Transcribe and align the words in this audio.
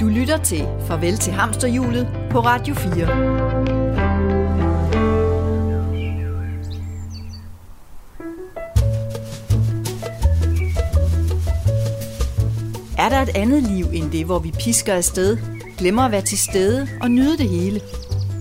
Du 0.00 0.06
lytter 0.06 0.36
til 0.36 0.68
Farvel 0.86 1.16
til 1.16 1.32
Hamsterhjulet 1.32 2.08
på 2.30 2.40
Radio 2.40 2.74
4. 2.74 2.90
Er 12.98 13.08
der 13.08 13.22
et 13.22 13.36
andet 13.36 13.62
liv 13.62 13.86
end 13.92 14.10
det, 14.10 14.26
hvor 14.26 14.38
vi 14.38 14.50
pisker 14.60 14.94
afsted, 14.94 15.38
glemmer 15.78 16.02
at 16.02 16.12
være 16.12 16.22
til 16.22 16.38
stede 16.38 16.88
og 17.00 17.10
nyde 17.10 17.38
det 17.38 17.48
hele? 17.48 17.80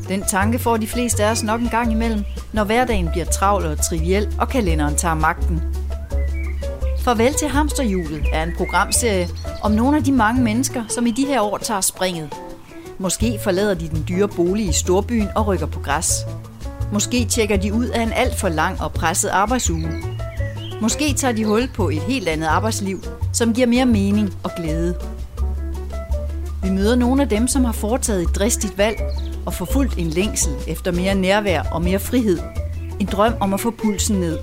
Den 0.07 0.21
tanke 0.21 0.59
får 0.59 0.77
de 0.77 0.87
fleste 0.87 1.23
af 1.23 1.31
os 1.31 1.43
nok 1.43 1.61
en 1.61 1.69
gang 1.69 1.91
imellem, 1.91 2.23
når 2.53 2.63
hverdagen 2.63 3.09
bliver 3.11 3.25
travl 3.25 3.65
og 3.65 3.85
triviel, 3.89 4.35
og 4.39 4.49
kalenderen 4.49 4.95
tager 4.95 5.15
magten. 5.15 5.76
Farvel 7.07 7.33
til 7.33 7.47
Hamsterhjulet 7.47 8.25
er 8.33 8.43
en 8.43 8.53
programserie 8.57 9.29
om 9.61 9.71
nogle 9.71 9.97
af 9.97 10.03
de 10.03 10.11
mange 10.11 10.41
mennesker, 10.41 10.83
som 10.89 11.05
i 11.05 11.11
de 11.11 11.25
her 11.25 11.41
år 11.41 11.57
tager 11.57 11.81
springet. 11.81 12.33
Måske 12.97 13.39
forlader 13.43 13.73
de 13.73 13.89
den 13.89 14.05
dyre 14.09 14.27
bolig 14.27 14.67
i 14.67 14.71
storbyen 14.71 15.27
og 15.35 15.47
rykker 15.47 15.65
på 15.65 15.79
græs. 15.79 16.11
Måske 16.93 17.25
tjekker 17.25 17.57
de 17.57 17.73
ud 17.73 17.85
af 17.85 18.01
en 18.01 18.13
alt 18.13 18.39
for 18.39 18.49
lang 18.49 18.81
og 18.81 18.91
presset 18.93 19.29
arbejdsuge. 19.29 20.03
Måske 20.81 21.13
tager 21.13 21.33
de 21.33 21.45
hul 21.45 21.69
på 21.75 21.89
et 21.89 22.01
helt 22.01 22.27
andet 22.27 22.47
arbejdsliv, 22.47 23.01
som 23.33 23.53
giver 23.53 23.67
mere 23.67 23.85
mening 23.85 24.33
og 24.43 24.51
glæde. 24.57 24.95
Vi 26.63 26.69
møder 26.69 26.95
nogle 26.95 27.21
af 27.21 27.29
dem, 27.29 27.47
som 27.47 27.65
har 27.65 27.73
foretaget 27.73 28.21
et 28.21 28.35
dristigt 28.35 28.77
valg 28.77 28.97
og 29.45 29.53
forfulgt 29.53 29.97
en 29.97 30.07
længsel 30.07 30.53
efter 30.67 30.91
mere 30.91 31.15
nærvær 31.15 31.63
og 31.71 31.81
mere 31.81 31.99
frihed. 31.99 32.39
En 32.99 33.07
drøm 33.11 33.33
om 33.39 33.53
at 33.53 33.59
få 33.59 33.71
pulsen 33.71 34.19
ned. 34.19 34.37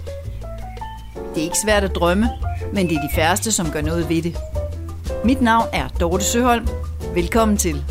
Det 1.35 1.41
er 1.41 1.45
ikke 1.45 1.61
svært 1.65 1.85
at 1.85 1.95
drømme, 1.95 2.29
men 2.75 2.89
det 2.89 2.97
er 2.97 3.01
de 3.01 3.15
færreste, 3.15 3.53
som 3.53 3.71
gør 3.71 3.81
noget 3.81 4.09
ved 4.09 4.23
det. 4.23 4.37
Mit 5.25 5.43
navn 5.43 5.67
er 5.73 5.89
Dorte 5.89 6.25
Søholm. 6.25 6.69
Velkommen 7.15 7.57
til. 7.57 7.85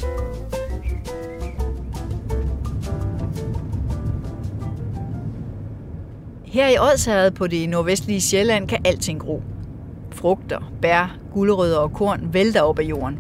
Her 6.44 6.68
i 6.68 6.78
Odsherred 6.78 7.32
på 7.32 7.48
det 7.48 7.70
nordvestlige 7.70 8.22
Sjælland 8.22 8.68
kan 8.68 8.80
alting 8.86 9.20
gro. 9.20 9.44
Frugter, 10.12 10.72
bær, 10.82 11.18
gulerødder 11.34 11.78
og 11.78 11.94
korn 11.94 12.30
vælter 12.34 12.62
op 12.62 12.80
af 12.80 12.84
jorden. 12.84 13.20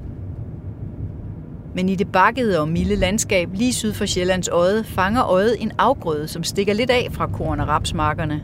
Men 1.75 1.89
i 1.89 1.95
det 1.95 2.11
bakkede 2.11 2.59
og 2.59 2.67
milde 2.67 2.95
landskab 2.95 3.49
lige 3.53 3.73
syd 3.73 3.93
for 3.93 4.05
Sjællands 4.05 4.49
Odde 4.51 4.83
fanger 4.83 5.25
øjet 5.25 5.61
en 5.61 5.71
afgrøde, 5.77 6.27
som 6.27 6.43
stikker 6.43 6.73
lidt 6.73 6.89
af 6.89 7.07
fra 7.11 7.27
korn- 7.27 7.59
og 7.59 7.67
rapsmarkerne. 7.67 8.41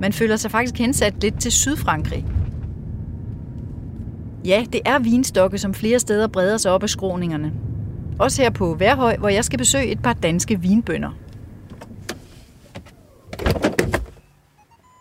Man 0.00 0.12
føler 0.12 0.36
sig 0.36 0.50
faktisk 0.50 0.78
hensat 0.78 1.14
lidt 1.22 1.40
til 1.40 1.52
Sydfrankrig. 1.52 2.24
Ja, 4.44 4.64
det 4.72 4.80
er 4.84 4.98
vinstokke, 4.98 5.58
som 5.58 5.74
flere 5.74 5.98
steder 5.98 6.26
breder 6.26 6.56
sig 6.56 6.72
op 6.72 6.82
af 6.82 6.88
skråningerne. 6.88 7.52
Også 8.18 8.42
her 8.42 8.50
på 8.50 8.74
Værhøj, 8.74 9.16
hvor 9.16 9.28
jeg 9.28 9.44
skal 9.44 9.58
besøge 9.58 9.86
et 9.86 10.02
par 10.02 10.12
danske 10.12 10.60
vinbønder. 10.60 11.10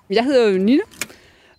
Jeg 0.10 0.24
hedder 0.24 0.50
jo 0.50 0.58
Nina, 0.58 0.84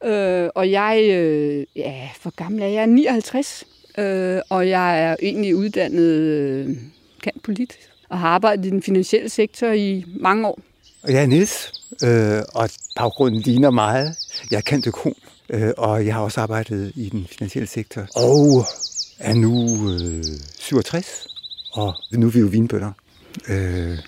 øh, 0.04 0.50
og 0.54 0.70
jeg 0.70 1.08
øh, 1.10 1.64
ja, 1.76 2.08
for 2.20 2.30
gammel 2.30 2.62
er 2.62 2.66
jeg? 2.66 2.74
Jeg 2.74 2.82
er 2.82 2.86
59, 2.86 3.64
øh, 3.98 4.40
og 4.50 4.68
jeg 4.68 5.02
er 5.02 5.16
egentlig 5.22 5.56
uddannet 5.56 6.10
øh, 6.12 6.76
kantpolit 7.22 7.76
og 8.08 8.18
har 8.18 8.28
arbejdet 8.28 8.66
i 8.66 8.70
den 8.70 8.82
finansielle 8.82 9.28
sektor 9.28 9.66
i 9.66 10.04
mange 10.20 10.48
år. 10.48 10.60
Og 11.02 11.12
jeg 11.12 11.22
er 11.22 11.26
Nils, 11.26 11.72
øh, 12.02 12.42
og 12.54 12.70
baggrunden 12.96 13.40
ligner 13.40 13.70
meget. 13.70 14.16
Jeg 14.50 14.56
er 14.56 14.60
kendt 14.60 14.86
økon, 14.86 15.14
øh, 15.50 15.70
og 15.76 16.06
jeg 16.06 16.14
har 16.14 16.20
også 16.20 16.40
arbejdet 16.40 16.92
i 16.94 17.08
den 17.08 17.26
finansielle 17.26 17.68
sektor. 17.68 18.06
Og 18.16 18.66
er 19.18 19.34
nu 19.34 19.76
øh, 19.90 20.24
67, 20.58 21.26
og 21.72 21.94
nu 22.12 22.26
er 22.26 22.30
vi 22.30 22.38
jo 22.38 22.46
vinbønder. 22.46 22.92
Øh, 23.48 23.98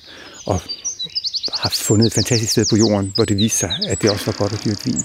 og 0.46 0.60
har 1.52 1.70
fundet 1.70 2.06
et 2.06 2.12
fantastisk 2.12 2.52
sted 2.52 2.66
på 2.70 2.76
jorden, 2.76 3.12
hvor 3.14 3.24
det 3.24 3.36
viser 3.36 3.68
sig, 3.68 3.90
at 3.90 4.02
det 4.02 4.10
også 4.10 4.26
var 4.26 4.36
godt 4.38 4.52
at 4.52 4.64
dyrke 4.64 4.84
vin. 4.84 5.02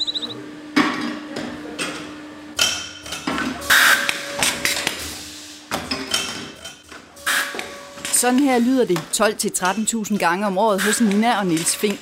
Sådan 8.16 8.40
her 8.40 8.59
lyder 8.59 8.86
det 8.86 8.98
12-13.000 8.98 10.18
gange 10.18 10.46
om 10.46 10.58
året 10.58 10.81
hos 10.81 11.02
Nina 11.02 11.40
og 11.40 11.48
Nils 11.48 11.76
Fink. 11.76 12.00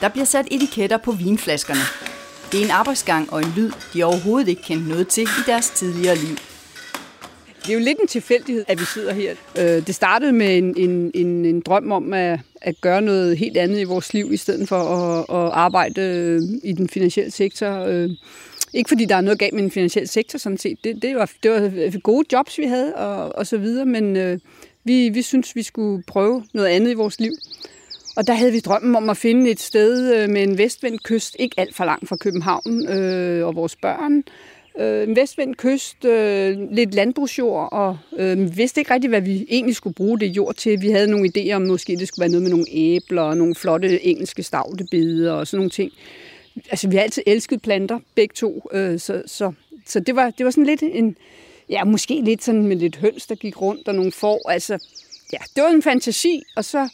Der 0.00 0.08
bliver 0.08 0.24
sat 0.24 0.46
etiketter 0.50 0.96
på 0.96 1.12
vinflaskerne. 1.12 1.80
Det 2.52 2.60
er 2.60 2.64
en 2.64 2.70
arbejdsgang 2.70 3.32
og 3.32 3.40
en 3.40 3.52
lyd, 3.56 3.70
de 3.94 4.04
overhovedet 4.04 4.48
ikke 4.48 4.62
kendte 4.62 4.88
noget 4.88 5.08
til 5.08 5.22
i 5.22 5.42
deres 5.46 5.70
tidligere 5.70 6.16
liv. 6.16 6.36
Det 7.62 7.68
er 7.68 7.72
jo 7.72 7.78
lidt 7.78 7.98
en 8.00 8.06
tilfældighed, 8.06 8.64
at 8.68 8.80
vi 8.80 8.84
sidder 8.84 9.12
her. 9.12 9.34
Øh, 9.58 9.86
det 9.86 9.94
startede 9.94 10.32
med 10.32 10.58
en, 10.58 10.74
en, 10.76 11.10
en, 11.14 11.44
en 11.44 11.60
drøm 11.60 11.92
om 11.92 12.12
at, 12.12 12.40
at 12.60 12.80
gøre 12.80 13.02
noget 13.02 13.38
helt 13.38 13.56
andet 13.56 13.80
i 13.80 13.84
vores 13.84 14.14
liv, 14.14 14.32
i 14.32 14.36
stedet 14.36 14.68
for 14.68 14.76
at, 14.76 15.18
at 15.18 15.52
arbejde 15.52 16.00
øh, 16.00 16.42
i 16.64 16.72
den 16.72 16.88
finansielle 16.88 17.30
sektor. 17.30 17.84
Øh, 17.86 18.10
ikke 18.72 18.88
fordi 18.88 19.04
der 19.04 19.16
er 19.16 19.20
noget 19.20 19.38
galt 19.38 19.54
med 19.54 19.62
den 19.62 19.70
finansielle 19.70 20.08
sektor, 20.08 20.38
sådan 20.38 20.58
set. 20.58 20.84
Det, 20.84 21.02
det, 21.02 21.16
var, 21.16 21.30
det 21.42 21.52
var 21.52 21.98
gode 21.98 22.24
jobs, 22.32 22.58
vi 22.58 22.64
havde, 22.64 22.94
og, 22.94 23.36
og 23.36 23.46
så 23.46 23.56
videre, 23.56 23.86
men 23.86 24.16
øh, 24.16 24.38
vi, 24.88 25.08
vi 25.08 25.22
synes 25.22 25.56
vi 25.56 25.62
skulle 25.62 26.02
prøve 26.02 26.44
noget 26.52 26.68
andet 26.68 26.90
i 26.90 26.94
vores 26.94 27.20
liv. 27.20 27.32
Og 28.16 28.26
der 28.26 28.32
havde 28.32 28.52
vi 28.52 28.60
drømmen 28.60 28.96
om 28.96 29.10
at 29.10 29.16
finde 29.16 29.50
et 29.50 29.60
sted 29.60 30.14
øh, 30.14 30.28
med 30.28 30.42
en 30.42 30.58
vestvendt 30.58 31.02
kyst, 31.02 31.36
ikke 31.38 31.60
alt 31.60 31.74
for 31.74 31.84
langt 31.84 32.08
fra 32.08 32.16
København 32.16 32.88
øh, 32.88 33.46
og 33.46 33.54
vores 33.54 33.76
børn. 33.76 34.24
Øh, 34.78 35.08
en 35.08 35.16
vestvendt 35.16 35.56
kyst, 35.56 36.04
øh, 36.04 36.72
lidt 36.72 36.94
landbrugsjord, 36.94 37.68
og 37.72 37.98
øh, 38.18 38.38
vi 38.38 38.44
vidste 38.44 38.80
ikke 38.80 38.94
rigtigt, 38.94 39.10
hvad 39.10 39.20
vi 39.20 39.46
egentlig 39.48 39.76
skulle 39.76 39.94
bruge 39.94 40.20
det 40.20 40.26
jord 40.26 40.54
til. 40.54 40.82
Vi 40.82 40.90
havde 40.90 41.10
nogle 41.10 41.30
idéer 41.36 41.52
om, 41.52 41.62
måske 41.62 41.96
det 41.96 42.08
skulle 42.08 42.22
være 42.22 42.30
noget 42.30 42.42
med 42.42 42.50
nogle 42.50 42.66
æbler 42.70 43.22
og 43.22 43.36
nogle 43.36 43.54
flotte 43.54 44.06
engelske 44.06 44.42
stavtebede 44.42 45.38
og 45.38 45.46
sådan 45.46 45.58
nogle 45.58 45.70
ting. 45.70 45.92
Altså, 46.70 46.88
vi 46.88 46.96
har 46.96 47.02
altid 47.02 47.22
elsket 47.26 47.62
planter, 47.62 47.98
begge 48.14 48.32
to, 48.32 48.68
øh, 48.72 48.98
så, 48.98 49.22
så, 49.26 49.52
så 49.86 50.00
det, 50.00 50.16
var, 50.16 50.30
det 50.30 50.44
var 50.44 50.50
sådan 50.50 50.66
lidt 50.66 50.82
en, 50.82 51.16
ja, 51.70 51.84
måske 51.84 52.20
lidt 52.24 52.44
sådan 52.44 52.66
med 52.66 52.76
lidt 52.76 52.96
høns, 52.96 53.26
der 53.26 53.34
gik 53.34 53.60
rundt 53.60 53.88
og 53.88 53.94
nogle 53.94 54.12
får. 54.12 54.50
Altså, 54.50 54.78
ja, 55.32 55.38
det 55.56 55.62
var 55.64 55.70
en 55.70 55.82
fantasi, 55.82 56.42
og 56.56 56.64
så 56.64 56.88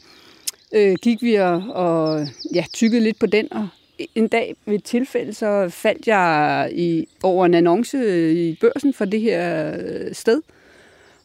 øh, 0.73 0.97
gik 1.03 1.23
vi 1.23 1.35
og, 1.35 1.63
og 1.69 2.29
ja, 2.55 2.65
tykkede 2.73 3.03
lidt 3.03 3.19
på 3.19 3.27
den, 3.27 3.53
og 3.53 3.69
en 4.15 4.29
dag 4.29 4.57
ved 4.67 4.75
et 4.75 4.85
tilfælde, 4.85 5.35
så 5.35 5.69
faldt 5.69 6.07
jeg 6.07 6.71
i, 6.73 7.09
over 7.23 7.47
en 7.47 7.55
annonce 7.55 8.33
i 8.35 8.59
børsen 8.61 8.95
for 8.95 9.05
det 9.05 9.21
her 9.21 9.73
øh, 9.79 10.15
sted. 10.15 10.43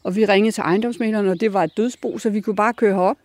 Og 0.03 0.15
vi 0.15 0.25
ringede 0.25 0.51
til 0.51 0.61
ejendomsmæleren, 0.61 1.27
og 1.27 1.39
det 1.39 1.53
var 1.53 1.63
et 1.63 1.77
dødsbo, 1.77 2.17
så 2.17 2.29
vi 2.29 2.41
kunne 2.41 2.55
bare 2.55 2.73
køre 2.73 2.93
herop. 2.93 3.17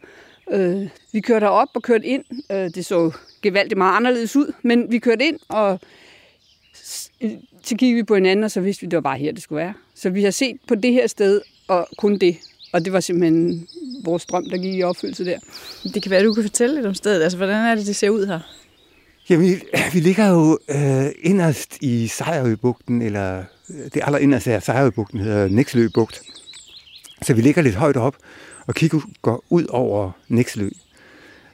Øh, 0.50 0.88
vi 1.12 1.20
kørte 1.20 1.48
op 1.48 1.68
og 1.74 1.82
kørte 1.82 2.06
ind. 2.06 2.24
Øh, 2.52 2.70
det 2.74 2.86
så 2.86 3.12
gevaldigt 3.42 3.78
meget 3.78 3.96
anderledes 3.96 4.36
ud, 4.36 4.52
men 4.62 4.92
vi 4.92 4.98
kørte 4.98 5.24
ind, 5.24 5.38
og 5.48 5.80
så 7.62 7.76
kiggede 7.76 7.94
vi 7.94 8.02
på 8.02 8.14
hinanden, 8.14 8.44
og 8.44 8.50
så 8.50 8.60
vidste 8.60 8.80
vi, 8.80 8.86
at 8.86 8.90
det 8.90 8.96
var 8.96 9.00
bare 9.00 9.18
her, 9.18 9.32
det 9.32 9.42
skulle 9.42 9.62
være. 9.62 9.74
Så 9.94 10.10
vi 10.10 10.24
har 10.24 10.30
set 10.30 10.56
på 10.68 10.74
det 10.74 10.92
her 10.92 11.06
sted, 11.06 11.40
og 11.68 11.88
kun 11.98 12.18
det. 12.18 12.36
Og 12.72 12.84
det 12.84 12.92
var 12.92 13.00
simpelthen 13.00 13.68
vores 14.04 14.26
drøm, 14.26 14.50
der 14.50 14.56
gik 14.56 14.74
i 14.74 14.82
opfyldelse 14.82 15.24
der. 15.24 15.38
Det 15.94 16.02
kan 16.02 16.10
være, 16.10 16.20
at 16.20 16.24
du 16.24 16.34
kan 16.34 16.42
fortælle 16.42 16.74
lidt 16.74 16.86
om 16.86 16.94
stedet. 16.94 17.22
Altså, 17.22 17.38
hvordan 17.38 17.56
er 17.56 17.74
det, 17.74 17.86
det 17.86 17.96
ser 17.96 18.10
ud 18.10 18.26
her? 18.26 18.40
Jamen, 19.30 19.46
vi, 19.46 19.62
vi 19.92 20.00
ligger 20.00 20.28
jo 20.28 20.58
øh, 20.68 21.06
inderst 21.22 21.78
i 21.80 22.06
Sejrøbugten, 22.06 23.02
eller 23.02 23.44
det 23.68 24.02
aller 24.02 24.18
inderste 24.18 24.52
af 24.52 24.62
Sejrøbugten 24.62 25.20
hedder 25.20 25.48
Nækselø 25.48 25.88
Bugt. 25.94 26.22
Så 27.22 27.34
vi 27.34 27.40
ligger 27.40 27.62
lidt 27.62 27.74
højt 27.74 27.96
op 27.96 28.16
og 28.66 28.74
kigger 28.74 29.00
går 29.22 29.44
ud 29.50 29.66
over 29.66 30.10
Nækselø. 30.28 30.70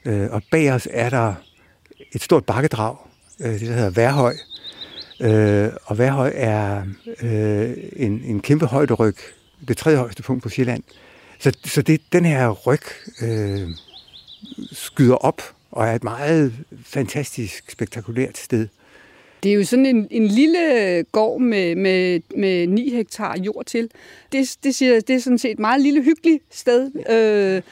Øh, 0.04 0.31
og 0.31 0.42
bag 0.50 0.72
os 0.72 0.88
er 0.91 1.10
der 1.10 1.34
et 2.12 2.22
stort 2.22 2.44
bakkedrag, 2.44 2.97
øh, 3.41 3.52
det 3.52 3.60
der 3.60 3.75
hedder 3.75 3.91
Værhøj. 3.91 4.32
Øh, 4.32 4.50
Øh, 5.20 5.72
og 5.84 5.98
Værhøj 5.98 6.32
er 6.34 6.82
øh, 7.22 7.76
en, 7.97 8.22
en 8.25 8.40
kæmpe 8.40 8.67
højderyg, 8.67 9.17
det 9.69 9.76
tredje 9.76 9.99
højeste 9.99 10.22
punkt 10.22 10.43
på 10.43 10.49
Sjælland. 10.49 10.82
Så, 11.38 11.52
så 11.64 11.82
det, 11.82 12.00
den 12.12 12.25
her 12.25 12.50
ryg 12.50 12.82
øh, 13.22 13.69
skyder 14.72 15.14
op 15.14 15.43
og 15.70 15.87
er 15.88 15.94
et 15.94 16.05
meget 16.05 16.52
fantastisk, 16.84 17.70
spektakulært 17.70 18.38
sted. 18.38 18.69
Det 19.42 19.50
er 19.50 19.54
jo 19.54 19.64
sådan 19.64 19.87
en, 19.87 20.08
en 20.10 20.26
lille 20.26 21.04
gård 21.12 21.40
med, 21.40 21.76
med, 21.76 22.20
med 22.37 22.66
9 22.66 22.90
hektar 22.90 23.38
jord 23.38 23.64
til. 23.64 23.90
Det, 24.32 24.56
det, 24.64 24.75
siger, 24.75 25.00
det 25.00 25.16
er 25.16 25.20
sådan 25.20 25.38
set 25.38 25.50
et 25.50 25.58
meget 25.58 25.81
lille, 25.81 26.02
hyggeligt 26.02 26.42
sted. 26.50 26.90
Øh, 27.10 27.62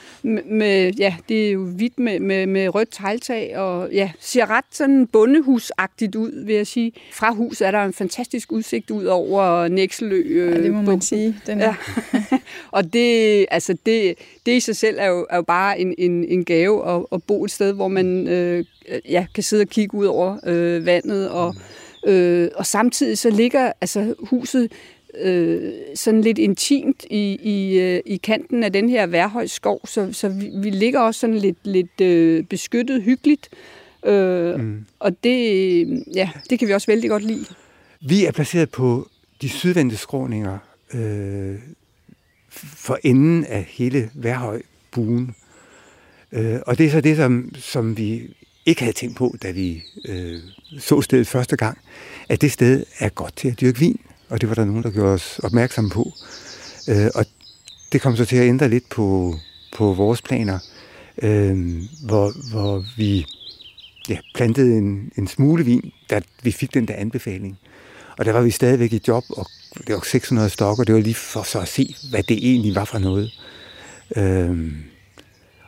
med, 0.45 0.93
ja, 0.93 1.17
det 1.29 1.49
er 1.49 1.51
jo 1.51 1.65
hvidt 1.65 1.99
med, 1.99 2.21
med, 2.21 2.47
med 2.47 2.75
rødt 2.75 2.89
tegltag, 2.93 3.59
og 3.59 3.89
ja, 3.93 4.11
ser 4.21 4.51
ret 4.51 4.65
sådan 4.71 5.07
bondehusagtigt 5.07 6.17
ud, 6.17 6.45
vil 6.45 6.55
jeg 6.55 6.67
sige. 6.67 6.93
Fra 7.13 7.33
huset 7.33 7.67
er 7.67 7.71
der 7.71 7.85
en 7.85 7.93
fantastisk 7.93 8.53
udsigt 8.53 8.91
ud 8.91 9.05
over 9.05 9.69
Nækselø. 9.69 10.23
Øh, 10.27 10.53
ja, 10.53 10.63
det 10.63 10.73
må 10.75 10.83
man 10.83 11.01
sige. 11.01 11.37
Den 11.47 11.59
ja. 11.59 11.75
og 12.71 12.93
det, 12.93 13.47
altså 13.51 13.77
det, 13.87 14.15
det 14.47 14.53
i 14.53 14.61
sig 14.61 14.77
selv 14.77 14.97
er 15.01 15.07
jo, 15.07 15.27
er 15.31 15.37
jo 15.37 15.43
bare 15.43 15.81
en, 15.81 15.95
en, 15.99 16.25
en 16.25 16.45
gave 16.45 16.95
at, 16.95 17.07
at 17.13 17.23
bo 17.23 17.45
et 17.45 17.51
sted, 17.51 17.73
hvor 17.73 17.89
man 17.89 18.29
øh, 18.29 18.65
ja, 19.09 19.27
kan 19.35 19.43
sidde 19.43 19.63
og 19.63 19.69
kigge 19.69 19.95
ud 19.95 20.07
over 20.07 20.39
øh, 20.47 20.87
vandet, 20.87 21.31
og, 21.31 21.55
øh, 22.07 22.49
og 22.55 22.67
samtidig 22.67 23.19
så 23.19 23.31
ligger 23.31 23.73
altså 23.81 24.15
huset 24.21 24.73
øh, 25.21 25.73
sådan 25.95 26.21
lidt 26.21 26.39
intimt 26.39 27.05
i, 27.11 27.39
i, 27.43 27.79
øh, 27.79 28.01
i 28.07 28.17
kanten 28.17 28.65
af 28.65 28.73
den 28.73 28.89
her 28.89 29.07
værhøj 29.07 29.47
skov, 29.47 29.81
så, 29.87 30.13
så 30.13 30.29
vi, 30.29 30.51
vi 30.55 30.71
ligger 30.71 31.01
også 31.01 31.21
sådan 31.21 31.39
lidt, 31.39 31.59
lidt 31.65 32.01
øh, 32.01 32.45
beskyttet, 32.45 33.03
hyggeligt. 33.03 33.49
Øh, 34.07 34.61
mm. 34.61 34.85
Og 34.99 35.25
det, 35.25 36.05
ja, 36.15 36.31
det 36.51 36.59
kan 36.59 36.69
vi 36.69 36.73
også 36.73 36.87
vældig 36.87 37.11
godt 37.11 37.25
lide. 37.25 37.45
Vi 38.01 38.25
er 38.25 38.33
placeret 38.33 38.71
på 38.71 39.09
de 39.43 39.49
sydvendte 39.49 39.97
skråninger 39.97 40.59
øh, 40.95 41.55
for 42.59 42.99
enden 43.03 43.45
af 43.45 43.67
hele 43.69 44.11
Værhøj-buen. 44.15 45.35
Øh, 46.33 46.59
og 46.67 46.79
det 46.79 46.87
er 46.87 46.91
så 46.91 47.01
det, 47.01 47.17
som, 47.17 47.55
som 47.55 47.97
vi 47.97 48.35
ikke 48.67 48.83
havde 48.83 48.97
tænkt 48.97 49.17
på, 49.17 49.37
da 49.43 49.51
vi 49.51 49.83
øh, 50.05 50.39
så 50.79 51.01
stedet 51.01 51.27
første 51.27 51.57
gang, 51.57 51.79
at 52.29 52.41
det 52.41 52.53
sted 52.53 52.85
er 52.99 53.09
godt 53.09 53.37
til 53.37 53.49
at 53.49 53.61
dyrke 53.61 53.79
vin, 53.79 54.01
og 54.29 54.41
det 54.41 54.49
var 54.49 54.55
der 54.55 54.65
nogen, 54.65 54.83
der 54.83 54.91
gjorde 54.91 55.15
os 55.15 55.39
opmærksom 55.39 55.91
på. 55.91 56.13
Øh, 56.89 57.11
og 57.15 57.27
det 57.93 58.01
kom 58.01 58.17
så 58.17 58.25
til 58.25 58.37
at 58.37 58.49
ændre 58.49 58.69
lidt 58.69 58.89
på, 58.89 59.35
på 59.77 59.95
vores 59.95 60.23
planer, 60.23 60.59
øh, 61.23 61.83
hvor, 62.05 62.51
hvor 62.51 62.85
vi 62.97 63.27
ja, 64.09 64.19
plantede 64.35 64.79
en, 64.79 65.13
en 65.19 65.29
smule 65.29 65.65
vin, 65.65 65.93
da 66.11 66.21
vi 66.43 66.53
fik 66.53 66.75
den 66.75 66.89
der 66.89 66.95
anbefaling. 66.95 67.59
Og 68.19 68.25
der 68.25 68.33
var 68.33 68.43
vi 68.43 68.51
stadigvæk 68.51 68.93
i 68.93 69.01
job, 69.09 69.25
og 69.31 69.47
det 69.75 69.95
var 69.95 70.01
600 70.05 70.51
stokker, 70.51 70.85
det 70.85 70.95
var 70.95 71.01
lige 71.01 71.15
for 71.15 71.43
så 71.43 71.61
at 71.61 71.69
se, 71.69 71.95
hvad 72.11 72.23
det 72.23 72.37
egentlig 72.37 72.75
var 72.75 72.85
for 72.85 72.99
noget. 72.99 73.33
Øh, 74.17 74.73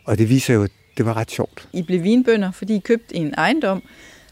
og 0.05 0.19
det 0.19 0.29
viser 0.29 0.55
jo, 0.55 0.63
at 0.63 0.71
det 0.97 1.07
var 1.07 1.17
ret 1.17 1.31
sjovt. 1.31 1.69
I 1.73 1.83
blev 1.83 2.03
vinbønder, 2.03 2.51
fordi 2.51 2.77
I 2.77 2.79
købte 2.79 3.17
en 3.17 3.35
ejendom, 3.39 3.83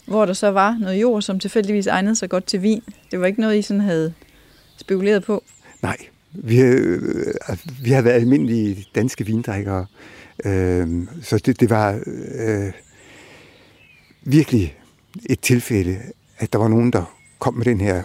hvor 0.07 0.27
der 0.27 0.33
så 0.33 0.51
var 0.51 0.77
noget 0.81 1.01
jord, 1.01 1.23
som 1.23 1.41
tilfældigvis 1.41 1.87
egnede 1.87 2.17
sig 2.17 2.31
godt 2.31 2.47
til 2.47 2.63
vin. 2.63 2.83
Det 3.11 3.21
var 3.21 3.27
ikke 3.27 3.41
noget, 3.41 3.59
I 3.59 3.63
sådan 3.63 3.81
havde 3.81 4.15
spekuleret 4.77 5.25
på? 5.25 5.45
Nej, 5.83 5.97
vi, 6.33 6.61
øh, 6.61 7.03
vi 7.83 7.91
har 7.91 8.03
været 8.03 8.15
almindelige 8.15 8.87
danske 8.95 9.27
vindrikkere, 9.27 9.87
øh, 10.45 11.07
så 11.23 11.39
det, 11.39 11.61
det 11.61 11.71
var 11.71 12.01
øh, 12.07 12.73
virkelig 14.23 14.77
et 15.31 15.41
tilfælde, 15.41 15.99
at 16.39 16.53
der 16.53 16.59
var 16.59 16.69
nogen, 16.69 16.93
der 16.93 17.19
kom 17.39 17.55
med 17.55 17.65
den 17.65 17.81
her 17.81 18.03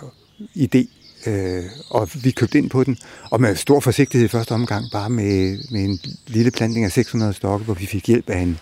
idé, 0.55 1.02
øh, 1.27 1.63
og 1.89 2.09
vi 2.23 2.31
købte 2.31 2.57
ind 2.57 2.69
på 2.69 2.83
den, 2.83 2.97
og 3.31 3.41
med 3.41 3.55
stor 3.55 3.79
forsigtighed 3.79 4.25
i 4.25 4.31
første 4.31 4.51
omgang, 4.51 4.85
bare 4.91 5.09
med, 5.09 5.57
med 5.71 5.83
en 5.83 5.99
lille 6.27 6.51
plantning 6.51 6.85
af 6.85 6.91
600 6.91 7.33
stokke, 7.33 7.65
hvor 7.65 7.73
vi 7.73 7.85
fik 7.85 8.07
hjælp 8.07 8.29
af 8.29 8.39
en, 8.39 8.59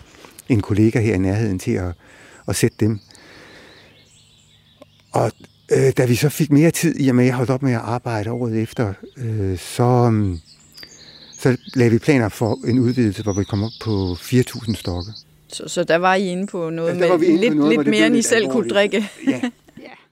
en 0.49 0.61
kollega 0.61 0.99
her 0.99 1.15
i 1.15 1.17
nærheden 1.17 1.59
til 1.59 1.71
at, 1.71 1.93
at 2.47 2.55
sætte 2.55 2.77
dem. 2.79 2.99
Og 5.11 5.31
øh, 5.71 5.93
da 5.97 6.05
vi 6.05 6.15
så 6.15 6.29
fik 6.29 6.51
mere 6.51 6.71
tid, 6.71 6.95
i 6.99 7.09
og 7.09 7.15
med 7.15 7.23
at 7.23 7.27
jeg 7.27 7.35
holdt 7.35 7.49
op 7.49 7.63
med 7.63 7.73
at 7.73 7.81
arbejde 7.83 8.31
året 8.31 8.61
efter, 8.61 8.93
øh, 9.17 9.57
så, 9.57 9.83
um, 9.83 10.39
så 11.39 11.57
lavede 11.73 11.91
vi 11.91 11.99
planer 11.99 12.29
for 12.29 12.59
en 12.67 12.79
udvidelse, 12.79 13.23
hvor 13.23 13.33
vi 13.33 13.43
kom 13.43 13.63
op 13.63 13.71
på 13.81 14.13
4.000 14.13 14.75
stokke. 14.75 15.11
Så, 15.47 15.67
så 15.67 15.83
der 15.83 15.95
var 15.95 16.15
I 16.15 16.27
inde 16.27 16.47
på 16.47 16.69
noget 16.69 16.99
ja, 16.99 17.17
med 17.17 17.37
lidt, 17.39 17.57
noget, 17.57 17.77
lidt 17.77 17.87
mere, 17.87 18.07
end 18.07 18.15
I 18.15 18.21
selv 18.21 18.49
kunne 18.49 18.69
drikke? 18.69 19.09
Ja. 19.27 19.41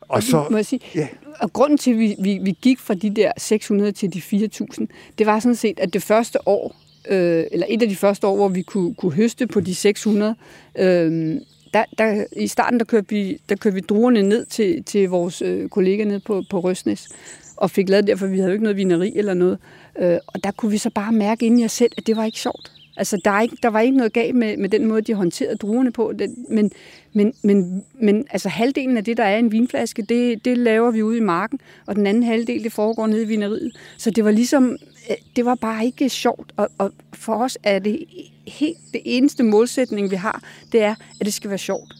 Og 0.09 0.23
så, 0.23 0.47
må 0.51 0.57
jeg 0.57 0.65
sige, 0.65 0.81
ja. 0.95 1.07
og 1.39 1.53
grunden 1.53 1.77
til, 1.77 1.91
at 1.91 1.97
vi, 1.97 2.15
vi, 2.19 2.39
vi 2.41 2.57
gik 2.61 2.79
fra 2.79 2.93
de 2.93 3.09
der 3.09 3.31
600 3.37 3.91
til 3.91 4.13
de 4.13 4.19
4.000, 4.19 4.85
det 5.17 5.25
var 5.25 5.39
sådan 5.39 5.55
set, 5.55 5.79
at 5.79 5.93
det 5.93 6.03
første 6.03 6.47
år, 6.47 6.75
øh, 7.09 7.45
eller 7.51 7.65
et 7.69 7.81
af 7.81 7.89
de 7.89 7.95
første 7.95 8.27
år, 8.27 8.35
hvor 8.35 8.47
vi 8.47 8.61
kunne, 8.61 8.93
kunne 8.95 9.13
høste 9.13 9.47
på 9.47 9.59
de 9.59 9.75
600, 9.75 10.35
øh, 10.79 11.35
der, 11.73 11.83
der, 11.97 12.25
i 12.31 12.47
starten 12.47 12.79
der 12.79 12.85
kørte 12.85 13.09
vi, 13.09 13.41
der 13.49 13.55
kørte 13.55 13.73
vi 13.73 13.81
druerne 13.81 14.21
ned 14.21 14.45
til, 14.45 14.83
til 14.83 15.09
vores 15.09 15.41
øh, 15.41 15.69
kollega 15.69 16.03
nede 16.03 16.19
på, 16.19 16.43
på 16.49 16.59
Røsnes, 16.59 17.09
og 17.57 17.71
fik 17.71 17.89
lavet 17.89 18.07
derfor, 18.07 18.27
vi 18.27 18.37
havde 18.37 18.49
jo 18.49 18.53
ikke 18.53 18.63
noget 18.63 18.77
vineri 18.77 19.13
eller 19.15 19.33
noget. 19.33 19.57
Øh, 19.99 20.17
og 20.27 20.43
der 20.43 20.51
kunne 20.51 20.71
vi 20.71 20.77
så 20.77 20.89
bare 20.89 21.11
mærke 21.11 21.45
inden 21.45 21.59
jeg 21.59 21.71
selv, 21.71 21.91
at 21.97 22.07
det 22.07 22.17
var 22.17 22.25
ikke 22.25 22.39
sjovt. 22.39 22.71
Altså, 22.97 23.21
der, 23.25 23.31
er 23.31 23.41
ikke, 23.41 23.57
der 23.63 23.69
var 23.69 23.79
ikke 23.79 23.97
noget 23.97 24.13
galt 24.13 24.35
med, 24.35 24.57
med 24.57 24.69
den 24.69 24.85
måde, 24.85 25.01
de 25.01 25.13
håndterede 25.13 25.55
druerne 25.55 25.91
på. 25.91 26.13
Den, 26.19 26.45
men, 26.49 26.71
men, 27.13 27.33
men, 27.43 27.83
men 28.01 28.25
altså, 28.31 28.49
halvdelen 28.49 28.97
af 28.97 29.03
det, 29.03 29.17
der 29.17 29.23
er 29.23 29.35
i 29.35 29.39
en 29.39 29.51
vinflaske, 29.51 30.01
det, 30.01 30.45
det 30.45 30.57
laver 30.57 30.91
vi 30.91 31.03
ude 31.03 31.17
i 31.17 31.21
marken, 31.21 31.59
og 31.85 31.95
den 31.95 32.07
anden 32.07 32.23
halvdel, 32.23 32.63
det 32.63 32.71
foregår 32.71 33.07
nede 33.07 33.23
i 33.23 33.27
vineriet. 33.27 33.77
Så 33.97 34.11
det 34.11 34.25
var 34.25 34.31
ligesom, 34.31 34.77
øh, 35.09 35.15
det 35.35 35.45
var 35.45 35.55
bare 35.55 35.85
ikke 35.85 36.09
sjovt. 36.09 36.53
Og, 36.57 36.69
og 36.77 36.91
for 37.13 37.33
os 37.33 37.57
er 37.63 37.79
det 37.79 38.05
helt 38.47 38.77
det 38.93 39.01
eneste 39.05 39.43
målsætning, 39.43 40.11
vi 40.11 40.15
har, 40.15 40.43
det 40.71 40.83
er, 40.83 40.95
at 41.19 41.25
det 41.25 41.33
skal 41.33 41.49
være 41.49 41.59
sjovt. 41.59 41.93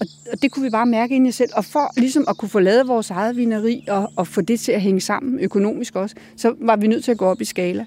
Og, 0.00 0.06
og 0.32 0.42
det 0.42 0.52
kunne 0.52 0.62
vi 0.64 0.70
bare 0.70 0.86
mærke 0.86 1.14
ind 1.14 1.28
i 1.28 1.32
selv. 1.32 1.50
Og 1.54 1.64
for 1.64 1.92
ligesom 1.96 2.24
at 2.28 2.36
kunne 2.36 2.48
få 2.48 2.60
lavet 2.60 2.88
vores 2.88 3.10
eget 3.10 3.36
vineri 3.36 3.84
og, 3.88 4.12
og 4.16 4.26
få 4.26 4.40
det 4.40 4.60
til 4.60 4.72
at 4.72 4.80
hænge 4.80 5.00
sammen 5.00 5.40
økonomisk 5.40 5.96
også, 5.96 6.16
så 6.36 6.54
var 6.60 6.76
vi 6.76 6.86
nødt 6.86 7.04
til 7.04 7.10
at 7.10 7.18
gå 7.18 7.26
op 7.26 7.40
i 7.40 7.44
skala. 7.44 7.84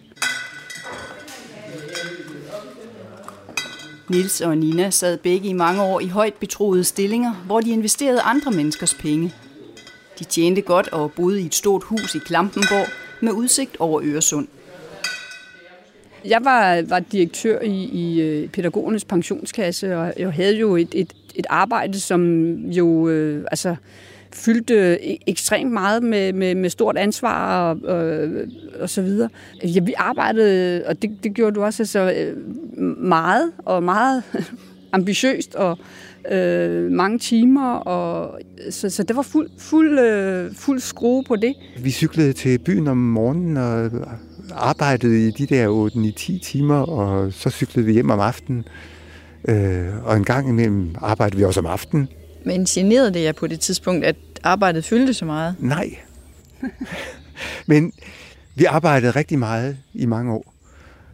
Nils 4.09 4.41
og 4.41 4.57
Nina 4.57 4.89
sad 4.89 5.17
begge 5.17 5.50
i 5.50 5.53
mange 5.53 5.81
år 5.81 6.00
i 6.00 6.07
højt 6.07 6.33
betroede 6.33 6.83
stillinger, 6.83 7.33
hvor 7.33 7.61
de 7.61 7.71
investerede 7.71 8.21
andre 8.21 8.51
menneskers 8.51 8.94
penge. 8.94 9.33
De 10.19 10.23
tjente 10.23 10.61
godt 10.61 10.88
og 10.88 11.11
boede 11.11 11.41
i 11.41 11.45
et 11.45 11.55
stort 11.55 11.83
hus 11.83 12.15
i 12.15 12.19
Klampenborg 12.19 12.88
med 13.21 13.31
udsigt 13.31 13.77
over 13.79 14.01
Øresund. 14.03 14.47
Jeg 16.25 16.45
var, 16.45 16.81
var 16.81 17.00
direktør 17.00 17.61
i, 17.61 17.83
i 17.83 18.21
øh, 18.21 18.50
pædagogernes 18.50 19.05
pensionskasse, 19.05 19.97
og 19.97 20.13
jeg 20.17 20.33
havde 20.33 20.57
jo 20.57 20.75
et, 20.75 20.89
et, 20.95 21.13
et 21.35 21.45
arbejde, 21.49 21.99
som 21.99 22.53
jo 22.56 23.09
øh, 23.09 23.45
altså, 23.51 23.75
fyldte 24.35 25.00
e- 25.01 25.24
ekstremt 25.27 25.71
meget 25.71 26.03
med, 26.03 26.33
med, 26.33 26.56
med 26.56 26.69
stort 26.69 26.97
ansvar 26.97 27.69
og, 27.69 27.80
og, 27.83 28.30
og 28.80 28.89
så 28.89 29.01
videre. 29.01 29.30
Ja, 29.63 29.80
vi 29.80 29.94
arbejdede, 29.97 30.83
og 30.88 31.01
det, 31.01 31.12
det 31.24 31.33
gjorde 31.33 31.56
du 31.56 31.63
også, 31.63 31.83
altså, 31.83 32.13
øh, 32.18 32.38
meget 32.97 33.51
og 33.65 33.83
meget 33.83 34.24
ambitiøst 34.94 35.56
og 35.56 35.77
øh, 36.31 36.91
mange 36.91 37.19
timer, 37.19 37.74
og 37.74 38.39
så, 38.69 38.89
så 38.89 39.03
det 39.03 39.15
var 39.15 39.21
fuld, 39.21 39.50
fuld, 39.57 40.00
øh, 40.00 40.56
fuld 40.56 40.80
skrue 40.80 41.24
på 41.24 41.35
det. 41.35 41.53
Vi 41.80 41.91
cyklede 41.91 42.33
til 42.33 42.59
byen 42.59 42.88
om 42.88 42.97
morgenen 42.97 43.57
og 43.57 43.91
arbejdede 44.51 45.27
i 45.27 45.31
de 45.31 45.45
der 45.45 45.89
8-9-10 46.38 46.39
timer, 46.39 46.80
og 46.80 47.33
så 47.33 47.50
cyklede 47.50 47.85
vi 47.85 47.94
hjem 47.94 48.09
om 48.09 48.19
aftenen. 48.19 48.65
Øh, 49.47 50.06
og 50.06 50.18
en 50.18 50.24
gang 50.24 50.50
imellem 50.50 50.95
arbejdede 51.01 51.38
vi 51.38 51.44
også 51.44 51.59
om 51.59 51.65
aftenen. 51.65 52.07
Men 52.45 52.66
generede 52.66 53.13
det 53.13 53.24
jer 53.24 53.31
på 53.31 53.48
det 53.48 53.60
tidspunkt, 53.60 54.06
at 54.06 54.16
arbejdet 54.44 54.86
fyldte 54.86 55.13
så 55.13 55.25
meget? 55.25 55.56
Nej. 55.60 55.98
Men 57.68 57.94
vi 58.56 58.66
arbejdede 58.66 59.12
rigtig 59.12 59.40
meget 59.40 59.78
i 59.94 60.06
mange 60.06 60.33
år. 60.33 60.54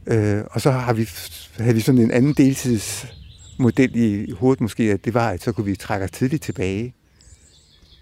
Øh, 0.07 0.43
og 0.51 0.62
så 0.62 0.71
har 0.71 0.93
vi, 0.93 1.09
havde 1.57 1.75
vi 1.75 1.81
sådan 1.81 2.01
en 2.01 2.12
anden 2.12 2.33
deltidsmodel 2.33 3.95
i 3.95 4.31
hovedet 4.31 4.62
måske, 4.62 4.83
at 4.83 5.05
det 5.05 5.13
var, 5.13 5.29
at 5.29 5.43
så 5.43 5.51
kunne 5.51 5.65
vi 5.65 5.75
trække 5.75 6.03
os 6.03 6.12
tidligt 6.12 6.43
tilbage. 6.43 6.93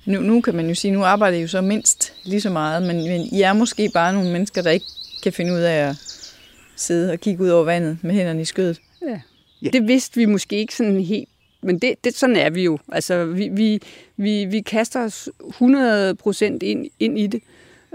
Nu, 0.06 0.22
nu 0.22 0.42
kan 0.42 0.56
man 0.56 0.68
jo 0.68 0.76
sige, 0.76 0.92
nu 0.92 1.04
arbejder 1.04 1.38
I 1.38 1.42
jo 1.42 1.48
så 1.48 1.62
mindst 1.62 2.14
lige 2.24 2.42
så 2.42 2.50
meget, 2.50 2.84
men, 2.84 2.96
men 2.96 3.22
I 3.22 3.42
er 3.42 3.54
måske 3.54 3.90
bare 3.94 4.14
nogle 4.14 4.32
mennesker, 4.32 4.62
der 4.62 4.72
ikke 4.72 4.86
kan 5.24 5.34
finde 5.34 5.54
ud 5.54 5.60
af 5.60 5.90
at 5.90 5.96
sidde 6.76 7.12
og 7.12 7.20
kigge 7.20 7.44
ud 7.44 7.50
over 7.50 7.64
vandet 7.64 7.98
med 8.02 8.16
hænderne 8.16 8.42
i 8.42 8.46
skødet. 8.46 8.82
Ja. 9.02 9.20
ja. 9.62 9.70
Det 9.70 9.88
vidste 9.88 10.16
vi 10.16 10.26
måske 10.26 10.56
ikke 10.56 10.76
sådan 10.76 11.02
helt 11.02 11.30
men 11.62 11.80
det, 11.80 11.96
det, 12.04 12.16
sådan 12.16 12.36
er 12.36 12.50
vi 12.50 12.64
jo. 12.64 12.80
Altså, 12.92 13.26
vi, 13.26 13.50
vi, 13.50 13.82
vi, 14.18 14.46
vi 14.46 14.62
kaster 14.62 15.04
os 15.04 15.30
100% 15.44 16.44
ind, 16.62 16.88
ind 17.00 17.20
i 17.20 17.28
det. 17.28 17.42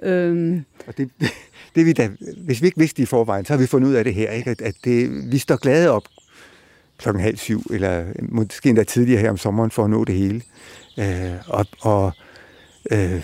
Øhm. 0.03 0.65
Og 0.87 0.97
det, 0.97 1.11
det 1.75 1.87
vi 1.87 1.93
da, 1.93 2.11
hvis 2.37 2.63
vi 2.63 2.67
ikke 2.67 2.79
vidste 2.79 3.03
i 3.03 3.07
forvejen, 3.07 3.45
så 3.45 3.53
har 3.53 3.59
vi 3.59 3.67
fundet 3.67 3.89
ud 3.89 3.95
af 3.95 4.05
det 4.05 4.15
her, 4.15 4.31
ikke? 4.31 4.51
at, 4.51 4.63
at 4.63 4.75
det, 4.85 5.33
vi 5.33 5.39
står 5.39 5.57
glade 5.57 5.91
op 5.91 6.05
klokken 6.99 7.23
halv 7.23 7.37
syv, 7.37 7.63
eller 7.71 8.05
måske 8.29 8.69
endda 8.69 8.85
tidligere 8.85 9.21
her 9.21 9.31
om 9.31 9.37
sommeren, 9.37 9.71
for 9.71 9.85
at 9.85 9.91
nå 9.91 10.05
det 10.05 10.15
hele. 10.15 10.43
Øh, 10.99 11.33
og 11.47 11.67
og 11.81 12.13
øh, 12.91 13.23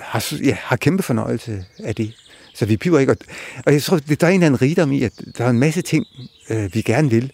har, 0.00 0.34
ja, 0.44 0.56
har 0.60 0.76
kæmpe 0.76 1.02
fornøjelse 1.02 1.64
af 1.78 1.94
det. 1.94 2.14
Så 2.54 2.66
vi 2.66 2.76
piver 2.76 2.98
ikke. 2.98 3.12
Og, 3.12 3.18
og 3.66 3.72
jeg 3.72 3.82
tror, 3.82 3.96
der 3.96 4.26
er 4.26 4.30
en 4.30 4.34
eller 4.34 4.46
anden 4.46 4.62
rigdom 4.62 4.92
i, 4.92 5.02
at 5.02 5.12
der 5.38 5.44
er 5.44 5.50
en 5.50 5.58
masse 5.58 5.82
ting, 5.82 6.06
øh, 6.50 6.74
vi 6.74 6.82
gerne 6.82 7.10
vil, 7.10 7.32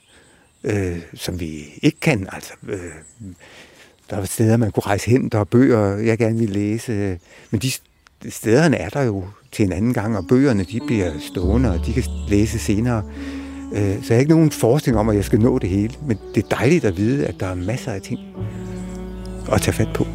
øh, 0.64 0.98
som 1.14 1.40
vi 1.40 1.78
ikke 1.82 2.00
kan. 2.00 2.28
Altså, 2.32 2.52
øh, 2.68 2.78
der 4.10 4.16
var 4.16 4.24
steder, 4.24 4.56
man 4.56 4.70
kunne 4.70 4.86
rejse 4.86 5.10
hen, 5.10 5.28
der 5.28 5.38
er 5.38 5.44
bøger, 5.44 5.96
jeg 5.96 6.18
gerne 6.18 6.38
vil 6.38 6.50
læse. 6.50 7.18
Men 7.50 7.60
de 7.60 7.70
stederne 8.28 8.76
er 8.76 8.88
der 8.88 9.02
jo 9.02 9.24
til 9.52 9.64
en 9.64 9.72
anden 9.72 9.94
gang, 9.94 10.16
og 10.16 10.26
bøgerne 10.28 10.64
de 10.64 10.80
bliver 10.86 11.10
stående, 11.20 11.70
og 11.70 11.86
de 11.86 11.92
kan 11.92 12.04
læse 12.28 12.58
senere. 12.58 13.04
Øh, 13.72 14.02
så 14.02 14.06
jeg 14.08 14.16
har 14.16 14.20
ikke 14.20 14.32
nogen 14.32 14.50
forestilling 14.50 15.00
om, 15.00 15.08
at 15.08 15.16
jeg 15.16 15.24
skal 15.24 15.40
nå 15.40 15.58
det 15.58 15.70
hele. 15.70 15.94
Men 16.06 16.18
det 16.34 16.44
er 16.44 16.48
dejligt 16.48 16.84
at 16.84 16.96
vide, 16.96 17.26
at 17.26 17.34
der 17.40 17.46
er 17.46 17.54
masser 17.54 17.92
af 17.92 18.02
ting 18.02 18.20
at 19.52 19.60
tage 19.60 19.74
fat 19.74 19.88
på. 19.94 20.06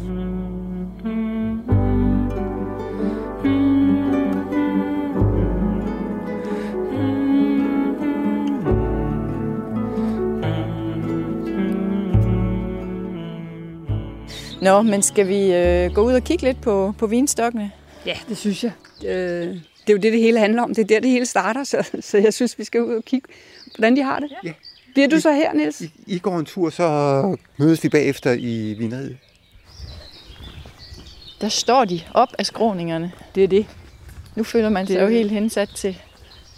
Nå, 14.66 14.82
men 14.82 15.02
skal 15.02 15.28
vi 15.28 15.52
øh, 15.52 15.94
gå 15.94 16.02
ud 16.02 16.12
og 16.12 16.22
kigge 16.24 16.44
lidt 16.44 16.60
på, 16.60 16.94
på 16.98 17.06
vinstokkene? 17.06 17.70
Ja, 18.06 18.16
det 18.28 18.38
synes 18.38 18.64
jeg. 18.64 18.72
Øh, 19.04 19.46
det 19.48 19.88
er 19.88 19.92
jo 19.92 19.96
det, 19.96 20.12
det 20.12 20.20
hele 20.20 20.38
handler 20.38 20.62
om. 20.62 20.74
Det 20.74 20.82
er 20.82 20.86
der, 20.86 21.00
det 21.00 21.10
hele 21.10 21.26
starter, 21.26 21.64
så, 21.64 21.90
så 22.00 22.18
jeg 22.18 22.34
synes, 22.34 22.58
vi 22.58 22.64
skal 22.64 22.82
ud 22.82 22.94
og 22.94 23.04
kigge, 23.04 23.28
hvordan 23.78 23.96
de 23.96 24.02
har 24.02 24.18
det. 24.18 24.32
Ja. 24.44 24.52
Bliver 24.94 25.08
du 25.08 25.20
så 25.20 25.32
her, 25.32 25.52
Niels? 25.52 25.80
I, 25.80 25.90
I 26.06 26.18
går 26.18 26.38
en 26.38 26.44
tur, 26.44 26.70
så 26.70 27.36
mødes 27.56 27.84
vi 27.84 27.88
bagefter 27.88 28.32
i 28.32 28.74
vineriet. 28.78 29.16
Der 31.40 31.48
står 31.48 31.84
de 31.84 32.00
op 32.14 32.28
af 32.38 32.46
skråningerne. 32.46 33.12
Det 33.34 33.44
er 33.44 33.48
det. 33.48 33.66
Nu 34.36 34.44
føler 34.44 34.68
man 34.68 34.86
sig 34.86 35.00
jo 35.00 35.08
helt 35.08 35.30
hensat 35.30 35.68
til 35.76 35.98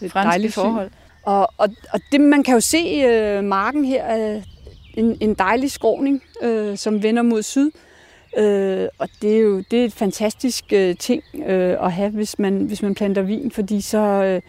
Det 0.00 0.12
franske 0.12 0.52
forhold. 0.52 0.90
Og, 1.22 1.48
og, 1.58 1.68
og 1.92 2.00
det, 2.12 2.20
man 2.20 2.42
kan 2.42 2.54
jo 2.54 2.60
se 2.60 3.02
øh, 3.06 3.44
marken 3.44 3.84
her, 3.84 4.02
er 4.02 4.42
en, 4.94 5.18
en 5.20 5.34
dejlig 5.34 5.70
skråning, 5.70 6.22
øh, 6.42 6.78
som 6.78 7.02
vender 7.02 7.22
mod 7.22 7.42
syd. 7.42 7.70
Øh, 8.36 8.88
og 8.98 9.08
det 9.22 9.36
er 9.36 9.40
jo 9.40 9.62
det 9.70 9.80
er 9.80 9.84
et 9.84 9.92
fantastisk 9.92 10.64
øh, 10.72 10.96
ting 10.96 11.22
øh, 11.46 11.84
at 11.84 11.92
have, 11.92 12.10
hvis 12.10 12.38
man, 12.38 12.58
hvis 12.58 12.82
man 12.82 12.94
planter 12.94 13.22
vin, 13.22 13.50
fordi 13.50 13.80
så, 13.80 13.98
øh, 13.98 14.42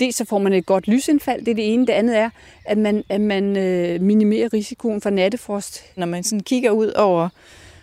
dels 0.00 0.16
så 0.16 0.24
får 0.24 0.38
man 0.38 0.52
et 0.52 0.66
godt 0.66 0.88
lysindfald, 0.88 1.40
det 1.40 1.50
er 1.50 1.54
det 1.54 1.72
ene. 1.74 1.86
Det 1.86 1.92
andet 1.92 2.18
er, 2.18 2.30
at 2.64 2.78
man, 2.78 3.04
at 3.08 3.20
man 3.20 3.56
øh, 3.56 4.00
minimerer 4.00 4.52
risikoen 4.52 5.00
for 5.00 5.10
nattefrost. 5.10 5.84
Når 5.96 6.06
man 6.06 6.24
sådan 6.24 6.42
kigger 6.42 6.70
ud 6.70 6.88
over 6.88 7.28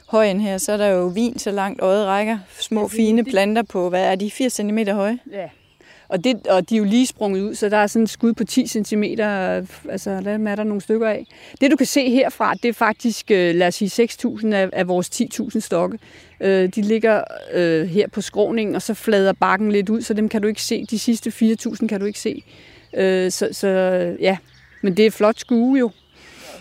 højen 0.08 0.42
her, 0.42 0.58
så 0.58 0.72
er 0.72 0.78
der 0.78 0.88
jo 0.88 1.06
vin 1.06 1.40
så 1.40 1.52
langt 1.52 1.82
øjet 1.82 2.06
rækker. 2.06 2.38
Små, 2.60 2.88
fine 2.88 3.24
planter 3.24 3.64
på, 3.64 3.90
hvad 3.90 4.04
er 4.04 4.16
de, 4.16 4.32
80 4.32 4.54
cm 4.54 4.78
høje? 4.78 5.20
Ja. 5.32 5.50
Og, 6.12 6.24
det, 6.24 6.48
og 6.48 6.70
de 6.70 6.76
er 6.76 6.80
jo 6.80 6.86
lige 6.86 7.08
sprunget 7.08 7.42
ud, 7.42 7.56
så 7.56 7.70
der 7.70 7.78
er 7.78 7.88
sådan 7.88 8.04
et 8.04 8.10
skud 8.10 8.34
på 8.34 8.44
10 8.44 8.68
cm, 8.68 9.04
altså 9.04 10.22
der 10.24 10.48
er 10.48 10.56
der 10.56 10.64
nogle 10.64 10.82
stykker 10.82 11.08
af. 11.10 11.26
Det 11.62 11.72
du 11.72 11.76
kan 11.76 11.86
se 11.86 12.10
herfra, 12.10 12.54
det 12.54 12.70
er 12.70 12.74
faktisk, 12.74 13.32
øh, 13.32 13.56
lad 13.56 13.68
os 13.68 13.76
sige, 13.76 14.08
6.000 14.26 14.54
af, 14.54 14.70
af 14.74 14.88
vores 14.88 15.10
10.000 15.22 15.60
stokke. 15.60 16.00
Øh, 16.42 16.70
De 16.76 16.82
ligger 16.82 17.24
øh, 17.54 17.88
her 17.88 18.08
på 18.08 18.22
skråningen, 18.22 18.76
og 18.76 18.82
så 18.82 18.94
flader 18.94 19.34
bakken 19.34 19.72
lidt 19.72 19.90
ud, 19.90 20.02
så 20.02 20.14
dem 20.14 20.30
kan 20.30 20.42
du 20.42 20.48
ikke 20.48 20.62
se. 20.62 20.86
De 20.86 21.00
sidste 21.00 21.30
4.000 21.30 21.88
kan 21.88 22.00
du 22.00 22.06
ikke 22.06 22.20
se. 22.20 22.44
Øh, 22.94 23.32
Så, 23.32 23.50
så 23.52 23.68
ja, 24.20 24.38
men 24.82 24.98
det 24.98 25.06
er 25.06 25.12
flot 25.12 25.40
skue 25.40 25.80
jo. 25.80 25.92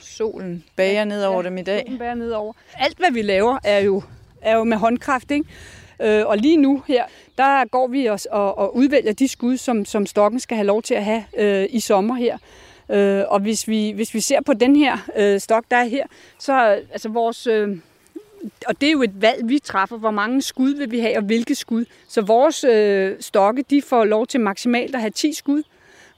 Solen 0.00 0.64
bager 0.76 1.04
ned 1.04 1.24
over 1.24 1.42
dem 1.42 1.58
i 1.58 1.62
dag. 1.62 1.84
Den 1.88 1.98
bærer 1.98 2.14
nedover. 2.14 2.52
Alt, 2.74 2.98
hvad 2.98 3.12
vi 3.12 3.22
laver, 3.22 3.58
er 3.64 3.78
jo, 3.78 4.02
er 4.42 4.56
jo 4.56 4.64
med 4.64 4.76
håndkraft, 4.76 5.30
ikke? 5.30 5.44
Øh, 6.00 6.26
og 6.26 6.36
lige 6.38 6.56
nu 6.56 6.82
her, 6.86 7.04
der 7.38 7.64
går 7.64 7.88
vi 7.88 8.08
os 8.08 8.26
og, 8.26 8.58
og 8.58 8.76
udvælger 8.76 9.12
de 9.12 9.28
skud, 9.28 9.56
som, 9.56 9.84
som 9.84 10.06
stokken 10.06 10.40
skal 10.40 10.56
have 10.56 10.66
lov 10.66 10.82
til 10.82 10.94
at 10.94 11.04
have 11.04 11.24
øh, 11.36 11.66
i 11.70 11.80
sommer 11.80 12.14
her. 12.14 12.38
Øh, 12.90 13.24
og 13.28 13.40
hvis 13.40 13.68
vi, 13.68 13.90
hvis 13.90 14.14
vi 14.14 14.20
ser 14.20 14.40
på 14.40 14.52
den 14.52 14.76
her 14.76 14.98
øh, 15.16 15.40
stok, 15.40 15.64
der 15.70 15.76
er 15.76 15.84
her, 15.84 16.06
så 16.38 16.52
altså 16.92 17.08
vores... 17.08 17.46
Øh, 17.46 17.76
og 18.66 18.80
det 18.80 18.86
er 18.86 18.92
jo 18.92 19.02
et 19.02 19.22
valg, 19.22 19.48
vi 19.48 19.58
træffer, 19.58 19.96
hvor 19.96 20.10
mange 20.10 20.42
skud 20.42 20.74
vil 20.74 20.90
vi 20.90 20.98
have, 21.00 21.16
og 21.16 21.22
hvilke 21.22 21.54
skud. 21.54 21.84
Så 22.08 22.20
vores 22.20 22.64
øh, 22.64 23.16
stokke, 23.20 23.64
de 23.70 23.82
får 23.82 24.04
lov 24.04 24.26
til 24.26 24.40
maksimalt 24.40 24.94
at 24.94 25.00
have 25.00 25.10
10 25.10 25.32
skud, 25.32 25.62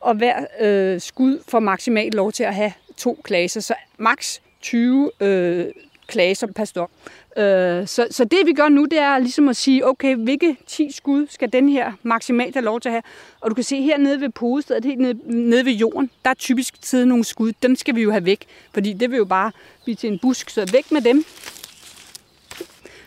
og 0.01 0.15
hver 0.15 0.47
øh, 0.61 1.01
skud 1.01 1.43
får 1.49 1.61
maksimalt 1.61 2.15
lov 2.15 2.33
til 2.33 2.45
at 2.45 2.55
have 2.55 2.73
to 2.97 3.21
klasser, 3.25 3.61
Så 3.61 3.75
maks 3.99 4.43
20 4.61 5.11
øh, 5.21 5.67
klasser 6.07 6.47
per 6.47 6.65
stok. 6.65 6.91
Øh, 7.37 7.87
så, 7.87 8.07
så 8.11 8.25
det 8.25 8.39
vi 8.47 8.53
gør 8.53 8.69
nu, 8.69 8.85
det 8.85 8.99
er 8.99 9.19
ligesom 9.19 9.49
at 9.49 9.57
sige, 9.57 9.87
okay, 9.87 10.17
hvilke 10.17 10.57
10 10.67 10.91
skud 10.93 11.27
skal 11.31 11.53
den 11.53 11.69
her 11.69 11.93
maksimalt 12.03 12.55
have 12.55 12.65
lov 12.65 12.81
til 12.81 12.89
at 12.89 12.93
have? 12.93 13.03
Og 13.41 13.51
du 13.51 13.55
kan 13.55 13.65
se 13.65 13.83
hernede 13.83 14.21
ved 14.21 14.29
podestedet, 14.29 14.85
helt 14.85 14.99
nede, 15.01 15.19
nede 15.25 15.65
ved 15.65 15.73
jorden, 15.73 16.11
der 16.25 16.31
er 16.31 16.35
typisk 16.35 16.75
siddet 16.83 17.09
nogle 17.09 17.25
skud. 17.25 17.53
Dem 17.63 17.77
skal 17.77 17.95
vi 17.95 18.03
jo 18.03 18.11
have 18.11 18.25
væk, 18.25 18.45
fordi 18.75 18.93
det 18.93 19.11
vil 19.11 19.17
jo 19.17 19.25
bare 19.25 19.53
blive 19.85 19.95
til 19.97 20.13
en 20.13 20.19
busk, 20.19 20.51
så 20.51 20.69
væk 20.73 20.93
med 20.93 21.01
dem. 21.01 21.25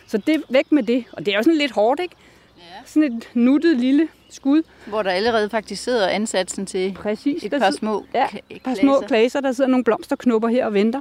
Så 0.06 0.18
det 0.18 0.42
væk 0.50 0.72
med 0.72 0.82
det. 0.82 1.04
Og 1.12 1.26
det 1.26 1.32
er 1.32 1.36
jo 1.36 1.42
sådan 1.42 1.58
lidt 1.58 1.72
hårdt, 1.72 2.00
ikke? 2.00 2.14
Ja. 2.58 2.62
Sådan 2.86 3.02
et 3.12 3.28
nuttet 3.34 3.76
lille 3.76 4.08
skud. 4.30 4.62
Hvor 4.86 5.02
der 5.02 5.10
allerede 5.10 5.50
faktisk 5.50 5.82
sidder 5.84 6.08
ansatsen 6.08 6.66
til 6.66 6.92
Præcis. 7.02 7.44
et 7.44 7.50
par 7.50 7.58
sidder- 7.58 7.72
små 7.72 8.04
Ja, 8.14 8.26
et 8.50 8.62
par 8.62 8.74
små 8.74 9.00
klaser, 9.00 9.40
der 9.40 9.52
sidder 9.52 9.70
nogle 9.70 9.84
blomsterknopper 9.84 10.48
her 10.48 10.66
og 10.66 10.74
venter. 10.74 11.00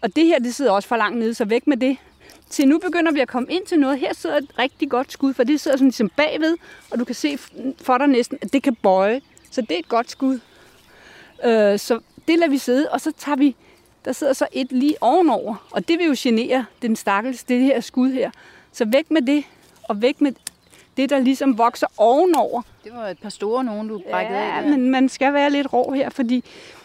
Og 0.00 0.16
det 0.16 0.26
her, 0.26 0.38
det 0.38 0.54
sidder 0.54 0.70
også 0.70 0.88
for 0.88 0.96
langt 0.96 1.18
nede, 1.18 1.34
så 1.34 1.44
væk 1.44 1.66
med 1.66 1.76
det. 1.76 1.96
Til 2.54 2.68
nu 2.68 2.78
begynder 2.78 3.12
vi 3.12 3.20
at 3.20 3.28
komme 3.28 3.48
ind 3.52 3.66
til 3.66 3.78
noget. 3.80 3.98
Her 3.98 4.14
sidder 4.14 4.36
et 4.36 4.48
rigtig 4.58 4.90
godt 4.90 5.12
skud, 5.12 5.34
for 5.34 5.44
det 5.44 5.60
sidder 5.60 5.76
sådan 5.76 5.86
ligesom 5.88 6.08
bagved, 6.16 6.56
og 6.90 6.98
du 6.98 7.04
kan 7.04 7.14
se 7.14 7.38
for 7.82 7.98
dig 7.98 8.06
næsten, 8.06 8.38
at 8.42 8.52
det 8.52 8.62
kan 8.62 8.74
bøje. 8.74 9.20
Så 9.50 9.60
det 9.60 9.70
er 9.70 9.78
et 9.78 9.88
godt 9.88 10.10
skud. 10.10 10.38
Øh, 11.44 11.78
så 11.78 11.98
det 12.28 12.38
lader 12.38 12.50
vi 12.50 12.58
sidde, 12.58 12.88
og 12.90 13.00
så 13.00 13.12
tager 13.18 13.36
vi, 13.36 13.56
der 14.04 14.12
sidder 14.12 14.32
så 14.32 14.46
et 14.52 14.72
lige 14.72 14.94
ovenover, 15.00 15.66
og 15.70 15.88
det 15.88 15.98
vil 15.98 16.06
jo 16.06 16.14
genere 16.18 16.64
den 16.82 16.96
stakkels, 16.96 17.44
det 17.44 17.60
her 17.60 17.80
skud 17.80 18.10
her. 18.12 18.30
Så 18.72 18.84
væk 18.84 19.10
med 19.10 19.22
det, 19.22 19.44
og 19.82 20.02
væk 20.02 20.20
med 20.20 20.32
det, 20.96 21.10
der 21.10 21.18
ligesom 21.18 21.58
vokser 21.58 21.86
ovenover. 21.96 22.62
Det 22.84 22.92
var 22.94 23.08
et 23.08 23.18
par 23.18 23.28
store 23.28 23.64
nogen, 23.64 23.88
du 23.88 24.02
brækkede 24.10 24.38
Ja, 24.38 24.56
af. 24.56 24.62
der. 24.62 24.70
men 24.70 24.90
man 24.90 25.08
skal 25.08 25.32
være 25.32 25.50
lidt 25.50 25.72
rå 25.72 25.92
her, 25.92 26.10
fordi 26.10 26.34
Ja, 26.34 26.83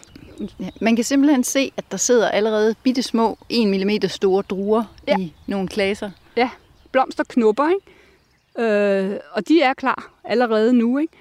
man 0.80 0.96
kan 0.96 1.04
simpelthen 1.04 1.44
se, 1.44 1.72
at 1.76 1.84
der 1.90 1.96
sidder 1.96 2.28
allerede 2.28 2.74
bitte 2.82 3.02
små 3.02 3.38
1 3.48 3.68
mm 3.68 3.90
store 4.08 4.42
druer 4.42 4.84
Ja. 5.08 5.16
i 5.18 5.32
nogle 5.46 5.68
klaser. 5.68 6.10
Ja, 6.36 6.50
blomsterknopper, 6.92 7.68
ikke? 7.68 8.70
Øh, 8.72 9.16
og 9.32 9.48
de 9.48 9.62
er 9.62 9.74
klar 9.74 10.10
allerede 10.24 10.72
nu, 10.72 10.98
ikke? 10.98 11.12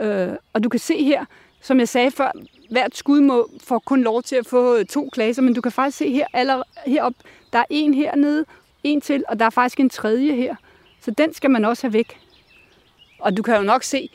Øh, 0.00 0.28
og 0.52 0.64
du 0.64 0.68
kan 0.68 0.80
se 0.80 1.04
her, 1.04 1.24
som 1.62 1.78
jeg 1.78 1.88
sagde 1.88 2.10
før, 2.10 2.30
hvert 2.70 2.96
skud 2.96 3.20
må 3.20 3.50
får 3.64 3.78
kun 3.78 4.02
lov 4.02 4.22
til 4.22 4.36
at 4.36 4.46
få 4.46 4.84
to 4.84 5.08
klaser, 5.12 5.42
men 5.42 5.54
du 5.54 5.60
kan 5.60 5.72
faktisk 5.72 5.98
se 5.98 6.12
her 6.12 6.26
allerede, 6.32 6.64
heroppe, 6.86 7.18
der 7.52 7.58
er 7.58 7.64
en 7.70 7.94
hernede, 7.94 8.44
en 8.84 9.00
til, 9.00 9.24
og 9.28 9.38
der 9.38 9.46
er 9.46 9.50
faktisk 9.50 9.80
en 9.80 9.90
tredje 9.90 10.32
her. 10.36 10.54
Så 11.04 11.10
den 11.10 11.34
skal 11.34 11.50
man 11.50 11.64
også 11.64 11.82
have 11.86 11.92
væk. 11.92 12.18
Og 13.18 13.36
du 13.36 13.42
kan 13.42 13.56
jo 13.56 13.62
nok 13.62 13.82
se, 13.82 14.08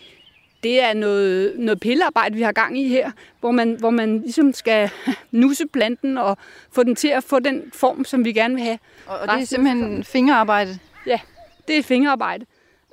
det 0.63 0.83
er 0.83 0.93
noget, 0.93 1.53
noget 1.59 1.79
pillearbejde, 1.79 2.35
vi 2.35 2.41
har 2.41 2.51
gang 2.51 2.79
i 2.79 2.87
her, 2.87 3.11
hvor 3.39 3.51
man, 3.51 3.75
hvor 3.79 3.89
man 3.89 4.21
ligesom 4.21 4.53
skal 4.53 4.89
nusse 5.31 5.67
planten 5.67 6.17
og 6.17 6.37
få 6.71 6.83
den 6.83 6.95
til 6.95 7.07
at 7.07 7.23
få 7.23 7.39
den 7.39 7.63
form, 7.73 8.05
som 8.05 8.25
vi 8.25 8.33
gerne 8.33 8.53
vil 8.55 8.63
have. 8.63 8.79
Og, 9.05 9.19
og 9.19 9.27
det 9.27 9.41
er 9.41 9.45
simpelthen 9.45 10.03
fingerarbejde. 10.03 10.79
Ja, 11.05 11.19
det 11.67 11.77
er 11.77 11.83
fingerarbejde. 11.83 12.45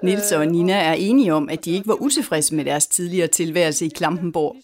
Nils 0.02 0.32
og 0.32 0.46
Nina 0.46 0.72
er 0.72 0.92
enige 0.92 1.34
om, 1.34 1.48
at 1.48 1.64
de 1.64 1.70
ikke 1.70 1.88
var 1.88 2.02
utilfredse 2.02 2.54
med 2.54 2.64
deres 2.64 2.86
tidligere 2.86 3.26
tilværelse 3.26 3.86
i 3.86 3.88
Klampenborg. 3.88 4.56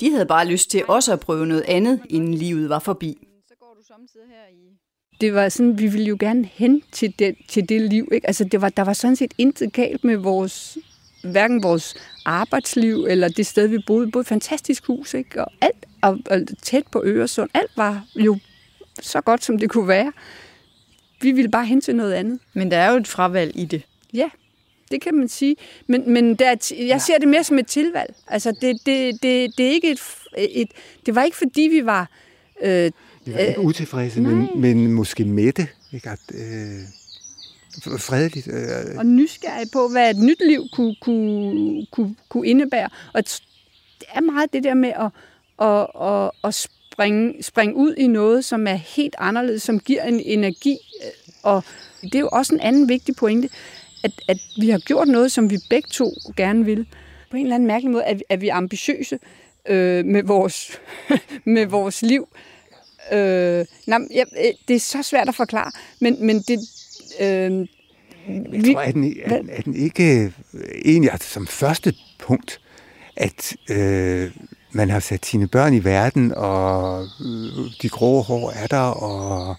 De 0.00 0.10
havde 0.10 0.26
bare 0.26 0.46
lyst 0.46 0.70
til 0.70 0.84
også 0.88 1.12
at 1.12 1.20
prøve 1.20 1.46
noget 1.46 1.64
andet, 1.68 2.00
inden 2.08 2.34
livet 2.34 2.68
var 2.68 2.78
forbi. 2.78 3.18
Så 3.48 3.54
går 3.60 3.76
du 3.78 3.86
samtidig 3.86 4.26
her 4.28 4.54
i... 4.54 4.58
Det 5.20 5.34
var 5.34 5.48
sådan, 5.48 5.78
vi 5.78 5.86
ville 5.86 6.06
jo 6.06 6.16
gerne 6.20 6.48
hen 6.52 6.82
til 6.92 7.14
det, 7.18 7.36
til 7.48 7.68
det 7.68 7.80
liv. 7.80 8.08
Ikke? 8.12 8.26
Altså, 8.26 8.44
det 8.44 8.60
var, 8.60 8.68
der 8.68 8.84
var 8.84 8.92
sådan 8.92 9.16
set 9.16 9.34
intet 9.38 9.72
galt 9.72 10.04
med 10.04 10.16
vores, 10.16 10.78
hverken 11.28 11.62
vores 11.62 11.94
arbejdsliv 12.24 13.06
eller 13.08 13.28
det 13.28 13.46
sted, 13.46 13.66
vi 13.66 13.78
boede. 13.86 14.06
Vi 14.06 14.10
boede 14.10 14.22
et 14.22 14.28
fantastisk 14.28 14.86
hus, 14.86 15.14
ikke? 15.14 15.44
og 15.44 15.52
alt 15.60 15.86
og, 16.02 16.18
og 16.30 16.40
tæt 16.62 16.86
på 16.92 17.02
Øresund. 17.04 17.50
Alt 17.54 17.70
var 17.76 18.04
jo 18.14 18.38
så 19.02 19.20
godt, 19.20 19.44
som 19.44 19.58
det 19.58 19.70
kunne 19.70 19.88
være. 19.88 20.12
Vi 21.20 21.32
ville 21.32 21.50
bare 21.50 21.66
hen 21.66 21.80
til 21.80 21.96
noget 21.96 22.12
andet. 22.12 22.40
Men 22.54 22.70
der 22.70 22.76
er 22.76 22.90
jo 22.90 22.96
et 22.96 23.08
fravalg 23.08 23.52
i 23.56 23.64
det. 23.64 23.82
Ja, 24.14 24.28
det 24.90 25.00
kan 25.00 25.14
man 25.14 25.28
sige. 25.28 25.56
Men, 25.86 26.12
men 26.12 26.34
der, 26.34 26.46
er 26.46 26.74
jeg 26.78 27.02
ser 27.02 27.18
det 27.18 27.28
mere 27.28 27.44
som 27.44 27.58
et 27.58 27.66
tilvalg. 27.66 28.14
Altså, 28.26 28.52
det, 28.60 28.76
det, 28.86 29.22
det, 29.22 29.58
det 29.58 29.66
er 29.66 29.70
ikke 29.70 29.90
et, 29.90 30.00
et... 30.36 30.68
Det 31.06 31.14
var 31.14 31.22
ikke, 31.22 31.36
fordi 31.36 31.60
vi 31.60 31.86
var... 31.86 32.10
Øh, 32.62 32.90
Vi 33.24 33.32
var 33.32 33.38
ikke 33.38 33.60
utilfredse, 33.60 34.20
men, 34.20 34.48
men 34.54 34.92
måske 34.92 35.24
mætte. 35.24 35.68
Ikke? 35.92 36.10
At, 36.10 36.20
øh, 36.34 36.78
fredeligt. 37.82 38.48
Øh, 38.48 38.98
og 38.98 39.06
nysgerrig 39.06 39.66
på, 39.72 39.88
hvad 39.88 40.10
et 40.10 40.16
nyt 40.16 40.42
liv 40.46 40.62
kunne, 40.72 40.96
kunne, 41.00 41.86
kunne, 41.92 42.14
kunne 42.28 42.46
indebære. 42.46 42.88
Og 43.14 43.24
det 43.98 44.08
er 44.14 44.20
meget 44.20 44.52
det 44.52 44.64
der 44.64 44.74
med 44.74 44.88
at, 44.88 45.10
at, 45.66 45.86
at, 46.08 46.30
at 46.44 46.54
springe, 46.54 47.42
springe 47.42 47.74
ud 47.74 47.94
i 47.94 48.06
noget, 48.06 48.44
som 48.44 48.66
er 48.66 48.74
helt 48.74 49.14
anderledes, 49.18 49.62
som 49.62 49.80
giver 49.80 50.02
en 50.02 50.20
energi. 50.20 50.76
Og 51.42 51.64
det 52.02 52.14
er 52.14 52.20
jo 52.20 52.28
også 52.32 52.54
en 52.54 52.60
anden 52.60 52.88
vigtig 52.88 53.16
pointe, 53.16 53.48
at, 54.04 54.12
at 54.28 54.38
vi 54.60 54.70
har 54.70 54.78
gjort 54.78 55.08
noget, 55.08 55.32
som 55.32 55.50
vi 55.50 55.58
begge 55.70 55.88
to 55.92 56.12
gerne 56.36 56.64
vil. 56.64 56.86
På 57.30 57.36
en 57.36 57.42
eller 57.42 57.54
anden 57.54 57.66
mærkelig 57.66 57.90
måde 57.90 58.04
er 58.04 58.14
vi, 58.14 58.22
er 58.28 58.36
vi 58.36 58.48
ambitiøse 58.48 59.18
øh, 59.68 60.04
med, 60.04 60.22
vores, 60.22 60.80
med 61.54 61.66
vores 61.66 62.02
liv. 62.02 62.28
Øh, 63.12 63.66
nej, 63.86 63.98
ja, 64.14 64.24
øh, 64.38 64.52
det 64.68 64.76
er 64.76 64.80
så 64.80 65.02
svært 65.02 65.28
at 65.28 65.34
forklare, 65.34 65.70
men, 66.00 66.26
men 66.26 66.40
det... 66.40 66.58
Øh, 67.20 67.66
jeg 68.52 68.64
tror, 68.74 68.80
at 68.80 68.94
den, 68.94 69.14
er, 69.24 69.36
den- 69.36 69.48
er 69.52 69.60
den 69.62 69.74
ikke 69.76 70.32
øh, 70.54 70.60
egentlig 70.84 71.12
altså, 71.12 71.28
som 71.30 71.46
første 71.46 71.94
punkt, 72.18 72.60
at 73.16 73.56
øh, 73.70 74.30
man 74.72 74.90
har 74.90 75.00
sat 75.00 75.26
sine 75.26 75.48
børn 75.48 75.74
i 75.74 75.84
verden, 75.84 76.32
og 76.36 77.02
øh, 77.02 77.64
de 77.82 77.88
grå 77.88 78.20
hår 78.22 78.50
er 78.50 78.66
der, 78.66 78.78
og 78.80 79.56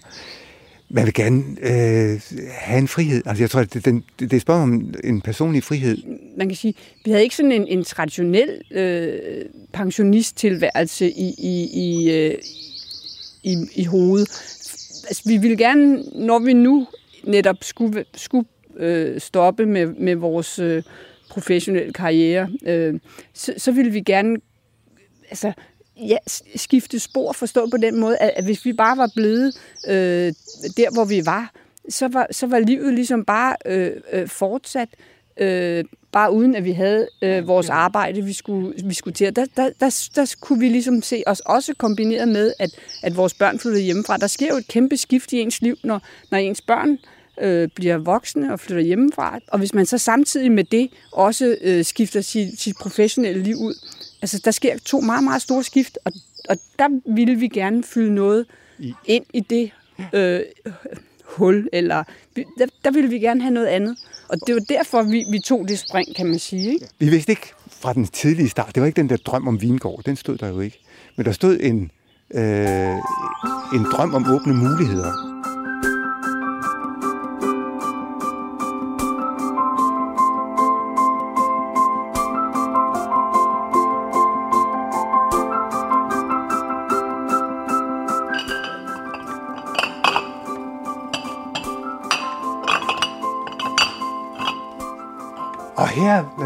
man 0.88 1.04
vil 1.06 1.14
gerne 1.14 1.42
øh, 1.62 2.20
have 2.50 2.78
en 2.78 2.88
frihed. 2.88 3.22
Altså, 3.26 3.42
jeg 3.42 3.50
tror, 3.50 3.60
at 3.60 3.74
det, 3.74 3.84
den, 3.84 4.04
det, 4.20 4.32
er 4.32 4.40
spørgsmål 4.40 4.70
om 4.72 4.94
en 5.04 5.20
personlig 5.20 5.64
frihed. 5.64 5.98
man 6.36 6.48
kan 6.48 6.56
sige, 6.56 6.74
vi 7.04 7.10
havde 7.10 7.22
ikke 7.22 7.36
sådan 7.36 7.52
en, 7.52 7.66
en 7.66 7.84
traditionel 7.84 8.62
øh, 8.70 9.18
pensionisttilværelse 9.72 11.10
i, 11.10 11.34
i, 11.38 11.68
i, 11.72 12.10
øh, 12.10 12.34
i, 13.42 13.56
i 13.74 13.84
hovedet. 13.84 14.28
Altså, 15.08 15.22
vi 15.26 15.36
ville 15.36 15.56
gerne, 15.56 16.02
når 16.14 16.38
vi 16.38 16.52
nu 16.52 16.86
netop 17.24 17.56
skulle, 17.62 18.04
skulle 18.14 18.46
øh, 18.76 19.20
stoppe 19.20 19.66
med, 19.66 19.86
med 19.86 20.14
vores 20.14 20.58
øh, 20.58 20.82
professionelle 21.30 21.92
karriere, 21.92 22.48
øh, 22.66 23.00
så, 23.34 23.54
så 23.56 23.72
ville 23.72 23.92
vi 23.92 24.00
gerne 24.00 24.36
altså, 25.30 25.52
ja, 25.96 26.16
skifte 26.56 26.98
spor, 26.98 27.32
forstå 27.32 27.68
på 27.70 27.76
den 27.76 28.00
måde, 28.00 28.16
at, 28.16 28.32
at 28.36 28.44
hvis 28.44 28.64
vi 28.64 28.72
bare 28.72 28.96
var 28.96 29.10
blevet 29.14 29.54
øh, 29.88 30.32
der, 30.76 30.92
hvor 30.92 31.04
vi 31.04 31.26
var, 31.26 31.52
så 31.88 32.08
var, 32.08 32.26
så 32.30 32.46
var 32.46 32.58
livet 32.58 32.94
ligesom 32.94 33.24
bare 33.24 33.56
øh, 33.66 33.92
øh, 34.12 34.28
fortsat, 34.28 34.88
øh, 35.40 35.84
bare 36.12 36.32
uden 36.32 36.54
at 36.54 36.64
vi 36.64 36.72
havde 36.72 37.08
øh, 37.22 37.46
vores 37.46 37.68
arbejde, 37.68 38.24
vi 38.24 38.32
skulle, 38.32 38.74
vi 38.84 38.94
skulle 38.94 39.14
til. 39.14 39.36
Der, 39.36 39.46
der, 39.56 39.70
der, 39.80 40.10
der 40.14 40.34
kunne 40.40 40.60
vi 40.60 40.68
ligesom 40.68 41.02
se 41.02 41.22
os 41.26 41.40
også 41.40 41.74
kombineret 41.74 42.28
med, 42.28 42.52
at, 42.58 42.70
at 43.02 43.16
vores 43.16 43.34
børn 43.34 43.58
flyttede 43.58 43.82
hjemmefra. 43.82 44.16
Der 44.16 44.26
sker 44.26 44.48
jo 44.48 44.56
et 44.56 44.68
kæmpe 44.68 44.96
skift 44.96 45.32
i 45.32 45.40
ens 45.40 45.62
liv, 45.62 45.76
når, 45.84 46.02
når 46.30 46.38
ens 46.38 46.60
børn 46.60 46.98
øh, 47.40 47.68
bliver 47.74 47.98
voksne 47.98 48.52
og 48.52 48.60
flytter 48.60 48.82
hjemmefra. 48.82 49.38
Og 49.48 49.58
hvis 49.58 49.74
man 49.74 49.86
så 49.86 49.98
samtidig 49.98 50.52
med 50.52 50.64
det 50.64 50.90
også 51.12 51.56
øh, 51.60 51.84
skifter 51.84 52.20
sit, 52.20 52.60
sit 52.60 52.76
professionelle 52.80 53.42
liv 53.42 53.56
ud, 53.56 53.74
altså 54.22 54.40
der 54.44 54.50
sker 54.50 54.78
to 54.78 55.00
meget, 55.00 55.24
meget 55.24 55.42
store 55.42 55.64
skift, 55.64 55.98
og, 56.04 56.12
og 56.48 56.56
der 56.78 57.14
ville 57.14 57.34
vi 57.34 57.48
gerne 57.48 57.82
fylde 57.84 58.14
noget 58.14 58.46
ind 59.06 59.24
i 59.34 59.40
det 59.40 59.70
øh, 60.12 60.40
hul, 61.36 61.68
eller 61.72 62.04
der, 62.36 62.66
der 62.84 62.90
ville 62.90 63.10
vi 63.10 63.18
gerne 63.18 63.42
have 63.42 63.54
noget 63.54 63.66
andet. 63.66 63.96
Og 64.28 64.38
det 64.46 64.54
var 64.54 64.60
derfor, 64.60 65.02
vi, 65.02 65.24
vi 65.30 65.38
tog 65.38 65.68
det 65.68 65.78
spring, 65.78 66.16
kan 66.16 66.26
man 66.26 66.38
sige. 66.38 66.72
Ikke? 66.72 66.86
Vi 66.98 67.08
vidste 67.08 67.32
ikke 67.32 67.52
fra 67.70 67.92
den 67.92 68.06
tidlige 68.06 68.48
start, 68.48 68.74
det 68.74 68.80
var 68.80 68.86
ikke 68.86 69.00
den 69.00 69.08
der 69.08 69.16
drøm 69.16 69.48
om 69.48 69.62
vingård, 69.62 70.02
den 70.04 70.16
stod 70.16 70.38
der 70.38 70.48
jo 70.48 70.60
ikke. 70.60 70.78
Men 71.16 71.26
der 71.26 71.32
stod 71.32 71.58
en, 71.60 71.90
øh, 72.34 72.96
en 73.74 73.84
drøm 73.92 74.14
om 74.14 74.24
åbne 74.30 74.54
muligheder. 74.54 75.29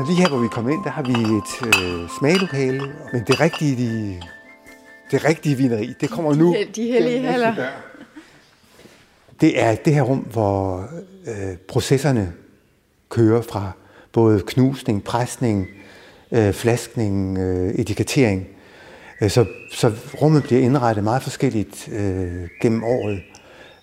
Her, 0.04 0.10
lige 0.10 0.22
her, 0.22 0.28
hvor 0.28 0.38
vi 0.38 0.48
kommer 0.48 0.70
ind, 0.70 0.84
der 0.84 0.90
har 0.90 1.02
vi 1.02 1.12
et 1.12 1.66
øh, 1.66 2.08
smaglokale, 2.18 2.92
men 3.12 3.24
det 3.26 3.40
rigtige, 3.40 3.76
de, 3.76 4.20
det 5.10 5.24
rigtige 5.24 5.56
vineri, 5.56 5.94
det 6.00 6.10
kommer 6.10 6.34
nu. 6.34 6.54
De, 6.54 6.66
de 6.76 6.86
hellige 6.86 7.22
haller. 7.22 7.54
Det 9.40 9.62
er 9.62 9.74
det 9.74 9.94
her 9.94 10.02
rum, 10.02 10.18
hvor 10.18 10.88
øh, 11.26 11.56
processerne 11.68 12.32
kører 13.08 13.42
fra 13.42 13.72
både 14.12 14.42
knusning, 14.46 15.04
presning, 15.04 15.68
øh, 16.32 16.52
flaskning, 16.52 17.38
øh, 17.38 17.74
etikettering. 17.74 18.46
Øh, 19.20 19.30
så, 19.30 19.44
så 19.72 19.92
rummet 20.22 20.42
bliver 20.42 20.60
indrettet 20.60 21.04
meget 21.04 21.22
forskelligt 21.22 21.88
øh, 21.92 22.48
gennem 22.62 22.84
året. 22.84 23.22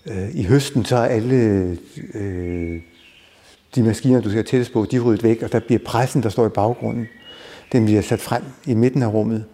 Øh, 0.06 0.36
I 0.36 0.44
høsten 0.44 0.84
så 0.84 0.96
er 0.96 1.06
alle 1.06 1.76
øh, 2.14 2.80
de 3.74 3.82
maskiner, 3.82 4.20
du 4.20 4.30
skal 4.30 4.44
tættes 4.44 4.70
på, 4.70 4.86
de 4.90 4.96
er 4.96 5.00
ryddet 5.00 5.22
væk, 5.22 5.42
og 5.42 5.52
der 5.52 5.60
bliver 5.60 5.80
pressen, 5.84 6.22
der 6.22 6.28
står 6.28 6.46
i 6.46 6.48
baggrunden. 6.48 7.08
Den 7.72 7.84
bliver 7.84 8.02
sat 8.02 8.20
frem 8.20 8.42
i 8.66 8.74
midten 8.74 9.02
af 9.02 9.06
rummet. 9.06 9.44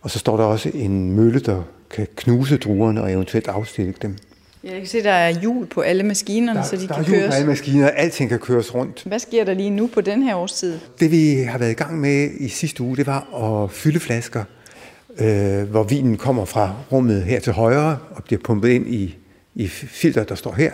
Og 0.00 0.10
så 0.10 0.18
står 0.18 0.36
der 0.36 0.44
også 0.44 0.70
en 0.74 1.12
mølle, 1.12 1.40
der 1.40 1.62
kan 1.90 2.06
knuse 2.16 2.56
druerne 2.56 3.02
og 3.02 3.12
eventuelt 3.12 3.48
afstille 3.48 3.94
dem. 4.02 4.16
Jeg 4.64 4.72
kan 4.72 4.86
se, 4.86 5.02
der 5.02 5.12
er 5.12 5.40
hjul 5.40 5.66
på 5.66 5.80
alle 5.80 6.02
maskinerne, 6.02 6.58
der, 6.58 6.64
så 6.64 6.76
de 6.76 6.88
der 6.88 6.94
kan 6.94 7.04
køres. 7.04 7.06
Der 7.06 7.14
er 7.14 7.20
hjul 7.20 7.28
på 7.28 7.34
alle 7.34 7.46
maskiner, 7.46 7.88
alting 7.88 8.28
kan 8.28 8.38
køres 8.38 8.74
rundt. 8.74 9.02
Hvad 9.06 9.18
sker 9.18 9.44
der 9.44 9.54
lige 9.54 9.70
nu 9.70 9.86
på 9.86 10.00
den 10.00 10.22
her 10.22 10.36
årstid? 10.36 10.78
Det 11.00 11.10
vi 11.10 11.34
har 11.34 11.58
været 11.58 11.70
i 11.70 11.74
gang 11.74 12.00
med 12.00 12.30
i 12.40 12.48
sidste 12.48 12.82
uge, 12.82 12.96
det 12.96 13.06
var 13.06 13.44
at 13.64 13.70
fylde 13.70 14.00
flasker, 14.00 14.44
øh, 15.18 15.62
hvor 15.62 15.82
vinen 15.82 16.16
kommer 16.16 16.44
fra 16.44 16.72
rummet 16.92 17.22
her 17.22 17.40
til 17.40 17.52
højre 17.52 17.98
og 18.10 18.24
bliver 18.24 18.40
pumpet 18.44 18.68
ind 18.68 18.88
i, 18.88 19.16
i 19.54 19.68
filter, 19.68 20.24
der 20.24 20.34
står 20.34 20.52
her. 20.52 20.72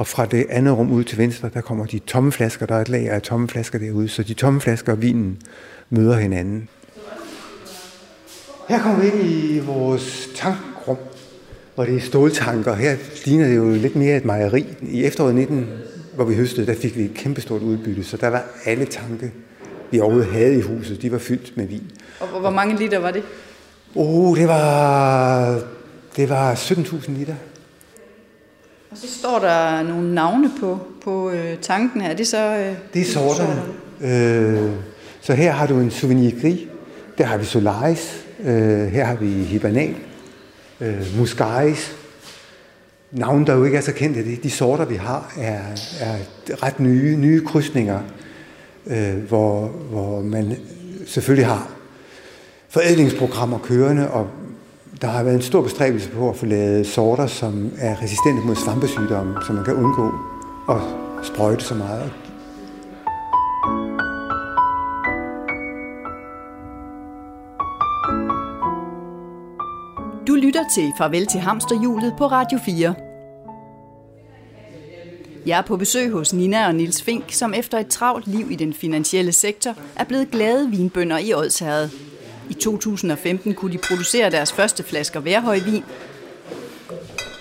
Og 0.00 0.06
fra 0.06 0.26
det 0.26 0.46
andet 0.50 0.78
rum 0.78 0.92
ud 0.92 1.04
til 1.04 1.18
venstre, 1.18 1.50
der 1.54 1.60
kommer 1.60 1.86
de 1.86 1.98
tomme 1.98 2.32
flasker. 2.32 2.66
Der 2.66 2.74
er 2.74 2.80
et 2.80 2.88
lag 2.88 3.10
af 3.10 3.22
tomme 3.22 3.48
flasker 3.48 3.78
derude, 3.78 4.08
så 4.08 4.22
de 4.22 4.34
tomme 4.34 4.60
flasker 4.60 4.92
og 4.92 5.02
vinen 5.02 5.38
møder 5.90 6.16
hinanden. 6.16 6.68
Her 8.68 8.82
kommer 8.82 9.00
vi 9.00 9.06
ind 9.06 9.30
i 9.30 9.58
vores 9.58 10.28
tankrum, 10.34 10.96
hvor 11.74 11.84
det 11.84 11.96
er 11.96 12.00
ståltanker. 12.00 12.74
Her 12.74 12.96
ligner 13.24 13.46
det 13.46 13.56
jo 13.56 13.70
lidt 13.70 13.96
mere 13.96 14.16
et 14.16 14.24
mejeri. 14.24 14.66
I 14.82 15.04
efteråret 15.04 15.34
19, 15.34 15.66
hvor 16.14 16.24
vi 16.24 16.34
høstede, 16.34 16.66
der 16.66 16.74
fik 16.74 16.96
vi 16.96 17.04
et 17.04 17.14
kæmpestort 17.14 17.62
udbytte, 17.62 18.04
så 18.04 18.16
der 18.16 18.28
var 18.28 18.44
alle 18.64 18.84
tanke, 18.84 19.32
vi 19.90 20.00
overhovedet 20.00 20.32
havde 20.32 20.58
i 20.58 20.60
huset, 20.60 21.02
de 21.02 21.12
var 21.12 21.18
fyldt 21.18 21.56
med 21.56 21.66
vin. 21.66 21.90
Og 22.20 22.40
hvor 22.40 22.50
mange 22.50 22.76
liter 22.76 22.98
var 22.98 23.10
det? 23.10 23.22
Oh, 23.94 24.38
det 24.38 24.48
var, 24.48 25.60
det 26.16 26.28
var 26.28 26.54
17.000 26.54 27.10
liter. 27.10 27.34
Og 28.90 28.96
så 28.96 29.06
står 29.18 29.38
der 29.38 29.82
nogle 29.82 30.14
navne 30.14 30.50
på, 30.60 30.78
på 31.04 31.30
øh, 31.30 31.58
tanken 31.58 32.00
her. 32.00 32.10
Er 32.10 32.16
det 32.16 32.26
så... 32.26 32.56
Øh, 32.56 32.74
det 32.94 33.02
er 33.02 33.06
sorterne. 33.06 33.62
Øh, 34.00 34.70
så 35.20 35.34
her 35.34 35.52
har 35.52 35.66
du 35.66 35.80
en 35.80 35.90
Souvenir 35.90 36.40
Gris. 36.40 36.60
Der 37.18 37.24
har 37.24 37.36
vi 37.36 37.44
Solaris. 37.44 38.24
Øh, 38.40 38.86
her 38.86 39.04
har 39.04 39.14
vi 39.14 39.26
Hibernal. 39.26 39.94
Øh, 40.80 41.18
Muscaris. 41.18 41.96
Navne, 43.12 43.46
der 43.46 43.54
jo 43.54 43.64
ikke 43.64 43.76
er 43.76 43.80
så 43.80 43.92
kendte. 43.92 44.24
De, 44.24 44.36
de 44.36 44.50
sorter, 44.50 44.84
vi 44.84 44.96
har, 44.96 45.32
er, 45.38 45.60
er 46.00 46.16
ret 46.62 46.80
nye, 46.80 47.16
nye 47.16 47.44
krydsninger, 47.46 48.00
øh, 48.86 49.16
hvor, 49.28 49.66
hvor 49.66 50.20
man 50.20 50.56
selvfølgelig 51.06 51.46
har 51.46 51.70
forædlingsprogrammer 52.68 53.58
kørende, 53.58 54.10
og 54.10 54.30
der 55.00 55.08
har 55.08 55.22
været 55.22 55.34
en 55.34 55.42
stor 55.42 55.62
bestræbelse 55.62 56.10
på 56.10 56.30
at 56.30 56.36
få 56.36 56.46
lavet 56.46 56.86
sorter, 56.86 57.26
som 57.26 57.72
er 57.78 58.02
resistente 58.02 58.42
mod 58.46 58.56
svampesygdomme, 58.56 59.34
så 59.46 59.52
man 59.52 59.64
kan 59.64 59.74
undgå 59.74 60.12
at 60.68 60.80
sprøjte 61.22 61.64
så 61.64 61.74
meget. 61.74 62.12
Du 70.26 70.34
lytter 70.34 70.64
til 70.74 70.92
Farvel 70.98 71.26
til 71.26 71.40
Hamsterhjulet 71.40 72.14
på 72.18 72.26
Radio 72.26 72.58
4. 72.58 72.94
Jeg 75.46 75.58
er 75.58 75.62
på 75.62 75.76
besøg 75.76 76.10
hos 76.10 76.32
Nina 76.32 76.66
og 76.66 76.74
Nils 76.74 77.02
Fink, 77.02 77.32
som 77.32 77.54
efter 77.54 77.78
et 77.78 77.86
travlt 77.86 78.26
liv 78.26 78.50
i 78.50 78.56
den 78.56 78.72
finansielle 78.72 79.32
sektor 79.32 79.74
er 79.96 80.04
blevet 80.04 80.30
glade 80.30 80.70
vinbønder 80.70 81.18
i 81.18 81.34
Odsherred. 81.34 81.88
I 82.50 82.54
2015 82.54 83.54
kunne 83.54 83.72
de 83.72 83.78
producere 83.78 84.30
deres 84.30 84.52
første 84.52 84.82
flasker 84.82 85.20
værhøjvin. 85.20 85.84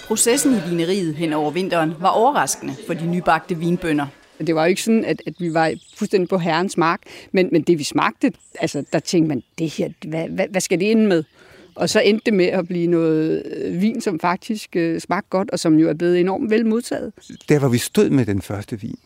Processen 0.08 0.54
i 0.54 0.70
vineriet 0.70 1.16
hen 1.16 1.34
over 1.34 1.52
vinteren 1.52 1.94
var 2.00 2.10
overraskende 2.10 2.76
for 2.88 2.94
de 2.94 3.08
nybagte 3.08 3.58
vinbønder. 3.58 4.08
Det 4.48 4.56
var 4.56 4.64
jo 4.64 4.70
ikke 4.70 4.84
sådan, 4.84 5.06
at, 5.06 5.22
at 5.28 5.34
vi 5.40 5.54
var 5.54 5.74
fuldstændig 5.98 6.30
på 6.30 6.38
herrens 6.38 6.78
mark, 6.78 7.02
men, 7.32 7.50
men 7.52 7.62
det 7.62 7.80
vi 7.80 7.84
smagte, 7.84 8.32
altså 8.60 8.84
der 8.94 9.00
tænkte 9.00 9.28
man, 9.28 9.44
det 9.60 9.70
her, 9.70 9.90
hvad, 10.08 10.28
hvad, 10.30 10.48
hvad 10.50 10.62
skal 10.62 10.80
det 10.80 10.86
ind 10.86 11.06
med? 11.06 11.24
Og 11.76 11.90
så 11.90 12.00
endte 12.00 12.26
det 12.26 12.34
med 12.34 12.46
at 12.46 12.68
blive 12.68 12.88
noget 12.88 13.44
øh, 13.46 13.82
vin, 13.82 14.02
som 14.02 14.20
faktisk 14.20 14.76
øh, 14.76 15.02
smagte 15.02 15.30
godt, 15.30 15.52
og 15.52 15.60
som 15.60 15.80
jo 15.80 15.90
er 15.90 15.94
blevet 15.94 16.20
enormt 16.20 16.50
vel 16.50 16.66
modtaget. 16.66 17.14
Der, 17.50 17.60
hvor 17.60 17.70
vi 17.70 17.78
stod 17.78 18.10
med 18.10 18.26
den 18.26 18.42
første 18.42 18.82
vin, 18.82 18.98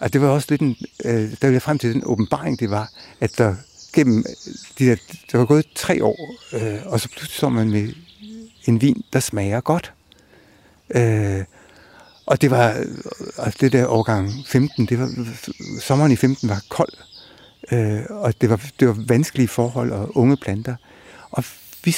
og 0.00 0.12
det 0.12 0.20
var 0.20 0.28
også 0.28 0.46
lidt 0.50 0.60
en, 0.60 0.76
øh, 1.04 1.12
der 1.12 1.46
ville 1.46 1.52
jeg 1.52 1.62
frem 1.62 1.78
til 1.78 1.94
den 1.94 2.02
åbenbaring, 2.06 2.60
det 2.60 2.70
var, 2.70 2.90
at 3.20 3.38
der 3.38 3.54
gennem 3.96 4.24
de 4.78 4.86
der, 4.86 4.96
der 5.32 5.38
var 5.38 5.44
gået 5.44 5.66
tre 5.74 6.04
år, 6.04 6.34
øh, 6.52 6.78
og 6.86 7.00
så 7.00 7.08
pludselig 7.08 7.36
står 7.36 7.48
man 7.48 7.70
med 7.70 7.92
en 8.64 8.80
vin, 8.80 9.04
der 9.12 9.20
smager 9.20 9.60
godt. 9.60 9.92
Øh, 10.94 11.44
og 12.26 12.40
det 12.40 12.50
var, 12.50 12.70
øh, 12.78 12.86
altså 13.38 13.58
det 13.60 13.72
der 13.72 13.86
årgang 13.86 14.32
15, 14.46 14.86
det 14.86 14.98
var, 14.98 15.10
sommeren 15.80 16.12
i 16.12 16.16
15 16.16 16.48
var 16.48 16.62
kold, 16.68 16.92
øh, 17.72 18.02
og 18.10 18.40
det 18.40 18.50
var, 18.50 18.70
det 18.80 18.88
var 18.88 18.96
vanskelige 19.08 19.48
forhold 19.48 19.92
og 19.92 20.16
unge 20.16 20.36
planter. 20.36 20.76
Og 21.30 21.44
vi 21.84 21.96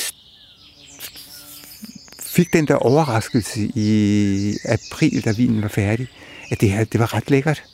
fik 2.20 2.52
den 2.52 2.68
der 2.68 2.74
overraskelse 2.74 3.60
i 3.74 4.56
april, 4.64 5.24
da 5.24 5.32
vinen 5.32 5.62
var 5.62 5.68
færdig, 5.68 6.08
at 6.50 6.60
det 6.60 6.70
her, 6.70 6.84
det 6.84 7.00
var 7.00 7.14
ret 7.14 7.30
lækkert. 7.30 7.64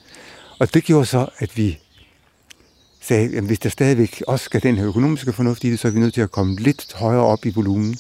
Og 0.59 0.75
det 0.75 0.85
gjorde 0.85 1.07
så, 1.07 1.27
at 1.39 1.57
vi 1.57 1.79
sagde, 3.07 3.37
at 3.37 3.45
hvis 3.45 3.59
der 3.59 3.69
stadigvæk 3.69 4.23
også 4.27 4.45
skal 4.45 4.63
den 4.63 4.77
her 4.77 4.89
økonomiske 4.89 5.33
fornuft 5.33 5.65
i 5.65 5.71
det, 5.71 5.79
så 5.79 5.89
er 5.89 5.93
vi 5.93 6.01
nødt 6.01 6.15
til 6.15 6.21
at 6.21 6.31
komme 6.31 6.57
lidt 6.57 6.93
højere 6.95 7.23
op 7.23 7.47
i 7.47 7.53
volumen. 7.55 7.97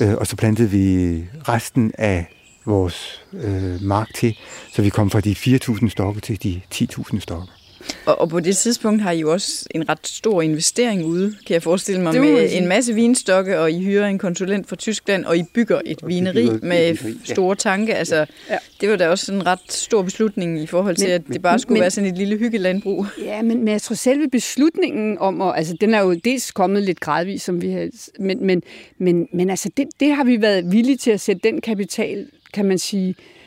Øh, 0.00 0.14
og 0.14 0.26
så 0.26 0.36
plantede 0.36 0.70
vi 0.70 1.24
resten 1.48 1.92
af 1.98 2.26
vores 2.66 3.22
øh, 3.32 3.82
mark 3.82 4.14
til, 4.14 4.38
så 4.72 4.82
vi 4.82 4.90
kom 4.90 5.10
fra 5.10 5.20
de 5.20 5.32
4.000 5.32 5.88
stokke 5.88 6.20
til 6.20 6.42
de 6.42 6.60
10.000 6.74 7.20
stokke. 7.20 7.59
Og, 8.06 8.20
og 8.20 8.28
på 8.28 8.40
det 8.40 8.56
tidspunkt 8.56 9.02
har 9.02 9.10
I 9.10 9.20
jo 9.20 9.32
også 9.32 9.66
en 9.74 9.88
ret 9.88 10.06
stor 10.06 10.42
investering 10.42 11.04
ude, 11.04 11.34
kan 11.46 11.54
jeg 11.54 11.62
forestille 11.62 12.00
mig, 12.00 12.20
med 12.20 12.48
en 12.50 12.66
masse 12.66 12.94
vinstokke, 12.94 13.58
og 13.58 13.72
I 13.72 13.84
hyrer 13.84 14.06
en 14.06 14.18
konsulent 14.18 14.68
fra 14.68 14.76
Tyskland, 14.76 15.24
og 15.24 15.36
I 15.36 15.42
bygger 15.54 15.80
et 15.84 15.98
vineri 16.06 16.50
med 16.62 16.96
store 17.24 17.56
tanke. 17.56 17.94
Altså, 17.94 18.26
ja. 18.50 18.58
Det 18.80 18.90
var 18.90 18.96
da 18.96 19.08
også 19.08 19.32
en 19.32 19.46
ret 19.46 19.60
stor 19.68 20.02
beslutning 20.02 20.62
i 20.62 20.66
forhold 20.66 20.96
til, 20.96 21.08
men, 21.08 21.14
at 21.14 21.22
det 21.28 21.42
bare 21.42 21.58
skulle 21.58 21.74
men, 21.74 21.80
være 21.80 21.90
sådan 21.90 22.10
et 22.10 22.18
lille 22.18 22.36
hyggelandbrug. 22.36 23.06
Ja, 23.24 23.42
men, 23.42 23.58
men 23.58 23.68
jeg 23.68 23.82
tror 23.82 23.94
selve 23.94 24.28
beslutningen 24.30 25.18
om, 25.18 25.40
at, 25.40 25.52
altså 25.56 25.76
den 25.80 25.94
er 25.94 26.00
jo 26.00 26.14
dels 26.14 26.52
kommet 26.52 26.82
lidt 26.82 27.00
gradvist, 27.00 27.44
som 27.44 27.62
vi 27.62 27.70
har, 27.70 27.88
men, 28.18 28.46
men, 28.46 28.62
men, 28.98 29.28
men 29.32 29.50
altså 29.50 29.70
det, 29.76 29.86
det 30.00 30.14
har 30.14 30.24
vi 30.24 30.42
været 30.42 30.72
villige 30.72 30.96
til 30.96 31.10
at 31.10 31.20
sætte 31.20 31.42
den 31.44 31.60
kapital, 31.60 32.26
kan 32.54 32.64
man 32.64 32.78
sige, 32.78 33.08
øh, 33.08 33.39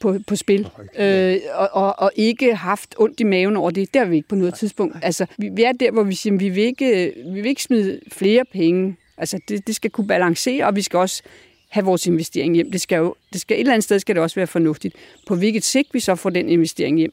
på, 0.00 0.18
på 0.26 0.36
spil, 0.36 0.68
øh, 0.98 1.36
og, 1.54 1.68
og, 1.72 1.94
og 1.98 2.12
ikke 2.16 2.54
haft 2.54 2.94
ondt 2.98 3.20
i 3.20 3.24
maven 3.24 3.56
over 3.56 3.70
det. 3.70 3.94
Der 3.94 4.00
er 4.00 4.04
vi 4.04 4.16
ikke 4.16 4.28
på 4.28 4.34
noget 4.34 4.54
tidspunkt. 4.54 4.96
Altså, 5.02 5.26
vi, 5.38 5.48
vi 5.48 5.62
er 5.62 5.72
der, 5.72 5.90
hvor 5.90 6.02
vi 6.02 6.14
siger, 6.14 6.34
at 6.34 6.40
vi 6.40 6.48
vil 6.48 6.64
ikke, 6.64 7.14
vi 7.26 7.40
vil 7.40 7.46
ikke 7.46 7.62
smide 7.62 8.00
flere 8.12 8.44
penge. 8.52 8.96
Altså, 9.18 9.40
det, 9.48 9.66
det 9.66 9.74
skal 9.74 9.90
kunne 9.90 10.06
balancere, 10.06 10.66
og 10.66 10.76
vi 10.76 10.82
skal 10.82 10.98
også 10.98 11.22
have 11.68 11.84
vores 11.84 12.06
investering 12.06 12.54
hjem. 12.54 12.70
Det 12.70 12.80
skal 12.80 12.96
jo, 12.96 13.14
det 13.32 13.40
skal, 13.40 13.56
et 13.56 13.60
eller 13.60 13.72
andet 13.72 13.84
sted 13.84 13.98
skal 13.98 14.14
det 14.14 14.22
også 14.22 14.36
være 14.36 14.46
fornuftigt. 14.46 14.94
På 15.26 15.34
hvilket 15.34 15.64
sigt 15.64 15.94
vi 15.94 16.00
så 16.00 16.14
får 16.14 16.30
den 16.30 16.48
investering 16.48 16.98
hjem, 16.98 17.12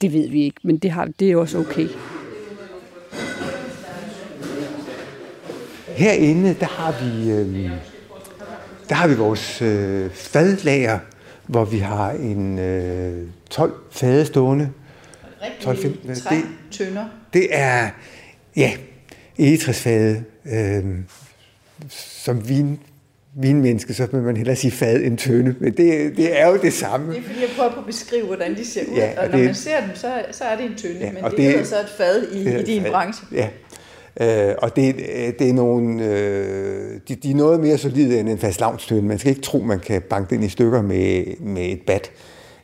det 0.00 0.12
ved 0.12 0.28
vi 0.28 0.42
ikke, 0.42 0.60
men 0.62 0.78
det, 0.78 0.90
har, 0.90 1.08
det 1.20 1.30
er 1.30 1.36
også 1.36 1.58
okay. 1.58 1.88
Herinde, 5.96 6.56
der 6.60 6.66
har 6.66 6.92
vi, 7.04 7.30
øh, 7.30 7.70
der 8.90 8.96
har 8.96 9.08
vi 9.08 9.14
vores 9.14 9.62
øh, 9.62 10.10
fadlager, 10.10 10.98
hvor 11.46 11.64
vi 11.64 11.78
har 11.78 12.10
en 12.10 12.58
øh, 12.58 13.26
12 13.50 13.74
fade 13.90 14.26
stående. 14.26 14.70
12 15.60 15.82
15, 15.82 16.08
det, 16.10 16.44
tønder. 16.70 17.04
Det 17.32 17.48
er, 17.50 17.90
ja, 18.56 18.72
egetræsfade. 19.38 20.24
Øh, 20.46 20.84
som 21.88 22.48
vin, 22.48 22.80
vinmenneske, 23.34 23.94
så 23.94 24.06
vil 24.06 24.22
man 24.22 24.36
hellere 24.36 24.56
sige 24.56 24.70
fad 24.70 25.00
end 25.00 25.18
tønde, 25.18 25.54
men 25.60 25.76
det, 25.76 26.16
det 26.16 26.40
er 26.40 26.48
jo 26.48 26.58
det 26.62 26.72
samme. 26.72 27.12
Det 27.12 27.18
er 27.18 27.22
fordi, 27.22 27.40
jeg 27.40 27.48
prøver 27.56 27.72
på 27.72 27.80
at 27.80 27.86
beskrive, 27.86 28.26
hvordan 28.26 28.56
de 28.56 28.66
ser 28.66 28.84
ud, 28.92 28.96
ja, 28.96 29.12
og, 29.16 29.24
og 29.24 29.30
når 29.30 29.36
det, 29.36 29.46
man 29.46 29.54
ser 29.54 29.80
dem, 29.80 29.90
så, 29.94 30.24
så 30.30 30.44
er 30.44 30.56
det 30.56 30.64
en 30.64 30.76
tønde, 30.76 30.98
ja, 31.00 31.12
men 31.12 31.24
det, 31.24 31.36
det 31.36 31.58
er 31.58 31.64
så 31.64 31.80
et 31.80 31.92
fad 31.96 32.32
i, 32.32 32.60
i 32.60 32.62
din 32.62 32.82
fad, 32.82 32.90
branche. 32.90 33.26
Ja, 33.32 33.48
Øh, 34.20 34.54
og 34.58 34.76
det, 34.76 34.94
øh, 34.96 35.32
det 35.38 35.48
er 35.48 35.52
nogle, 35.52 36.04
øh, 36.04 37.00
de, 37.08 37.14
de 37.14 37.30
er 37.30 37.34
noget 37.34 37.60
mere 37.60 37.78
solide 37.78 38.20
end 38.20 38.28
en 38.28 38.38
fast 38.38 38.60
lavnstøn. 38.60 39.08
Man 39.08 39.18
skal 39.18 39.30
ikke 39.30 39.42
tro, 39.42 39.58
man 39.58 39.80
kan 39.80 40.02
banke 40.02 40.34
den 40.34 40.42
i 40.44 40.48
stykker 40.48 40.82
med, 40.82 41.24
med 41.40 41.62
et 41.62 41.80
bat. 41.86 42.10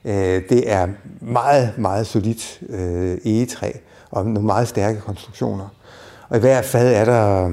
Øh, 0.05 0.43
det 0.49 0.73
er 0.73 0.89
meget, 1.21 1.73
meget 1.79 2.07
solidt 2.07 2.61
øh, 2.69 3.19
egetræ 3.25 3.73
og 4.11 4.27
nogle 4.27 4.47
meget 4.47 4.69
stærke 4.69 5.01
konstruktioner. 5.01 5.69
Og 6.29 6.37
i 6.37 6.41
hver 6.41 6.63
fad 6.63 6.95
er 6.95 7.05
der 7.05 7.49
øh, 7.49 7.53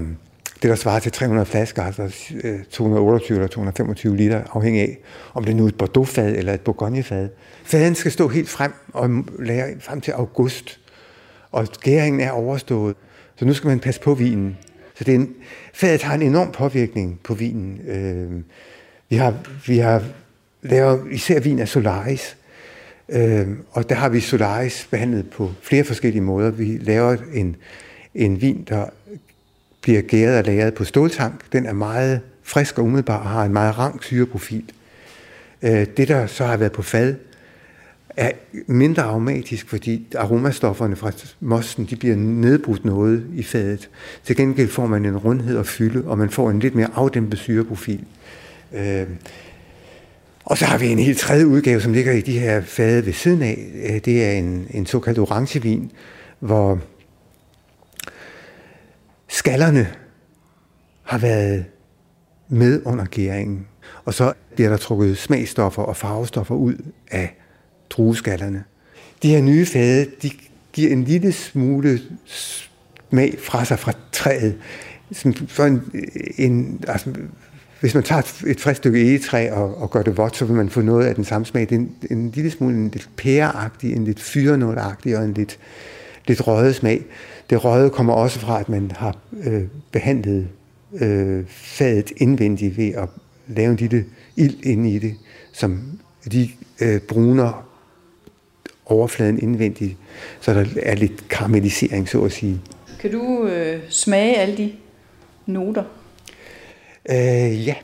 det, 0.62 0.70
der 0.70 0.76
svarer 0.76 1.00
til 1.00 1.12
300 1.12 1.46
flasker, 1.46 1.84
altså 1.84 2.32
øh, 2.44 2.64
228 2.72 3.38
eller 3.38 3.48
225 3.48 4.18
liter, 4.18 4.42
afhængig 4.54 4.82
af, 4.82 4.98
om 5.34 5.44
det 5.44 5.52
er 5.52 5.56
nu 5.56 5.68
et 5.68 5.78
Bordeaux-fad 5.78 6.36
eller 6.36 6.54
et 6.54 6.62
Bourgogne-fad. 6.62 7.30
Faden 7.64 7.96
skal 7.96 8.12
stå 8.12 8.28
helt 8.28 8.50
frem 8.50 8.74
og 8.94 9.10
lære 9.40 9.68
frem 9.80 10.02
til 10.02 10.12
august, 10.12 10.80
og 11.52 11.68
gæringen 11.82 12.22
er 12.22 12.32
overstået. 12.32 12.96
Så 13.36 13.46
nu 13.46 13.54
skal 13.54 13.68
man 13.68 13.80
passe 13.80 14.02
på 14.02 14.14
vinen. 14.14 14.58
Så 14.96 15.04
det 15.04 15.12
er 15.12 15.16
en, 15.16 15.36
fadet 15.74 16.04
har 16.04 16.14
en 16.14 16.22
enorm 16.22 16.52
påvirkning 16.52 17.20
på 17.24 17.34
vinen. 17.34 17.82
Øh, 17.88 18.42
vi 19.10 19.16
har, 19.16 19.34
vi 19.68 19.78
har 19.78 20.04
lavet 20.62 21.02
især 21.12 21.40
vin 21.40 21.60
af 21.60 21.68
Solaris, 21.68 22.38
øh, 23.10 23.48
og 23.72 23.90
der 23.90 23.96
har 23.96 24.10
vi 24.10 24.20
Solaris 24.20 24.88
behandlet 24.92 25.30
på 25.30 25.52
flere 25.62 25.84
forskellige 25.84 26.22
måder. 26.22 26.52
Vi 26.52 26.78
laver 26.82 27.18
en, 27.34 27.56
en 28.16 28.42
vin, 28.42 28.66
der 28.70 28.86
bliver 29.82 30.02
gæret 30.02 30.38
og 30.38 30.44
lagret 30.44 30.74
på 30.74 30.84
ståltank. 30.84 31.52
Den 31.54 31.66
er 31.66 31.74
meget 31.74 32.22
frisk 32.44 32.80
og 32.80 32.86
umiddelbar 32.86 33.18
og 33.18 33.30
har 33.30 33.46
en 33.46 33.54
meget 33.54 33.78
rank 33.78 34.04
syreprofil. 34.04 34.72
Øh, 35.62 35.88
det, 35.98 36.08
der 36.08 36.28
så 36.28 36.46
har 36.46 36.58
været 36.58 36.72
på 36.72 36.82
fad, 36.82 37.16
er 38.18 38.32
mindre 38.68 39.04
aromatisk, 39.04 39.70
fordi 39.70 40.08
aromastofferne 40.16 40.96
fra 40.96 41.12
mosten 41.40 41.86
de 41.86 41.96
bliver 41.96 42.16
nedbrudt 42.16 42.86
noget 42.86 43.28
i 43.36 43.44
fadet. 43.44 43.90
Til 44.24 44.36
gengæld 44.36 44.70
får 44.70 44.88
man 44.88 45.06
en 45.06 45.18
rundhed 45.18 45.58
og 45.58 45.66
fylde, 45.66 46.08
og 46.08 46.18
man 46.18 46.30
får 46.30 46.50
en 46.50 46.60
lidt 46.60 46.76
mere 46.76 46.90
afdæmpet 46.96 47.40
syreprofil. 47.40 48.06
Øh, 48.74 49.08
og 50.46 50.58
så 50.58 50.66
har 50.66 50.78
vi 50.78 50.88
en 50.88 51.00
helt 51.00 51.18
tredje 51.18 51.48
udgave, 51.48 51.82
som 51.82 51.94
ligger 51.94 52.12
i 52.12 52.22
de 52.22 52.40
her 52.40 52.62
fade 52.62 53.06
ved 53.06 53.14
siden 53.14 53.42
af. 53.42 53.72
Øh, 53.84 54.00
det 54.06 54.26
er 54.26 54.32
en, 54.32 54.68
en 54.70 54.86
såkaldt 54.86 55.20
orangevin, 55.20 55.92
hvor 56.40 56.80
skallerne 59.28 59.88
har 61.04 61.18
været 61.18 61.66
med 62.50 62.82
under 62.86 63.06
gæringen. 63.06 63.68
Og 64.06 64.14
så 64.14 64.34
bliver 64.56 64.70
der 64.70 64.78
trukket 64.78 65.18
smagstoffer 65.18 65.84
og 65.84 65.98
farvestoffer 65.98 66.56
ud 66.56 66.76
af 67.12 67.36
drueskallerne. 67.94 68.64
De 69.24 69.30
her 69.30 69.42
nye 69.42 69.66
fade, 69.66 70.06
de 70.22 70.32
giver 70.74 70.92
en 70.92 71.04
lille 71.04 71.32
smule 71.32 72.02
smag 72.26 73.38
fra 73.40 73.66
sig 73.66 73.80
fra 73.80 73.94
træet. 74.12 74.56
Som, 75.12 75.34
for 75.34 75.64
en, 75.64 75.82
øh, 75.94 76.02
en, 76.38 76.84
altså, 76.88 77.10
hvis 77.80 77.94
man 77.94 78.04
tager 78.04 78.22
et, 78.22 78.44
et 78.48 78.60
frisk 78.60 78.78
stykke 78.78 79.02
egetræ 79.02 79.52
og, 79.52 79.82
og 79.82 79.92
gør 79.92 80.02
det 80.02 80.18
vådt, 80.18 80.38
så 80.38 80.46
vil 80.46 80.56
man 80.56 80.70
få 80.70 80.82
noget 80.82 81.06
af 81.06 81.16
den 81.16 81.24
samme 81.24 81.46
smag. 81.46 81.62
Det 81.62 81.72
er 81.72 81.80
en, 81.80 81.96
en 82.12 82.32
lille 82.32 82.52
smule 82.52 82.76
en 82.76 82.90
lidt 82.90 83.10
pæreagtig, 83.18 83.94
en 83.94 84.04
lidt 84.04 84.20
fyrenålagtig 84.20 85.18
og 85.18 85.24
en 85.24 85.34
lidt, 85.34 85.60
lidt 86.28 86.48
røget 86.48 86.76
smag. 86.76 87.06
Det 87.50 87.64
røde 87.64 87.90
kommer 87.90 88.14
også 88.14 88.40
fra, 88.40 88.60
at 88.60 88.70
man 88.70 88.92
har 88.96 89.18
øh, 89.44 89.64
behandlet 89.92 90.48
øh, 90.94 91.44
fadet 91.48 92.12
indvendigt 92.18 92.78
ved 92.78 92.94
at 92.94 93.10
lave 93.48 93.72
en 93.72 93.76
lille 93.76 94.06
ild 94.36 94.64
ind 94.64 94.88
i 94.88 95.00
det, 95.00 95.16
som 95.54 96.00
de 96.32 96.50
øh, 96.82 97.02
bruner 97.02 97.73
overfladen 98.86 99.40
indvendigt, 99.40 99.98
så 100.42 100.54
der 100.54 100.66
er 100.82 100.96
lidt 100.96 101.30
karamellisering, 101.30 102.10
så 102.10 102.22
at 102.22 102.32
sige. 102.32 102.62
Kan 103.00 103.12
du 103.12 103.48
øh, 103.48 103.80
smage 103.90 104.38
alle 104.38 104.58
de 104.58 104.74
noter? 105.46 105.84
Øh, 107.10 107.68
ja. 107.68 107.76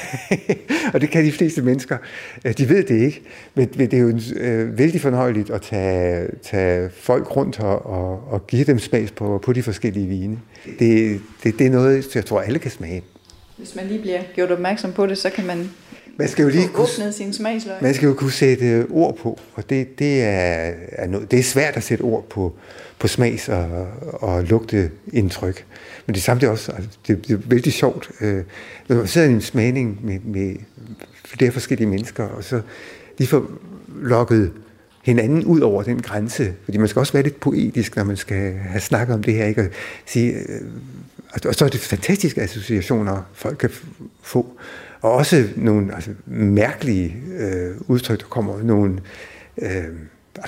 og 0.94 1.00
det 1.00 1.10
kan 1.10 1.24
de 1.24 1.32
fleste 1.32 1.62
mennesker. 1.62 1.98
Øh, 2.44 2.52
de 2.58 2.68
ved 2.68 2.84
det 2.84 3.00
ikke, 3.00 3.22
men 3.54 3.68
det 3.68 3.94
er 3.94 3.98
jo 3.98 4.20
øh, 4.36 4.78
vældig 4.78 5.00
fornøjeligt 5.00 5.50
at 5.50 5.62
tage, 5.62 6.28
tage 6.42 6.90
folk 6.90 7.36
rundt 7.36 7.60
og, 7.60 7.86
og, 7.86 8.28
og 8.28 8.46
give 8.46 8.64
dem 8.64 8.78
smags 8.78 9.10
på, 9.10 9.40
på 9.44 9.52
de 9.52 9.62
forskellige 9.62 10.06
vine. 10.06 10.38
Det, 10.78 11.20
det, 11.42 11.58
det 11.58 11.66
er 11.66 11.70
noget, 11.70 12.14
jeg 12.14 12.24
tror, 12.24 12.40
alle 12.40 12.58
kan 12.58 12.70
smage. 12.70 13.02
Hvis 13.56 13.74
man 13.76 13.86
lige 13.86 14.00
bliver 14.00 14.22
gjort 14.34 14.50
opmærksom 14.50 14.92
på 14.92 15.06
det, 15.06 15.18
så 15.18 15.30
kan 15.30 15.46
man 15.46 15.70
man 16.16 16.28
skal 16.28 16.42
jo 16.42 16.48
lige 16.48 16.68
kunne, 16.68 16.88
åbnet 16.98 17.14
sin 17.14 17.32
smagsløg. 17.32 17.74
Man 17.82 17.94
skal 17.94 18.06
jo 18.06 18.14
kunne 18.14 18.32
sætte 18.32 18.86
ord 18.90 19.16
på, 19.16 19.40
og 19.54 19.70
det, 19.70 19.98
det, 19.98 20.22
er, 20.22 20.72
er 20.92 21.06
noget, 21.06 21.30
det 21.30 21.38
er 21.38 21.42
svært 21.42 21.76
at 21.76 21.82
sætte 21.82 22.02
ord 22.02 22.28
på, 22.28 22.52
på 22.98 23.08
smags- 23.08 23.48
og, 23.48 23.88
og 24.12 24.44
lugteindtryk. 24.44 25.64
Men 26.06 26.14
det 26.14 26.20
er 26.20 26.24
samtidig 26.24 26.50
også 26.50 26.72
altså, 26.72 26.90
det, 27.06 27.28
det 27.28 27.34
er 27.34 27.38
vældig 27.44 27.72
sjovt. 27.72 28.10
Øh, 28.20 28.42
når 28.88 28.96
man 28.96 29.06
sidder 29.06 29.28
i 29.28 29.30
en 29.30 29.40
smagning 29.40 29.98
med, 30.02 30.18
med 30.24 30.56
flere 31.24 31.52
forskellige 31.52 31.88
mennesker, 31.88 32.24
og 32.24 32.44
så 32.44 32.60
de 33.18 33.26
får 33.26 33.50
lukket 34.02 34.52
hinanden 35.02 35.44
ud 35.44 35.60
over 35.60 35.82
den 35.82 36.02
grænse. 36.02 36.52
Fordi 36.64 36.78
man 36.78 36.88
skal 36.88 37.00
også 37.00 37.12
være 37.12 37.22
lidt 37.22 37.40
poetisk, 37.40 37.96
når 37.96 38.04
man 38.04 38.16
skal 38.16 38.52
have 38.52 38.80
snakket 38.80 39.14
om 39.14 39.22
det 39.22 39.34
her. 39.34 39.46
Ikke? 39.46 39.60
Og, 39.60 39.68
sige, 40.06 40.32
øh, 40.32 40.60
og 41.44 41.54
så 41.54 41.64
er 41.64 41.68
det 41.68 41.80
fantastiske 41.80 42.40
associationer, 42.40 43.22
folk 43.32 43.58
kan 43.58 43.70
få. 44.22 44.58
Og 45.02 45.12
også 45.12 45.48
nogle 45.56 45.94
altså, 45.94 46.10
mærkelige 46.26 47.16
øh, 47.38 47.76
udtryk, 47.88 48.20
der 48.20 48.26
kommer 48.26 48.62
nogle... 48.62 48.98
Øh, 49.58 49.84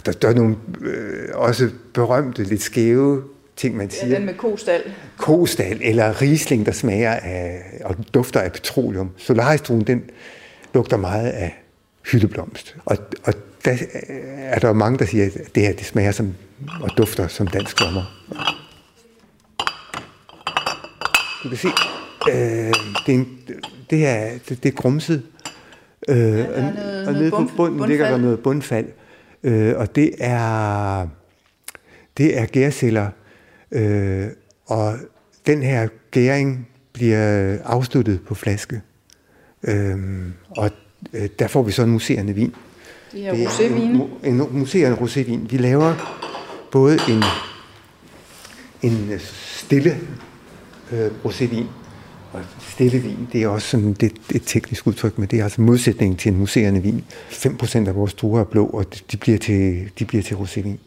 der, 0.07 0.13
der 0.13 0.29
er 0.29 0.35
nogle 0.35 0.57
øh, 0.81 1.29
også 1.35 1.71
berømte, 1.95 2.45
lidt 2.45 2.63
skæve 2.63 3.23
ting, 3.57 3.77
man 3.77 3.91
siger. 3.91 4.09
Ja, 4.09 4.15
den 4.15 4.27
med 4.27 4.35
kostal. 4.35 4.83
Kostal, 5.17 5.79
eller 5.83 6.23
risling, 6.23 6.67
der 6.67 6.73
smager 6.73 7.13
af, 7.13 7.63
og 7.85 7.97
dufter 8.15 8.41
af 8.41 8.53
petroleum. 8.53 9.11
Solaristruen, 9.17 9.81
den 9.81 10.05
lugter 10.75 10.97
meget 10.97 11.31
af 11.31 11.63
hyldeblomst. 12.13 12.77
Og, 12.85 12.97
og 13.25 13.35
der 13.65 13.77
er 14.39 14.59
der 14.59 14.73
mange, 14.73 14.99
der 14.99 15.05
siger, 15.05 15.25
at 15.25 15.55
det 15.55 15.63
her 15.63 15.73
det 15.73 15.87
smager 15.87 16.13
som, 16.13 16.35
og 16.81 16.91
dufter 16.97 17.29
som 17.29 17.47
dansk 17.47 17.79
sommer. 17.79 18.03
Du 21.43 21.49
kan 21.49 21.59
se, 21.59 21.69
øh, 22.29 22.73
det, 23.07 23.15
er 23.15 23.19
en, 23.19 23.39
det, 23.91 24.07
er, 24.07 24.31
det, 24.49 24.63
det 24.63 24.69
er 24.69 24.77
grumset. 24.77 25.23
Øh, 26.09 26.17
ja, 26.17 26.73
noget, 26.73 27.09
og 27.09 27.13
nede 27.13 27.31
på 27.31 27.37
bunden 27.37 27.57
bundfald. 27.57 27.89
ligger 27.89 28.11
der 28.11 28.17
noget 28.17 28.41
bundfald. 28.41 28.87
Øh, 29.43 29.75
og 29.77 29.97
det 29.97 30.11
er, 30.19 31.09
det 32.17 32.39
er 32.39 32.47
gærceller. 32.47 33.09
Øh, 33.73 34.27
og 34.67 34.95
den 35.47 35.63
her 35.63 35.89
gæring 36.11 36.69
bliver 36.93 37.59
afsluttet 37.65 38.21
på 38.27 38.35
flaske. 38.35 38.81
Øh, 39.63 39.97
og 40.51 40.71
øh, 41.13 41.29
der 41.39 41.49
får 41.49 41.63
vi 41.63 41.73
så 41.73 41.83
en 41.83 41.91
museerende 41.91 42.33
vin. 42.33 42.55
Det 43.13 43.29
er 43.29 43.33
rosévin. 43.33 44.27
En, 44.27 44.41
en 44.41 44.49
museerende 44.51 44.99
rosévin. 44.99 45.51
Vi 45.51 45.57
laver 45.57 45.95
både 46.73 46.99
en, 47.09 47.23
en 48.83 49.19
stille 49.19 49.99
øh, 50.93 51.11
rosévin, 51.25 51.65
og 52.35 52.45
stille 52.61 52.99
vin, 52.99 53.29
det 53.33 53.43
er 53.43 53.49
også 53.49 53.69
sådan 53.69 53.93
det, 53.93 54.13
et 54.35 54.43
teknisk 54.47 54.87
udtryk, 54.87 55.19
men 55.19 55.29
det 55.29 55.41
er 55.41 55.45
altså 55.45 55.61
modsætningen 55.61 56.17
til 56.17 56.33
en 56.33 56.39
museerende 56.39 56.83
vin. 56.83 57.05
5% 57.31 57.89
af 57.89 57.95
vores 57.95 58.15
druer 58.15 58.41
er 58.41 58.45
blå, 58.45 58.67
og 58.67 58.87
de 59.13 59.17
bliver 59.17 59.39
til, 59.39 59.91
de 59.99 60.05
bliver 60.05 60.23
til 60.23 60.35
rosévin. 60.35 60.79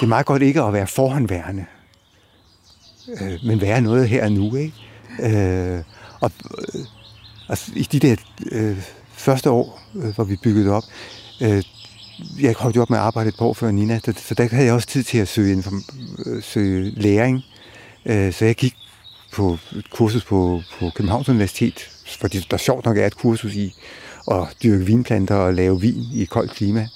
Det 0.00 0.06
er 0.06 0.06
meget 0.06 0.26
godt 0.26 0.42
ikke 0.42 0.62
at 0.62 0.72
være 0.72 0.86
forhåndværende, 0.86 1.64
øh, 3.20 3.38
men 3.46 3.60
være 3.60 3.80
noget 3.80 4.08
her 4.08 4.24
og 4.24 4.32
nu. 4.32 4.54
Ikke? 4.56 4.74
Øh, 5.22 5.82
og 6.20 6.32
øh, 6.74 6.80
altså, 7.48 7.72
i 7.76 7.82
de 7.82 7.98
der 7.98 8.16
øh, 8.52 8.76
første 9.12 9.50
år, 9.50 9.82
øh, 9.96 10.14
hvor 10.14 10.24
vi 10.24 10.36
byggede 10.42 10.70
op, 10.70 10.84
øh, 11.42 11.62
jeg 12.40 12.54
holdt 12.58 12.76
jo 12.76 12.82
op 12.82 12.90
med 12.90 12.98
at 12.98 13.04
arbejde 13.04 13.28
et 13.28 13.36
par 13.38 13.44
år 13.44 13.54
før 13.54 13.70
Nina, 13.70 14.00
så, 14.04 14.34
der 14.34 14.48
havde 14.48 14.66
jeg 14.66 14.74
også 14.74 14.88
tid 14.88 15.02
til 15.02 15.18
at 15.18 15.28
søge, 15.28 15.52
inform, 15.52 15.84
øh, 16.26 16.42
søge 16.42 16.90
læring. 16.90 17.42
Øh, 18.06 18.32
så 18.32 18.44
jeg 18.44 18.54
gik 18.54 18.74
på 19.32 19.58
et 19.76 19.90
kursus 19.90 20.24
på, 20.24 20.62
på 20.78 20.90
Københavns 20.94 21.28
Universitet, 21.28 21.90
fordi 22.20 22.46
der 22.50 22.56
sjovt 22.56 22.84
nok 22.84 22.98
er 22.98 23.06
et 23.06 23.16
kursus 23.16 23.54
i 23.54 23.74
at 24.30 24.56
dyrke 24.62 24.84
vinplanter 24.84 25.34
og 25.34 25.54
lave 25.54 25.80
vin 25.80 26.04
i 26.14 26.24
koldt 26.24 26.52
klima. 26.52 26.88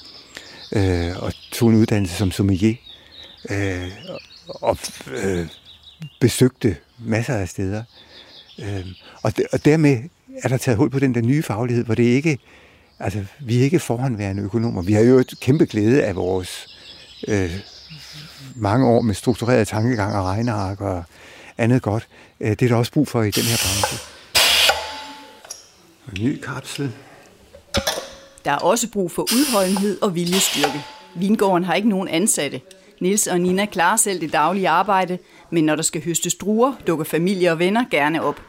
Øh, 0.73 1.23
og 1.23 1.33
tog 1.53 1.69
en 1.69 1.77
uddannelse 1.77 2.17
som 2.17 2.31
sommelier. 2.31 2.75
Øh, 3.51 3.91
og 4.49 4.79
øh, 5.25 5.47
besøgte 6.21 6.77
masser 6.99 7.35
af 7.35 7.49
steder. 7.49 7.83
Øh, 8.59 8.87
og, 9.23 9.33
og 9.53 9.65
dermed 9.65 9.99
er 10.43 10.49
der 10.49 10.57
taget 10.57 10.79
hul 10.79 10.91
på 10.91 10.99
den 10.99 11.15
der 11.15 11.21
nye 11.21 11.43
faglighed, 11.43 11.85
hvor 11.85 11.95
det 11.95 12.03
ikke 12.03 12.39
Altså, 13.01 13.25
vi 13.41 13.59
er 13.59 13.63
ikke 13.63 13.79
forhåndværende 13.79 14.43
økonomer. 14.43 14.83
Vi 14.83 14.93
har 14.93 15.03
jo 15.03 15.19
et 15.19 15.35
kæmpe 15.41 15.67
glæde 15.67 16.05
af 16.05 16.17
vores 16.17 16.77
øh, 17.29 17.51
mange 18.55 18.87
år 18.87 19.01
med 19.01 19.15
struktureret 19.15 19.69
tankegang 19.69 20.17
og 20.17 20.25
regneark 20.25 20.81
og 20.81 21.05
andet 21.59 21.83
godt. 21.83 22.09
Øh, 22.41 22.51
det 22.51 22.63
er 22.63 22.69
der 22.69 22.77
også 22.77 22.93
brug 22.93 23.09
for 23.09 23.23
i 23.23 23.31
den 23.31 23.43
her 23.43 23.57
branche. 23.57 23.99
En 26.13 26.25
ny 26.25 26.41
kapsel. 26.41 26.93
Der 28.45 28.51
er 28.53 28.57
også 28.57 28.91
brug 28.91 29.11
for 29.11 29.23
udholdenhed 29.23 30.03
og 30.03 30.15
viljestyrke. 30.15 30.85
Vingården 31.15 31.65
har 31.65 31.75
ikke 31.75 31.89
nogen 31.89 32.09
ansatte. 32.09 32.61
Nils 33.01 33.27
og 33.27 33.41
Nina 33.41 33.67
klarer 33.67 33.97
selv 33.97 34.21
det 34.21 34.33
daglige 34.33 34.69
arbejde, 34.69 35.19
men 35.51 35.65
når 35.65 35.77
der 35.77 35.83
skal 35.83 36.05
høstes 36.05 36.35
druer, 36.35 36.73
dukker 36.87 37.05
familie 37.05 37.53
og 37.53 37.59
venner 37.59 37.85
gerne 37.91 38.23
op. 38.23 38.41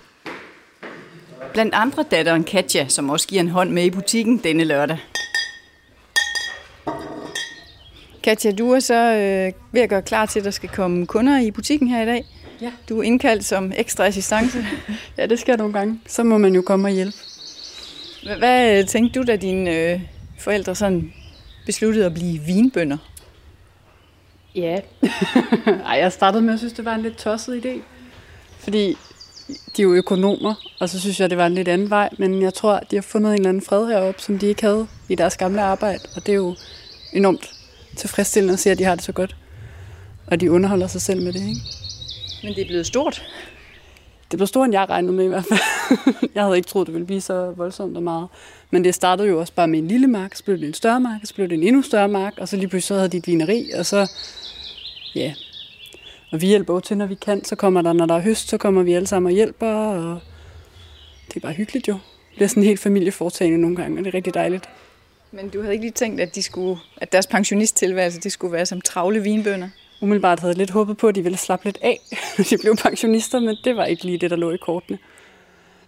Blandt 1.54 1.76
andre 1.76 2.04
datteren 2.12 2.44
Katja, 2.44 2.88
som 2.88 3.10
også 3.10 3.28
giver 3.28 3.42
en 3.42 3.50
hånd 3.50 3.70
med 3.70 3.84
i 3.84 3.90
butikken 3.90 4.38
denne 4.38 4.64
lørdag. 4.64 4.98
Katja, 8.24 8.52
du 8.52 8.72
er 8.72 8.80
så 8.80 8.94
øh, 8.94 9.54
ved 9.72 9.82
at 9.82 9.90
gøre 9.90 10.02
klar 10.02 10.26
til, 10.26 10.40
at 10.40 10.46
der 10.46 10.52
skal 10.52 10.70
komme 10.70 11.06
kunder 11.06 11.40
i 11.40 11.52
butikken 11.52 11.88
her 11.88 12.04
i 12.04 12.06
dag. 12.06 12.26
Ja. 12.62 12.72
Du 12.90 13.00
er 13.00 13.04
indkaldt 13.04 13.46
som 13.46 13.72
ekstra 13.76 14.06
assistance. 14.06 14.66
ja, 15.18 15.26
det 15.26 15.40
sker 15.40 15.58
nogle 15.58 15.74
gange. 15.74 16.00
Så 16.08 16.24
må 16.24 16.38
man 16.38 16.56
jo 16.56 16.62
komme 16.62 16.88
og 16.88 16.92
hjælpe. 16.92 17.18
Hvad, 18.24 18.38
hvad 18.38 18.84
tænkte 18.84 19.20
du, 19.20 19.26
da 19.26 19.36
dine 19.36 19.72
øh, 19.72 20.02
forældre 20.40 20.76
sådan 20.76 21.14
besluttede 21.66 22.06
at 22.06 22.14
blive 22.14 22.40
vinbønder? 22.40 22.98
Ja. 24.56 24.80
Ej, 25.86 26.00
jeg 26.00 26.12
startede 26.12 26.42
med 26.42 26.54
at 26.54 26.60
synes, 26.60 26.74
det 26.74 26.86
var 26.86 26.96
en 26.96 27.02
lidt 27.02 27.18
tosset 27.18 27.66
idé. 27.66 27.82
Fordi 28.60 28.98
de 29.48 29.82
er 29.82 29.84
jo 29.84 29.94
økonomer, 29.94 30.54
og 30.80 30.90
så 30.90 31.00
synes 31.00 31.20
jeg, 31.20 31.30
det 31.30 31.38
var 31.38 31.46
en 31.46 31.54
lidt 31.54 31.68
anden 31.68 31.90
vej, 31.90 32.10
men 32.18 32.42
jeg 32.42 32.54
tror, 32.54 32.80
de 32.80 32.96
har 32.96 33.02
fundet 33.02 33.30
en 33.30 33.36
eller 33.36 33.50
anden 33.50 33.64
fred 33.64 33.88
heroppe, 33.88 34.22
som 34.22 34.40
de 34.40 34.48
ikke 34.48 34.62
havde 34.62 34.88
i 35.10 35.16
deres 35.16 35.38
gamle 35.38 35.62
arbejde, 35.62 36.00
og 36.16 36.26
det 36.26 36.32
er 36.32 36.36
jo 36.36 36.56
enormt 37.14 37.54
tilfredsstillende 37.96 38.54
at 38.54 38.60
se, 38.60 38.72
at 38.72 38.78
de 38.78 38.84
har 38.84 38.96
det 38.96 39.04
så 39.04 39.12
godt. 39.12 39.36
Og 40.28 40.42
de 40.42 40.52
underholder 40.52 40.88
sig 40.88 41.02
selv 41.02 41.22
med 41.22 41.34
det, 41.34 41.40
ikke? 41.40 41.62
Men 42.44 42.56
det 42.56 42.62
er 42.62 42.68
blevet 42.68 42.86
stort. 42.86 43.24
Det 44.32 44.38
blev 44.38 44.48
stort, 44.48 44.66
end 44.66 44.74
jeg 44.74 44.90
regnede 44.90 45.14
med 45.14 45.26
i 45.26 45.28
hvert 45.28 45.46
fald. 45.46 45.60
jeg 46.36 46.44
havde 46.44 46.58
ikke 46.58 46.70
troet, 46.70 46.88
det 46.88 46.94
ville 46.94 47.06
blive 47.06 47.22
så 47.22 47.54
voldsomt 47.58 47.98
og 47.98 48.04
meget. 48.04 48.28
Men 48.72 48.84
det 48.84 48.96
startede 48.96 49.28
jo 49.28 49.40
også 49.40 49.54
bare 49.54 49.68
med 49.68 49.80
en 49.80 49.88
lille 49.88 50.08
mark, 50.08 50.36
så 50.36 50.44
blev 50.44 50.58
det 50.58 50.68
en 50.68 50.74
større 50.74 51.00
mark, 51.00 51.22
så 51.24 51.34
blev 51.34 51.50
det 51.50 51.56
en 51.56 51.64
endnu 51.64 51.82
større 51.82 52.08
mark, 52.08 52.34
og 52.38 52.48
så 52.48 52.56
lige 52.56 52.68
pludselig 52.68 52.88
så 52.88 52.96
havde 52.96 53.10
de 53.10 53.18
et 53.18 53.28
vineri, 53.28 53.72
og 53.72 53.86
så, 53.86 54.12
ja, 55.16 55.34
og 56.32 56.42
vi 56.42 56.48
hjælper 56.48 56.74
jo 56.74 56.80
til, 56.80 56.98
når 56.98 57.06
vi 57.06 57.16
kan. 57.16 57.44
Så 57.44 57.56
kommer 57.56 57.82
der, 57.82 57.94
når 57.94 58.06
der 58.06 58.16
er 58.16 58.22
høst, 58.22 58.50
så 58.50 58.58
kommer 58.58 58.84
vi 58.84 58.94
alle 58.94 59.08
sammen 59.08 59.30
og 59.30 59.36
hjælper. 59.36 59.68
Og 59.68 60.20
det 61.28 61.36
er 61.36 61.40
bare 61.40 61.54
hyggeligt 61.54 61.88
jo. 61.88 61.94
Det 61.94 62.36
bliver 62.36 62.48
sådan 62.48 62.64
en 62.64 62.68
helt 62.68 62.80
familieforetagende 62.80 63.62
nogle 63.62 63.76
gange, 63.76 64.00
og 64.00 64.06
det 64.06 64.10
er 64.10 64.14
rigtig 64.14 64.34
dejligt. 64.34 64.70
Men 65.32 65.50
du 65.50 65.62
havde 65.62 65.74
ikke 65.74 65.84
lige 65.84 65.92
tænkt, 65.92 66.22
at, 66.22 66.36
de 66.36 66.44
skulle, 66.44 66.80
at 66.98 67.12
deres 67.12 67.28
pensionisttilværelse 67.28 68.20
de 68.20 68.30
skulle 68.30 68.54
være 68.54 68.66
som 68.66 68.82
travle 68.82 69.24
vinbønder? 69.24 69.70
Umiddelbart 70.02 70.40
havde 70.40 70.52
jeg 70.52 70.58
lidt 70.58 70.70
håbet 70.70 70.98
på, 70.98 71.08
at 71.08 71.16
de 71.16 71.22
ville 71.22 71.38
slappe 71.38 71.66
lidt 71.66 71.78
af, 71.82 72.00
når 72.38 72.46
de 72.50 72.58
blev 72.58 72.76
pensionister, 72.76 73.40
men 73.40 73.58
det 73.64 73.76
var 73.76 73.86
ikke 73.86 74.04
lige 74.04 74.18
det, 74.18 74.32
der 74.32 74.38
lå 74.38 74.52
i 74.52 74.58
kortene. 74.58 75.00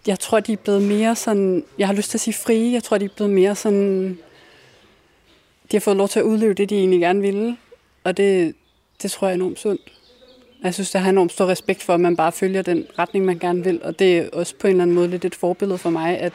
Jeg 0.06 0.18
tror, 0.18 0.40
de 0.40 0.52
er 0.52 0.56
blevet 0.56 0.82
mere 0.82 1.16
sådan, 1.16 1.64
jeg 1.78 1.86
har 1.86 1.94
lyst 1.94 2.10
til 2.10 2.16
at 2.16 2.20
sige 2.20 2.34
frie, 2.34 2.72
jeg 2.72 2.82
tror, 2.82 2.98
de 2.98 3.04
er 3.04 3.08
blevet 3.16 3.32
mere 3.32 3.54
sådan, 3.54 4.18
de 5.70 5.76
har 5.76 5.80
fået 5.80 5.96
lov 5.96 6.08
til 6.08 6.18
at 6.18 6.24
udleve 6.24 6.54
det, 6.54 6.70
de 6.70 6.78
egentlig 6.78 7.00
gerne 7.00 7.20
ville, 7.20 7.56
og 8.04 8.16
det, 8.16 8.54
det 9.02 9.10
tror 9.10 9.26
jeg 9.26 9.32
er 9.32 9.34
enormt 9.34 9.58
sundt. 9.58 9.92
Jeg 10.62 10.74
synes, 10.74 10.90
det 10.90 11.00
har 11.00 11.10
enormt 11.10 11.32
stor 11.32 11.46
respekt 11.46 11.82
for, 11.82 11.94
at 11.94 12.00
man 12.00 12.16
bare 12.16 12.32
følger 12.32 12.62
den 12.62 12.86
retning, 12.98 13.24
man 13.24 13.38
gerne 13.38 13.64
vil. 13.64 13.80
Og 13.82 13.98
det 13.98 14.18
er 14.18 14.28
også 14.32 14.54
på 14.60 14.66
en 14.66 14.70
eller 14.70 14.82
anden 14.82 14.94
måde 14.94 15.08
lidt 15.08 15.24
et 15.24 15.34
forbillede 15.34 15.78
for 15.78 15.90
mig, 15.90 16.18
at 16.18 16.32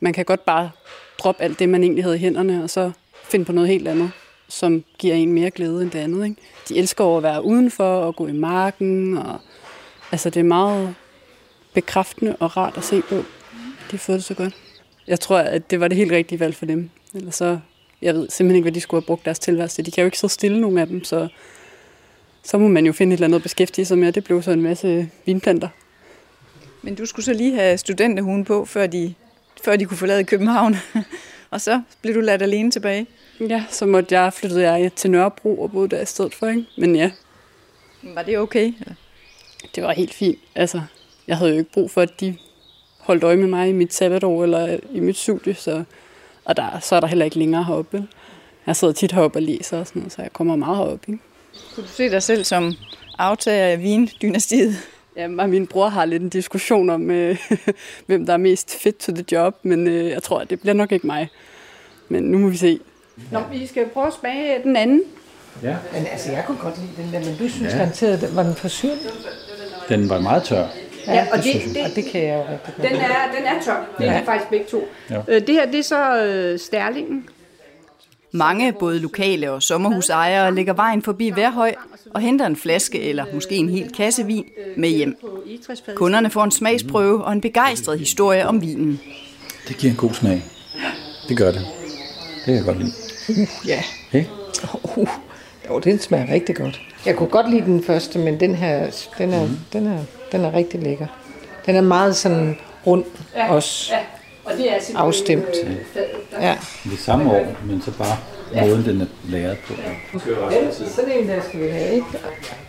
man 0.00 0.12
kan 0.12 0.24
godt 0.24 0.44
bare 0.44 0.70
droppe 1.18 1.42
alt 1.42 1.58
det, 1.58 1.68
man 1.68 1.82
egentlig 1.82 2.04
havde 2.04 2.16
i 2.16 2.18
hænderne, 2.18 2.62
og 2.62 2.70
så 2.70 2.90
finde 3.24 3.44
på 3.44 3.52
noget 3.52 3.68
helt 3.68 3.88
andet, 3.88 4.10
som 4.48 4.84
giver 4.98 5.14
en 5.14 5.32
mere 5.32 5.50
glæde 5.50 5.82
end 5.82 5.90
det 5.90 5.98
andet. 5.98 6.24
Ikke? 6.24 6.36
De 6.68 6.78
elsker 6.78 7.04
over 7.04 7.16
at 7.16 7.22
være 7.22 7.44
udenfor 7.44 7.84
og 7.84 8.16
gå 8.16 8.26
i 8.26 8.32
marken. 8.32 9.18
Og, 9.18 9.40
altså, 10.12 10.30
det 10.30 10.40
er 10.40 10.44
meget 10.44 10.94
bekræftende 11.74 12.36
og 12.40 12.56
rart 12.56 12.76
at 12.76 12.84
se 12.84 13.02
på. 13.02 13.14
De 13.14 13.24
har 13.90 13.98
fået 13.98 14.16
det 14.16 14.24
så 14.24 14.34
godt. 14.34 14.54
Jeg 15.06 15.20
tror, 15.20 15.38
at 15.38 15.70
det 15.70 15.80
var 15.80 15.88
det 15.88 15.96
helt 15.96 16.12
rigtige 16.12 16.40
valg 16.40 16.54
for 16.54 16.66
dem. 16.66 16.90
Ellers 17.14 17.34
så, 17.34 17.58
jeg 18.02 18.14
ved 18.14 18.28
simpelthen 18.30 18.56
ikke, 18.56 18.64
hvad 18.64 18.72
de 18.72 18.80
skulle 18.80 19.00
have 19.00 19.06
brugt 19.06 19.24
deres 19.24 19.38
tilværelse 19.38 19.76
til. 19.76 19.86
De 19.86 19.90
kan 19.90 20.02
jo 20.02 20.06
ikke 20.06 20.18
sidde 20.18 20.32
stille, 20.32 20.60
nogen 20.60 20.78
af 20.78 20.86
dem, 20.86 21.04
så 21.04 21.28
så 22.42 22.58
må 22.58 22.68
man 22.68 22.86
jo 22.86 22.92
finde 22.92 23.14
et 23.14 23.16
eller 23.16 23.26
andet 23.26 23.36
at 23.36 23.42
beskæftige 23.42 23.84
sig 23.84 23.98
med. 23.98 24.12
Det 24.12 24.24
blev 24.24 24.42
så 24.42 24.50
en 24.50 24.62
masse 24.62 25.10
vinplanter. 25.26 25.68
Men 26.82 26.94
du 26.94 27.06
skulle 27.06 27.24
så 27.24 27.32
lige 27.32 27.54
have 27.54 27.78
studenterhuen 27.78 28.44
på, 28.44 28.64
før 28.64 28.86
de, 28.86 29.14
før 29.64 29.76
de 29.76 29.84
kunne 29.84 29.96
forlade 29.96 30.24
København. 30.24 30.76
og 31.50 31.60
så 31.60 31.82
blev 32.02 32.14
du 32.14 32.20
ladt 32.20 32.42
alene 32.42 32.70
tilbage. 32.70 33.06
Ja, 33.40 33.64
så 33.70 33.86
måtte 33.86 34.20
jeg, 34.20 34.32
flyttede 34.32 34.72
jeg 34.72 34.92
til 34.92 35.10
Nørrebro 35.10 35.62
og 35.62 35.70
boede 35.70 35.88
der 35.88 36.00
i 36.02 36.06
stedet 36.06 36.34
for. 36.34 36.46
Ikke? 36.46 36.64
Men 36.78 36.96
ja. 36.96 37.10
Var 38.02 38.22
det 38.22 38.38
okay? 38.38 38.72
Det 39.74 39.82
var 39.82 39.92
helt 39.92 40.14
fint. 40.14 40.38
Altså, 40.54 40.80
jeg 41.26 41.36
havde 41.36 41.50
jo 41.50 41.58
ikke 41.58 41.72
brug 41.72 41.90
for, 41.90 42.00
at 42.00 42.20
de 42.20 42.36
holdt 42.98 43.24
øje 43.24 43.36
med 43.36 43.46
mig 43.46 43.68
i 43.68 43.72
mit 43.72 43.94
sabbatår 43.94 44.42
eller 44.42 44.78
i 44.92 45.00
mit 45.00 45.16
studie, 45.16 45.54
så, 45.54 45.84
og 46.44 46.56
der, 46.56 46.78
så 46.80 46.96
er 46.96 47.00
der 47.00 47.06
heller 47.06 47.24
ikke 47.24 47.38
længere 47.38 47.64
heroppe. 47.64 48.08
Jeg 48.66 48.76
sidder 48.76 48.94
tit 48.94 49.12
heroppe 49.12 49.38
og 49.38 49.42
læser 49.42 49.80
og 49.80 49.86
sådan 49.86 50.00
noget, 50.00 50.12
så 50.12 50.22
jeg 50.22 50.32
kommer 50.32 50.56
meget 50.56 50.76
herop. 50.76 51.00
Ikke? 51.08 51.20
Kunne 51.74 51.84
du 51.84 51.88
se 51.88 52.10
dig 52.10 52.22
selv 52.22 52.44
som 52.44 52.74
aftager 53.18 53.66
af 53.66 53.82
vindynastiet? 53.82 54.76
Ja, 55.16 55.28
og 55.38 55.48
min 55.48 55.66
bror 55.66 55.88
har 55.88 56.04
lidt 56.04 56.22
en 56.22 56.28
diskussion 56.28 56.90
om, 56.90 57.10
øh, 57.10 57.38
hvem 58.06 58.26
der 58.26 58.32
er 58.32 58.36
mest 58.36 58.82
fit 58.82 58.96
to 58.96 59.12
the 59.12 59.24
job, 59.32 59.56
men 59.62 59.86
øh, 59.86 60.10
jeg 60.10 60.22
tror, 60.22 60.38
at 60.38 60.50
det 60.50 60.60
bliver 60.60 60.74
nok 60.74 60.92
ikke 60.92 61.06
mig. 61.06 61.28
Men 62.08 62.22
nu 62.22 62.38
må 62.38 62.48
vi 62.48 62.56
se. 62.56 62.80
Nå, 63.32 63.40
vi 63.52 63.66
skal 63.66 63.88
prøve 63.88 64.06
at 64.06 64.12
smage 64.20 64.62
den 64.62 64.76
anden. 64.76 65.02
Ja. 65.62 65.76
Men 65.92 66.06
altså, 66.06 66.32
jeg 66.32 66.44
kunne 66.46 66.58
godt 66.58 66.74
lide 66.78 67.02
den 67.02 67.12
der, 67.12 67.30
men 67.30 67.38
du 67.38 67.48
synes 67.48 67.72
ja. 67.72 67.78
garanteret, 67.78 68.22
at 68.22 68.36
var 68.36 68.42
den 68.42 68.54
for 68.54 68.68
syr? 68.68 68.90
Den 69.88 70.08
var 70.08 70.20
meget 70.20 70.42
tør. 70.42 70.66
Ja, 71.06 71.26
og 71.32 71.38
det, 71.38 71.54
det, 71.74 71.84
og 71.84 71.90
det 71.96 72.04
kan 72.04 72.22
jeg 72.22 72.34
jo 72.34 72.52
rigtig 72.52 72.74
godt 72.76 72.88
Den 72.88 72.96
er, 73.00 73.36
den 73.38 73.46
er 73.46 73.62
tør. 73.64 73.86
Det 73.98 74.08
er 74.08 74.12
ja. 74.12 74.20
faktisk 74.20 74.50
begge 74.50 74.66
to. 74.66 74.88
Ja. 75.10 75.20
Øh, 75.28 75.46
det 75.46 75.54
her, 75.54 75.66
det 75.66 75.78
er 75.78 75.82
så 75.82 76.24
øh, 76.24 76.58
stærlingen. 76.58 77.28
Mange, 78.32 78.72
både 78.72 78.98
lokale 78.98 79.50
og 79.52 79.62
sommerhusejere, 79.62 80.54
lægger 80.54 80.72
vejen 80.72 81.02
forbi 81.02 81.32
Værhøj 81.36 81.74
og 82.14 82.20
henter 82.20 82.46
en 82.46 82.56
flaske 82.56 83.00
eller 83.02 83.24
måske 83.34 83.54
en 83.54 83.68
hel 83.68 83.92
kasse 83.92 84.26
vin 84.26 84.44
med 84.76 84.88
hjem. 84.88 85.16
Kunderne 85.94 86.30
får 86.30 86.44
en 86.44 86.50
smagsprøve 86.50 87.24
og 87.24 87.32
en 87.32 87.40
begejstret 87.40 87.98
historie 87.98 88.46
om 88.46 88.62
vinen. 88.62 89.00
Det 89.68 89.76
giver 89.76 89.90
en 89.90 89.96
god 89.96 90.12
smag. 90.12 90.42
Det 91.28 91.36
gør 91.36 91.52
det. 91.52 91.66
Det 92.36 92.44
kan 92.44 92.54
jeg 92.54 92.64
godt 92.64 92.78
lide. 92.78 92.92
Uh, 93.28 93.68
ja. 93.68 93.82
Hey? 94.10 94.24
Uh, 94.96 95.08
jo, 95.68 95.78
den 95.78 95.98
smager 95.98 96.32
rigtig 96.32 96.56
godt. 96.56 96.80
Jeg 97.06 97.16
kunne 97.16 97.28
godt 97.28 97.50
lide 97.50 97.62
den 97.62 97.84
første, 97.84 98.18
men 98.18 98.40
den 98.40 98.54
her, 98.54 98.90
den 99.18 99.32
er, 99.32 99.46
mm. 99.46 99.58
den 99.72 99.86
er, 99.86 99.98
den 100.32 100.44
er 100.44 100.54
rigtig 100.54 100.80
lækker. 100.82 101.06
Den 101.66 101.76
er 101.76 101.80
meget 101.80 102.16
sådan 102.16 102.58
rund 102.86 103.04
ja, 103.34 103.54
også. 103.54 103.94
Ja. 103.94 103.98
Og 104.44 104.52
det 104.56 104.72
er 104.72 104.78
afstemt. 104.94 105.44
Øh, 105.64 105.76
ja. 106.40 106.56
Det 106.84 106.98
samme 106.98 107.32
år, 107.32 107.46
men 107.66 107.82
så 107.82 107.90
bare 107.90 108.16
måden, 108.66 108.84
den 108.84 109.00
er 109.00 109.06
lavet 109.28 109.58
på. 109.58 109.74
sådan 110.88 111.10
en 111.10 111.28
der 111.28 111.42
skal 111.48 111.60
vi 111.60 111.68
have, 111.68 111.94
ikke? 111.94 112.06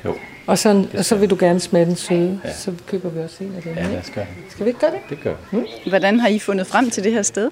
Jo. 0.06 0.16
Og, 0.48 0.58
så, 0.58 0.86
og 0.98 1.06
så 1.06 1.16
vil 1.16 1.30
du 1.30 1.38
gerne 1.40 1.60
smage 1.60 1.86
den 1.86 1.96
søde, 1.96 2.42
ja. 2.46 2.54
så 2.54 2.74
køber 2.88 3.10
vi 3.10 3.20
også 3.20 3.44
en 3.44 3.56
af 3.56 3.62
dem. 3.62 3.74
Ja, 3.76 3.88
lad 3.88 4.00
os 4.00 4.10
gøre 4.10 4.26
Skal 4.50 4.66
vi 4.66 4.70
ikke 4.70 4.80
gøre 4.80 4.92
det? 4.92 5.00
Det 5.10 5.18
gør 5.24 5.32
vi. 5.32 5.38
Hmm? 5.58 5.66
Hvordan 5.88 6.20
har 6.20 6.28
I 6.28 6.40
fundet 6.40 6.68
frem 6.68 6.90
til 6.90 7.04
det 7.04 7.12
her 7.12 7.22
sted? 7.22 7.50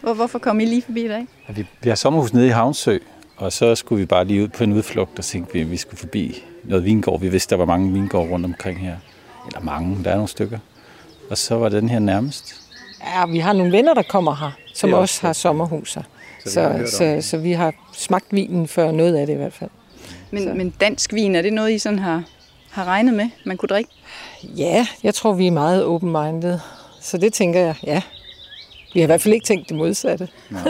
Hvor, 0.00 0.14
hvorfor 0.14 0.38
kom 0.38 0.60
I 0.60 0.64
lige 0.64 0.82
forbi 0.82 1.04
i 1.04 1.08
dag? 1.08 1.26
Vi, 1.48 1.66
vi 1.82 1.88
har 1.88 1.96
sommerhus 1.96 2.32
nede 2.32 2.46
i 2.46 2.50
Havnsø, 2.50 2.98
og 3.36 3.52
så 3.52 3.74
skulle 3.74 4.00
vi 4.00 4.06
bare 4.06 4.24
lige 4.24 4.42
ud 4.42 4.48
på 4.48 4.64
en 4.64 4.72
udflugt, 4.72 5.18
og 5.18 5.24
tænkte 5.24 5.52
vi, 5.52 5.60
at 5.60 5.70
vi 5.70 5.76
skulle 5.76 5.98
forbi 5.98 6.44
noget 6.64 6.84
vingård. 6.84 7.20
Vi 7.20 7.28
vidste, 7.28 7.50
der 7.50 7.56
var 7.56 7.64
mange 7.64 7.92
vingård 7.92 8.28
rundt 8.30 8.46
omkring 8.46 8.80
her. 8.80 8.96
Eller 9.46 9.60
mange, 9.60 10.04
der 10.04 10.10
er 10.10 10.14
nogle 10.14 10.28
stykker. 10.28 10.58
Og 11.30 11.38
så 11.38 11.54
var 11.54 11.68
den 11.68 11.88
her 11.88 11.98
nærmest. 11.98 12.65
Ja, 13.04 13.26
vi 13.26 13.38
har 13.38 13.52
nogle 13.52 13.72
venner, 13.72 13.94
der 13.94 14.02
kommer 14.02 14.34
her, 14.34 14.50
som 14.74 14.92
også, 14.92 15.00
også 15.00 15.26
har 15.26 15.32
sommerhus 15.32 15.94
her. 15.94 16.02
Så, 16.44 16.50
så, 16.50 16.96
så, 16.96 17.18
så 17.28 17.36
vi 17.36 17.52
har 17.52 17.74
smagt 17.92 18.26
vinen 18.30 18.68
før 18.68 18.90
noget 18.90 19.16
af 19.16 19.26
det 19.26 19.32
i 19.34 19.36
hvert 19.36 19.52
fald. 19.52 19.70
Men, 20.30 20.56
men 20.58 20.70
dansk 20.70 21.12
vin, 21.12 21.34
er 21.34 21.42
det 21.42 21.52
noget, 21.52 21.72
I 21.72 21.78
sådan 21.78 21.98
har, 21.98 22.22
har 22.70 22.84
regnet 22.84 23.14
med, 23.14 23.28
man 23.44 23.56
kunne 23.56 23.68
drikke? 23.68 23.90
Ja, 24.56 24.86
jeg 25.02 25.14
tror, 25.14 25.32
vi 25.32 25.46
er 25.46 25.50
meget 25.50 25.84
open-minded. 25.84 26.58
Så 27.00 27.18
det 27.18 27.32
tænker 27.32 27.60
jeg, 27.60 27.74
ja. 27.84 28.02
Vi 28.94 29.00
har 29.00 29.04
i 29.04 29.06
hvert 29.06 29.20
fald 29.20 29.34
ikke 29.34 29.46
tænkt 29.46 29.68
det 29.68 29.76
modsatte. 29.76 30.28
Nej. 30.50 30.62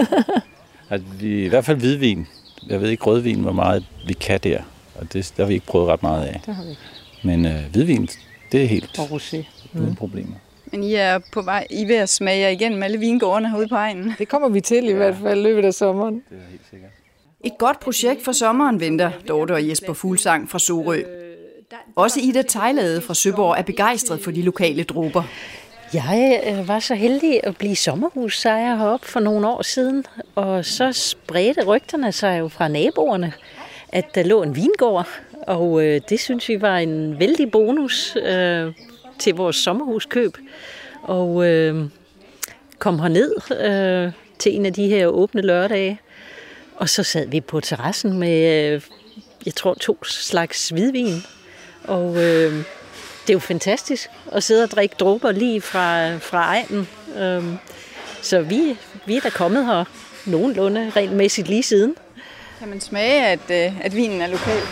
At 0.88 1.20
vi, 1.20 1.44
I 1.44 1.48
hvert 1.48 1.64
fald 1.64 1.78
hvidvin. 1.78 2.26
Jeg 2.68 2.80
ved 2.80 2.88
ikke 2.90 3.04
rødvin, 3.04 3.40
hvor 3.40 3.52
meget 3.52 3.84
vi 4.06 4.12
kan 4.12 4.40
der. 4.42 4.60
Og 4.94 5.12
det, 5.12 5.32
der 5.36 5.42
har 5.42 5.48
vi 5.48 5.54
ikke 5.54 5.66
prøvet 5.66 5.88
ret 5.88 6.02
meget 6.02 6.24
af. 6.26 6.40
Det 6.46 6.54
har 6.54 6.62
vi 6.64 6.70
ikke. 6.70 6.82
Men 7.22 7.46
øh, 7.46 7.64
hvidvin, 7.72 8.08
det 8.52 8.62
er 8.62 8.66
helt 8.66 8.98
Og 8.98 9.04
rosé. 9.04 9.36
uden 9.74 9.94
problemer. 9.94 10.34
Men 10.72 10.84
I 10.84 10.94
er 10.94 11.18
på 11.32 11.42
vej, 11.42 11.66
I 11.70 11.82
er 11.82 11.86
ved 11.86 11.96
at 11.96 12.08
smage 12.08 12.40
jer 12.40 12.48
igennem 12.48 12.82
alle 12.82 12.98
vingårdene 12.98 13.50
herude 13.50 13.68
på 13.68 13.74
egnen. 13.74 14.12
Det 14.18 14.28
kommer 14.28 14.48
vi 14.48 14.60
til 14.60 14.88
i 14.88 14.92
hvert 14.92 15.16
fald 15.22 15.40
i 15.40 15.42
løbet 15.42 15.64
af 15.64 15.74
sommeren. 15.74 16.14
Det 16.14 16.38
er 16.38 16.50
helt 16.50 16.62
sikkert. 16.70 16.90
Et 17.44 17.52
godt 17.58 17.80
projekt 17.80 18.24
for 18.24 18.32
sommeren 18.32 18.80
venter 18.80 19.10
Dorte 19.28 19.52
og 19.52 19.68
Jesper 19.68 19.92
Fuglsang 19.92 20.50
fra 20.50 20.58
Sorø. 20.58 21.02
Også 21.96 22.20
Ida 22.20 22.42
Tejlade 22.42 23.02
fra 23.02 23.14
Søborg 23.14 23.54
er 23.58 23.62
begejstret 23.62 24.20
for 24.20 24.30
de 24.30 24.42
lokale 24.42 24.82
dråber. 24.84 25.22
Jeg 25.94 26.42
øh, 26.46 26.68
var 26.68 26.78
så 26.78 26.94
heldig 26.94 27.40
at 27.44 27.56
blive 27.56 27.76
sommerhusejer 27.76 28.76
heroppe 28.76 29.06
for 29.06 29.20
nogle 29.20 29.48
år 29.48 29.62
siden, 29.62 30.04
og 30.34 30.64
så 30.64 30.92
spredte 30.92 31.64
rygterne 31.64 32.12
sig 32.12 32.38
jo 32.38 32.48
fra 32.48 32.68
naboerne, 32.68 33.32
at 33.88 34.14
der 34.14 34.22
lå 34.22 34.42
en 34.42 34.56
vingård, 34.56 35.08
og 35.46 35.84
øh, 35.84 36.00
det 36.08 36.20
synes 36.20 36.48
vi 36.48 36.60
var 36.60 36.78
en 36.78 37.20
vældig 37.20 37.50
bonus 37.50 38.16
øh, 38.16 38.72
til 39.18 39.34
vores 39.34 39.56
sommerhuskøb. 39.56 40.36
Og 41.02 41.46
øh, 41.46 41.84
kom 42.78 42.98
herned 42.98 43.34
øh, 43.60 44.12
til 44.38 44.54
en 44.54 44.66
af 44.66 44.72
de 44.72 44.88
her 44.88 45.06
åbne 45.06 45.42
lørdage, 45.42 46.00
og 46.76 46.88
så 46.88 47.02
sad 47.02 47.28
vi 47.28 47.40
på 47.40 47.60
terrassen 47.60 48.18
med, 48.18 48.72
øh, 48.72 48.82
jeg 49.46 49.54
tror, 49.54 49.74
to 49.74 50.04
slags 50.04 50.68
hvidvin, 50.68 51.22
og 51.84 52.16
øh, 52.16 52.52
det 53.22 53.30
er 53.30 53.32
jo 53.32 53.38
fantastisk 53.38 54.08
at 54.32 54.42
sidde 54.42 54.62
og 54.62 54.70
drikke 54.70 54.96
dråber 55.00 55.32
lige 55.32 55.60
fra, 55.60 56.16
fra 56.16 56.38
egnen. 56.38 56.88
Øh, 57.18 57.44
så 58.22 58.40
vi, 58.40 58.76
vi 59.06 59.16
er 59.16 59.20
da 59.20 59.30
kommet 59.30 59.66
her 59.66 59.84
nogenlunde 60.26 60.92
regelmæssigt 60.96 61.48
lige 61.48 61.62
siden. 61.62 61.94
Kan 62.58 62.68
man 62.68 62.80
smage, 62.80 63.26
at, 63.26 63.50
øh, 63.50 63.84
at 63.86 63.96
vinen 63.96 64.22
er 64.22 64.26
lokal? 64.26 64.62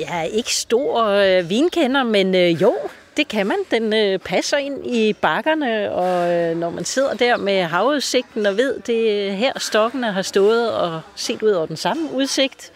Jeg 0.00 0.18
er 0.18 0.22
ikke 0.22 0.54
stor 0.54 1.04
øh, 1.04 1.50
vinkender, 1.50 2.02
men 2.02 2.34
øh, 2.34 2.62
jo, 2.62 2.74
det 3.16 3.28
kan 3.28 3.46
man. 3.46 3.56
Den 3.70 3.92
øh, 3.92 4.18
passer 4.18 4.56
ind 4.56 4.86
i 4.86 5.12
bakkerne, 5.12 5.92
og 5.92 6.32
øh, 6.32 6.56
når 6.56 6.70
man 6.70 6.84
sidder 6.84 7.14
der 7.14 7.36
med 7.36 7.62
havudsigten 7.62 8.46
og 8.46 8.56
ved, 8.56 8.80
det 8.86 9.28
er 9.28 9.32
her 9.32 9.52
stokkene 9.58 10.12
har 10.12 10.22
stået 10.22 10.72
og 10.72 11.00
set 11.16 11.42
ud 11.42 11.50
over 11.50 11.66
den 11.66 11.76
samme 11.76 12.12
udsigt, 12.12 12.72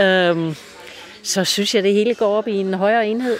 øh, 0.00 0.54
så 1.22 1.44
synes 1.44 1.74
jeg, 1.74 1.82
det 1.82 1.92
hele 1.92 2.14
går 2.14 2.36
op 2.36 2.48
i 2.48 2.56
en 2.56 2.74
højere 2.74 3.06
enhed. 3.06 3.38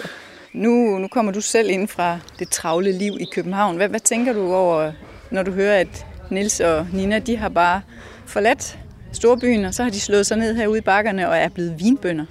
Nu, 0.53 0.97
nu 0.97 1.07
kommer 1.07 1.31
du 1.31 1.41
selv 1.41 1.69
ind 1.69 1.87
fra 1.87 2.19
det 2.39 2.49
travle 2.49 2.91
liv 2.91 3.17
i 3.19 3.25
København. 3.25 3.75
Hvad, 3.75 3.89
hvad 3.89 3.99
tænker 3.99 4.33
du 4.33 4.53
over, 4.53 4.91
når 5.31 5.43
du 5.43 5.51
hører, 5.51 5.79
at 5.79 6.05
Nils 6.29 6.59
og 6.59 6.87
Nina, 6.93 7.19
de 7.19 7.37
har 7.37 7.49
bare 7.49 7.81
forladt 8.25 8.77
storbyen, 9.13 9.65
og 9.65 9.73
så 9.73 9.83
har 9.83 9.89
de 9.89 9.99
slået 9.99 10.25
sig 10.25 10.37
ned 10.37 10.55
herude 10.55 10.77
i 10.77 10.81
bakkerne 10.81 11.29
og 11.29 11.37
er 11.37 11.49
blevet 11.49 11.79
vinbønder? 11.79 12.25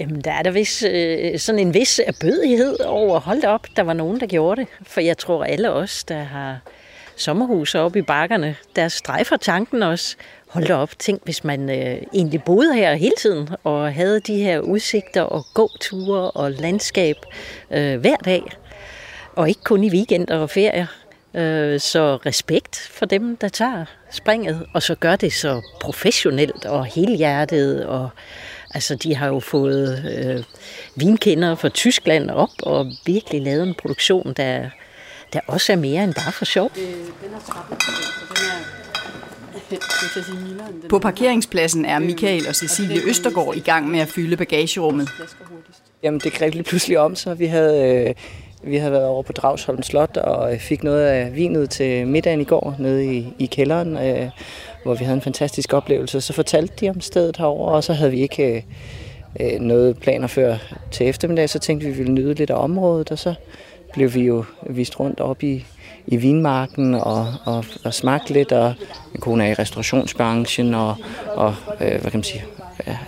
Jamen, 0.00 0.20
der 0.20 0.32
er 0.32 0.42
der 0.42 0.50
vis, 0.50 0.82
øh, 0.82 1.38
sådan 1.38 1.58
en 1.58 1.74
vis 1.74 2.00
erbødighed 2.06 2.80
over, 2.80 3.20
hold 3.20 3.44
op, 3.44 3.66
der 3.76 3.82
var 3.82 3.92
nogen, 3.92 4.20
der 4.20 4.26
gjorde 4.26 4.60
det. 4.60 4.68
For 4.82 5.00
jeg 5.00 5.18
tror, 5.18 5.44
alle 5.44 5.72
os, 5.72 6.04
der 6.04 6.22
har 6.22 6.60
sommerhuse 7.16 7.80
oppe 7.80 7.98
i 7.98 8.02
bakkerne, 8.02 8.56
der 8.76 8.88
strejfer 8.88 9.36
tanken 9.36 9.82
også. 9.82 10.16
Hold 10.48 10.70
op, 10.70 10.98
tænk, 10.98 11.24
hvis 11.24 11.44
man 11.44 11.70
øh, 11.70 12.02
egentlig 12.14 12.42
boede 12.42 12.74
her 12.74 12.94
hele 12.94 13.14
tiden, 13.18 13.48
og 13.64 13.94
havde 13.94 14.20
de 14.20 14.36
her 14.36 14.60
udsigter 14.60 15.22
og 15.22 15.46
gåture 15.54 16.30
og 16.30 16.50
landskab 16.50 17.16
øh, 17.70 18.00
hver 18.00 18.16
dag. 18.16 18.42
Og 19.36 19.48
ikke 19.48 19.62
kun 19.64 19.84
i 19.84 19.90
weekender 19.90 20.38
og 20.38 20.50
ferier. 20.50 20.86
Øh, 21.34 21.80
så 21.80 22.18
respekt 22.26 22.76
for 22.76 23.06
dem, 23.06 23.36
der 23.36 23.48
tager 23.48 23.84
springet, 24.10 24.66
og 24.74 24.82
så 24.82 24.94
gør 24.94 25.16
det 25.16 25.32
så 25.32 25.62
professionelt 25.80 26.64
og 26.64 26.84
helhjertet 26.84 27.86
og 27.86 28.08
Altså, 28.74 28.94
de 28.94 29.14
har 29.14 29.26
jo 29.26 29.40
fået 29.40 30.04
øh, 30.18 30.44
vinkender 30.96 31.54
fra 31.54 31.68
Tyskland 31.68 32.30
op 32.30 32.50
og 32.62 32.92
virkelig 33.06 33.42
lavet 33.42 33.62
en 33.62 33.74
produktion, 33.74 34.32
der, 34.36 34.68
der 35.32 35.40
også 35.46 35.72
er 35.72 35.76
mere 35.76 36.04
end 36.04 36.14
bare 36.14 36.32
for 36.32 36.44
sjov. 36.44 36.70
På 40.88 40.98
parkeringspladsen 40.98 41.84
er 41.84 41.98
Michael 41.98 42.48
og 42.48 42.54
Cecilie 42.54 43.00
Østergaard 43.08 43.56
i 43.56 43.60
gang 43.60 43.88
med 43.88 44.00
at 44.00 44.08
fylde 44.08 44.36
bagagerummet. 44.36 45.08
Jamen, 46.02 46.20
det 46.20 46.32
greb 46.32 46.54
lige 46.54 46.62
pludselig 46.62 46.98
om 46.98 47.16
sig. 47.16 47.38
Vi 47.38 47.46
havde, 47.46 48.06
øh, 48.08 48.14
vi 48.70 48.76
havde 48.76 48.92
været 48.92 49.04
over 49.04 49.22
på 49.22 49.32
Dragsholm 49.32 49.82
Slot 49.82 50.16
og 50.16 50.56
fik 50.60 50.84
noget 50.84 51.06
af 51.06 51.36
vinet 51.36 51.70
til 51.70 52.06
middagen 52.06 52.40
i 52.40 52.44
går 52.44 52.76
nede 52.78 53.16
i, 53.16 53.32
i 53.38 53.46
kælderen. 53.46 53.96
Øh, 53.96 54.30
hvor 54.84 54.94
vi 54.94 55.04
havde 55.04 55.16
en 55.16 55.22
fantastisk 55.22 55.72
oplevelse. 55.72 56.20
Så 56.20 56.32
fortalte 56.32 56.74
de 56.80 56.90
om 56.90 57.00
stedet 57.00 57.36
herover, 57.36 57.70
og 57.70 57.84
så 57.84 57.92
havde 57.92 58.10
vi 58.10 58.20
ikke 58.20 58.56
øh, 58.56 58.62
øh, 59.40 59.60
noget 59.60 59.98
planer 59.98 60.26
før 60.26 60.56
til 60.90 61.08
eftermiddag. 61.08 61.50
Så 61.50 61.58
tænkte 61.58 61.86
vi, 61.86 61.92
at 61.92 61.98
vi 61.98 62.02
ville 62.02 62.14
nyde 62.14 62.34
lidt 62.34 62.50
af 62.50 62.64
området, 62.64 63.10
og 63.10 63.18
så 63.18 63.34
blev 63.92 64.14
vi 64.14 64.20
jo 64.20 64.44
vist 64.62 65.00
rundt 65.00 65.20
op 65.20 65.42
i, 65.42 65.64
i 66.06 66.16
vinmarken 66.16 66.94
og, 66.94 67.34
og, 67.44 67.64
og 67.84 67.94
smagte 67.94 68.32
lidt, 68.32 68.52
og 68.52 68.74
min 69.12 69.20
kone 69.20 69.46
er 69.46 69.50
i 69.50 69.54
restaurationsbranchen, 69.54 70.74
og, 70.74 70.96
og 71.34 71.54
øh, 71.80 72.00
hvad 72.00 72.10
kan 72.10 72.18
man 72.18 72.22
sige, 72.22 72.44
ja, 72.86 72.98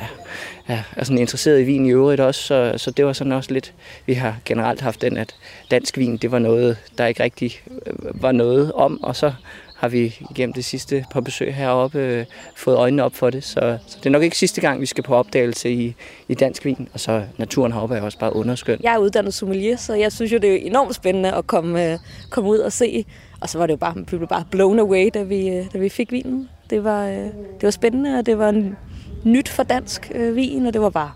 ja, 0.69 0.83
er 0.97 1.05
sådan 1.05 1.19
interesseret 1.19 1.61
i 1.61 1.65
vin 1.65 1.87
i 1.87 1.91
øvrigt 1.91 2.21
også, 2.21 2.43
så, 2.43 2.75
så 2.77 2.91
det 2.91 3.07
var 3.07 3.13
sådan 3.13 3.33
også 3.33 3.53
lidt, 3.53 3.75
vi 4.07 4.15
har 4.15 4.37
generelt 4.45 4.81
haft 4.81 5.03
den, 5.03 5.17
at 5.17 5.35
dansk 5.71 5.99
vin, 5.99 6.17
det 6.17 6.31
var 6.31 6.39
noget, 6.39 6.77
der 6.99 7.07
ikke 7.07 7.23
rigtig 7.23 7.61
øh, 7.87 8.23
var 8.23 8.33
noget 8.33 8.73
om, 8.73 9.05
og 9.05 9.17
så 9.17 9.33
har 9.75 9.89
vi 9.89 10.19
gennem 10.35 10.53
det 10.53 10.65
sidste 10.65 11.05
par 11.11 11.21
besøg 11.21 11.55
heroppe 11.55 11.99
øh, 11.99 12.25
fået 12.57 12.77
øjnene 12.77 13.05
op 13.05 13.15
for 13.15 13.31
det. 13.31 13.45
Så, 13.45 13.79
så 13.87 13.99
det 13.99 14.07
er 14.07 14.11
nok 14.11 14.23
ikke 14.23 14.39
sidste 14.39 14.61
gang, 14.61 14.81
vi 14.81 14.87
skal 14.87 15.05
på 15.05 15.15
opdagelse 15.15 15.71
i, 15.71 15.95
i 16.29 16.35
dansk 16.35 16.65
vin. 16.65 16.89
Og 16.93 17.01
så 17.01 17.23
naturen 17.39 17.73
heroppe 17.73 17.97
er 17.97 18.03
også 18.03 18.19
bare 18.19 18.37
underskøn. 18.37 18.81
Jeg 18.83 18.95
er 18.95 18.99
uddannet 18.99 19.35
sommelier, 19.35 19.77
så 19.77 19.95
jeg 19.95 20.13
synes 20.13 20.33
jo, 20.33 20.39
det 20.39 20.53
er 20.53 20.57
enormt 20.57 20.95
spændende 20.95 21.33
at 21.33 21.47
komme, 21.47 21.93
øh, 21.93 21.99
komme 22.31 22.51
ud 22.51 22.59
og 22.59 22.73
se. 22.73 23.05
Og 23.41 23.49
så 23.49 23.59
var 23.59 23.67
det 23.67 23.73
jo 23.73 23.77
bare, 23.77 23.95
vi 23.97 24.03
blev 24.03 24.29
bare 24.29 24.45
blown 24.51 24.79
away, 24.79 25.11
da 25.15 25.23
vi, 25.23 25.49
øh, 25.49 25.65
da 25.73 25.79
vi 25.79 25.89
fik 25.89 26.13
vinen. 26.13 26.49
Det 26.71 26.85
var, 26.85 27.07
øh, 27.07 27.17
det 27.17 27.63
var 27.63 27.71
spændende, 27.71 28.19
og 28.19 28.27
det 28.27 28.39
var 28.39 28.49
en 28.49 28.77
nyt 29.25 29.49
for 29.49 29.63
dansk 29.63 30.13
øh, 30.15 30.37
vin, 30.37 30.67
og 30.67 30.73
det 30.73 30.81
var 30.81 30.91
bare... 30.91 31.13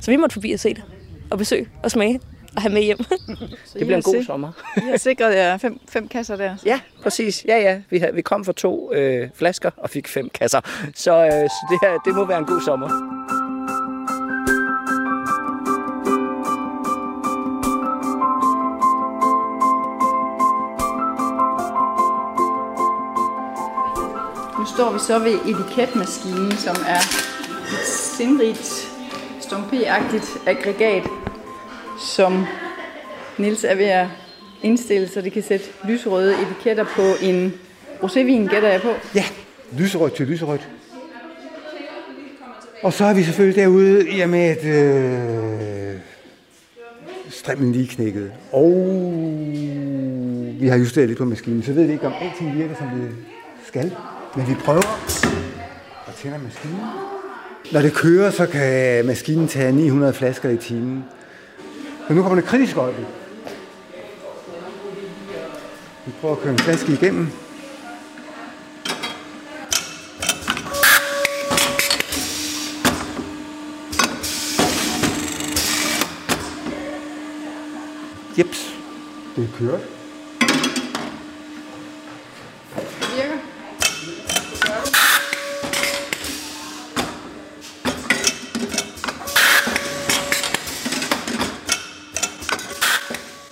Så 0.00 0.10
vi 0.10 0.16
måtte 0.16 0.34
forbi 0.34 0.52
og 0.52 0.60
se 0.60 0.74
det, 0.74 0.82
og 1.30 1.38
besøge 1.38 1.66
og 1.82 1.90
smage 1.90 2.20
at 2.56 2.62
have 2.62 2.72
med 2.72 2.82
hjem. 2.82 2.98
det 3.74 3.86
bliver 3.86 3.96
en 3.96 4.02
god 4.02 4.24
sommer. 4.24 4.52
I 4.76 4.80
har 4.80 4.96
sikret 4.96 5.34
jer 5.34 5.56
fem, 5.56 5.80
fem 5.88 6.08
kasser 6.08 6.36
der. 6.36 6.56
Ja, 6.64 6.80
præcis. 7.02 7.44
Ja, 7.48 7.56
ja. 7.56 7.80
Vi, 7.90 7.98
havde, 7.98 8.14
vi 8.14 8.22
kom 8.22 8.44
for 8.44 8.52
to 8.52 8.92
øh, 8.94 9.28
flasker 9.34 9.70
og 9.76 9.90
fik 9.90 10.08
fem 10.08 10.28
kasser. 10.28 10.60
Så, 10.94 11.24
øh, 11.24 11.30
så 11.30 11.66
det, 11.70 11.78
her, 11.82 11.98
det 12.04 12.14
må 12.14 12.24
være 12.24 12.38
en 12.38 12.44
god 12.44 12.60
sommer. 12.60 12.88
Nu 24.58 24.66
står 24.66 24.92
vi 24.92 24.98
så 24.98 25.18
ved 25.18 25.34
etiketmaskinen, 25.34 26.52
som 26.52 26.76
er 26.88 26.98
et 27.72 27.86
sindrigt, 27.86 28.88
stompé-agtigt 29.40 30.48
aggregat, 30.48 31.21
som 31.98 32.46
Nils 33.38 33.64
er 33.64 33.74
ved 33.74 33.84
at 33.84 34.06
indstille, 34.62 35.08
så 35.08 35.20
det 35.20 35.32
kan 35.32 35.42
sætte 35.42 35.66
lyserøde 35.88 36.34
etiketter 36.42 36.84
på 36.84 37.02
en 37.22 37.54
rosévin, 38.02 38.50
gætter 38.50 38.68
jeg 38.68 38.80
på. 38.80 38.90
Ja, 39.14 39.24
lyserødt 39.78 40.14
til 40.14 40.26
lyserødt. 40.26 40.68
Og 42.82 42.92
så 42.92 43.04
er 43.04 43.14
vi 43.14 43.22
selvfølgelig 43.22 43.62
derude 43.62 44.06
jamen 44.16 44.40
at 44.40 44.64
øh, 44.64 45.94
strimmen 47.28 47.72
lige 47.72 47.88
knækket. 47.88 48.32
Og 48.52 48.72
vi 50.60 50.68
har 50.68 50.76
justeret 50.76 51.08
lidt 51.08 51.18
på 51.18 51.24
maskinen, 51.24 51.62
så 51.62 51.72
ved 51.72 51.86
vi 51.86 51.92
ikke, 51.92 52.06
om 52.06 52.12
alting 52.20 52.58
virker, 52.58 52.74
som 52.74 52.86
det 52.86 53.10
skal. 53.66 53.92
Men 54.36 54.48
vi 54.48 54.54
prøver 54.54 55.00
og 56.06 56.14
tænder 56.14 56.38
maskinen. 56.38 56.80
Når 57.72 57.80
det 57.80 57.94
kører, 57.94 58.30
så 58.30 58.46
kan 58.46 59.06
maskinen 59.06 59.48
tage 59.48 59.72
900 59.72 60.12
flasker 60.12 60.48
i 60.48 60.56
timen. 60.56 61.04
Men 62.12 62.16
nu 62.16 62.22
kommer 62.22 62.40
det 62.40 62.48
kritiske 62.48 62.80
øjeblik. 62.80 63.06
Vi 66.06 66.12
prøver 66.20 66.36
at 66.36 66.42
køre 66.42 66.52
en 66.52 66.58
flaske 66.58 66.92
igennem. 66.92 67.28
Jeps, 78.38 78.74
det 79.36 79.44
er 79.44 79.78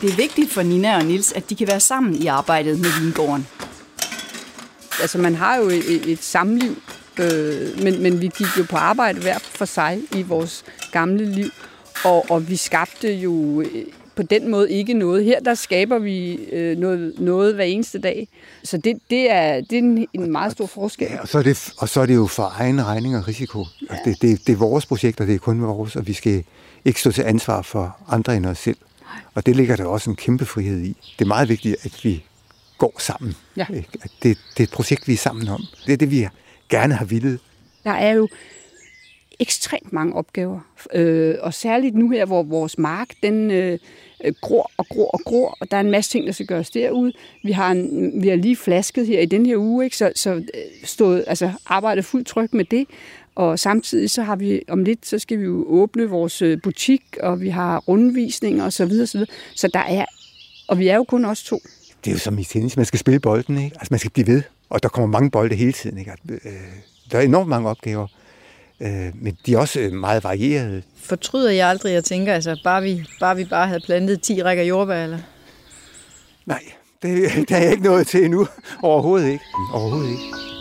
Det 0.01 0.11
er 0.11 0.17
vigtigt 0.17 0.51
for 0.51 0.63
Nina 0.63 0.97
og 0.97 1.05
Nils, 1.05 1.33
at 1.33 1.51
de 1.51 1.55
kan 1.55 1.67
være 1.69 1.81
sammen 1.81 2.15
i 2.15 2.27
arbejdet 2.27 2.81
med 2.81 3.03
vingården. 3.03 3.47
Altså, 5.01 5.19
man 5.19 5.35
har 5.35 5.57
jo 5.57 5.69
et, 5.69 6.11
et 6.11 6.23
samliv, 6.23 6.77
øh, 7.21 7.83
men, 7.83 8.03
men 8.03 8.21
vi 8.21 8.31
gik 8.39 8.47
jo 8.59 8.65
på 8.71 8.77
arbejde 8.77 9.21
hver 9.21 9.39
for 9.39 9.65
sig 9.65 10.01
i 10.17 10.23
vores 10.23 10.65
gamle 10.93 11.25
liv, 11.33 11.51
og, 12.05 12.31
og 12.31 12.49
vi 12.49 12.57
skabte 12.57 13.13
jo 13.15 13.61
øh, 13.61 13.85
på 14.17 14.23
den 14.23 14.51
måde 14.51 14.71
ikke 14.71 14.95
noget. 14.95 15.25
Her 15.25 15.41
der 15.41 15.55
skaber 15.55 15.99
vi 15.99 16.35
øh, 16.35 16.79
noget, 16.79 17.15
noget 17.19 17.55
hver 17.55 17.65
eneste 17.65 17.99
dag. 17.99 18.29
Så 18.65 18.77
det, 18.77 18.99
det, 19.11 19.31
er, 19.31 19.61
det 19.61 19.73
er 19.73 19.79
en, 19.79 20.07
en 20.13 20.33
meget 20.33 20.53
stor 20.53 20.67
forskel. 20.67 21.09
Ja, 21.11 21.21
og, 21.21 21.29
så 21.29 21.39
er 21.39 21.43
det, 21.43 21.73
og 21.79 21.89
så 21.89 22.01
er 22.01 22.07
det 22.07 22.15
jo 22.15 22.27
for 22.27 22.53
egen 22.59 22.87
regning 22.87 23.17
og 23.17 23.29
risiko. 23.29 23.67
Ja. 23.91 23.97
Det, 24.05 24.23
det, 24.23 24.47
det 24.47 24.53
er 24.53 24.57
vores 24.57 24.87
projekt, 24.87 25.21
og 25.21 25.27
det 25.27 25.35
er 25.35 25.39
kun 25.39 25.63
vores, 25.63 25.97
og 25.97 26.07
vi 26.07 26.13
skal 26.13 26.45
ikke 26.85 27.01
stå 27.01 27.11
til 27.11 27.23
ansvar 27.23 27.63
for 27.63 27.97
andre 28.09 28.37
end 28.37 28.47
os 28.47 28.59
selv. 28.59 28.77
Og 29.35 29.47
det 29.47 29.57
ligger 29.57 29.77
der 29.77 29.85
også 29.85 30.11
en 30.11 30.17
kæmpe 30.17 30.45
frihed 30.45 30.81
i. 30.81 30.97
Det 31.19 31.25
er 31.25 31.29
meget 31.29 31.49
vigtigt, 31.49 31.77
at 31.83 32.01
vi 32.05 32.25
går 32.79 32.95
sammen. 32.99 33.35
Ja. 33.57 33.67
At 34.03 34.11
det, 34.23 34.39
det 34.57 34.61
er 34.61 34.63
et 34.63 34.71
projekt, 34.71 35.09
vi 35.09 35.13
er 35.13 35.17
sammen 35.17 35.49
om. 35.49 35.63
Det 35.87 35.93
er 35.93 35.97
det, 35.97 36.11
vi 36.11 36.29
gerne 36.69 36.95
har 36.95 37.05
villet. 37.05 37.39
Der 37.85 37.91
er 37.91 38.13
jo 38.13 38.29
ekstremt 39.41 39.93
mange 39.93 40.15
opgaver. 40.15 40.61
Øh, 40.95 41.35
og 41.41 41.55
særligt 41.55 41.95
nu 41.95 42.11
her, 42.11 42.25
hvor 42.25 42.43
vores 42.43 42.79
mark, 42.79 43.09
den 43.23 43.51
øh, 43.51 43.79
gror 44.41 44.71
og 44.77 44.87
gror 44.89 45.11
og 45.11 45.21
gror, 45.25 45.57
og 45.61 45.71
der 45.71 45.77
er 45.77 45.81
en 45.81 45.91
masse 45.91 46.11
ting, 46.11 46.27
der 46.27 46.33
skal 46.33 46.47
gøres 46.47 46.71
derude. 46.71 47.13
Vi 47.43 47.53
har, 47.53 47.71
en, 47.71 48.23
vi 48.23 48.29
har 48.29 48.37
lige 48.37 48.57
flasket 48.57 49.07
her 49.07 49.21
i 49.21 49.27
den 49.27 49.47
her 49.47 49.57
uge, 49.57 49.85
ikke? 49.85 49.97
så, 49.97 50.13
så 50.17 50.31
øh, 50.35 50.43
stået, 50.85 51.25
altså 51.27 51.53
arbejdet 51.67 52.05
fuldt 52.05 52.27
tryk 52.27 52.53
med 52.55 52.65
det. 52.65 52.87
Og 53.35 53.59
samtidig 53.59 54.11
så 54.11 54.23
har 54.23 54.37
vi 54.37 54.63
om 54.69 54.85
lidt, 54.85 55.07
så 55.07 55.19
skal 55.19 55.39
vi 55.39 55.45
jo 55.45 55.65
åbne 55.69 56.09
vores 56.09 56.43
øh, 56.43 56.59
butik, 56.63 57.03
og 57.23 57.41
vi 57.41 57.49
har 57.49 57.79
rundvisninger 57.79 58.65
osv. 58.65 58.71
Så, 58.71 58.87
videre, 58.87 59.07
så, 59.07 59.19
videre. 59.19 59.33
så 59.57 59.69
der 59.75 59.81
er, 59.81 60.05
og 60.69 60.79
vi 60.79 60.89
er 60.89 60.97
jo 60.97 61.05
kun 61.05 61.25
os 61.25 61.43
to. 61.43 61.61
Det 62.05 62.11
er 62.11 62.15
jo 62.15 62.19
som 62.19 62.39
i 62.39 62.45
tennis, 62.45 62.77
man 62.77 62.87
skal 62.87 62.99
spille 62.99 63.21
bolden, 63.21 63.57
ikke? 63.57 63.77
Altså 63.77 63.89
man 63.91 63.99
skal 63.99 64.11
blive 64.11 64.27
ved, 64.27 64.43
og 64.71 64.83
der 64.83 64.89
kommer 64.89 65.09
mange 65.09 65.31
bolde 65.31 65.55
hele 65.55 65.73
tiden, 65.73 65.99
ikke? 65.99 66.13
Øh, 66.29 66.39
der 67.13 67.19
er 67.19 67.23
enormt 67.23 67.49
mange 67.49 67.69
opgaver, 67.69 68.07
øh, 68.81 69.11
men 69.15 69.37
de 69.47 69.55
er 69.55 69.59
også 69.59 69.91
meget 69.93 70.25
varierede. 70.25 70.83
Fortryder 70.97 71.51
jeg 71.51 71.69
aldrig, 71.69 71.93
jeg 71.93 72.05
tænker, 72.05 72.35
altså 72.35 72.61
bare 72.65 72.83
vi 72.83 73.05
bare, 73.21 73.37
vi 73.37 73.45
bare 73.45 73.67
havde 73.67 73.81
plantet 73.81 74.23
10 74.23 74.43
rækker 74.43 74.65
jordbær, 74.65 75.05
eller? 75.05 75.19
Nej, 76.47 76.63
det, 77.03 77.31
det 77.49 77.51
er 77.51 77.59
jeg 77.59 77.71
ikke 77.71 77.85
nået 77.85 78.07
til 78.07 78.25
endnu. 78.25 78.47
Overhovedet 78.83 79.33
ikke. 79.33 79.45
Overhovedet 79.73 80.11
ikke. 80.11 80.60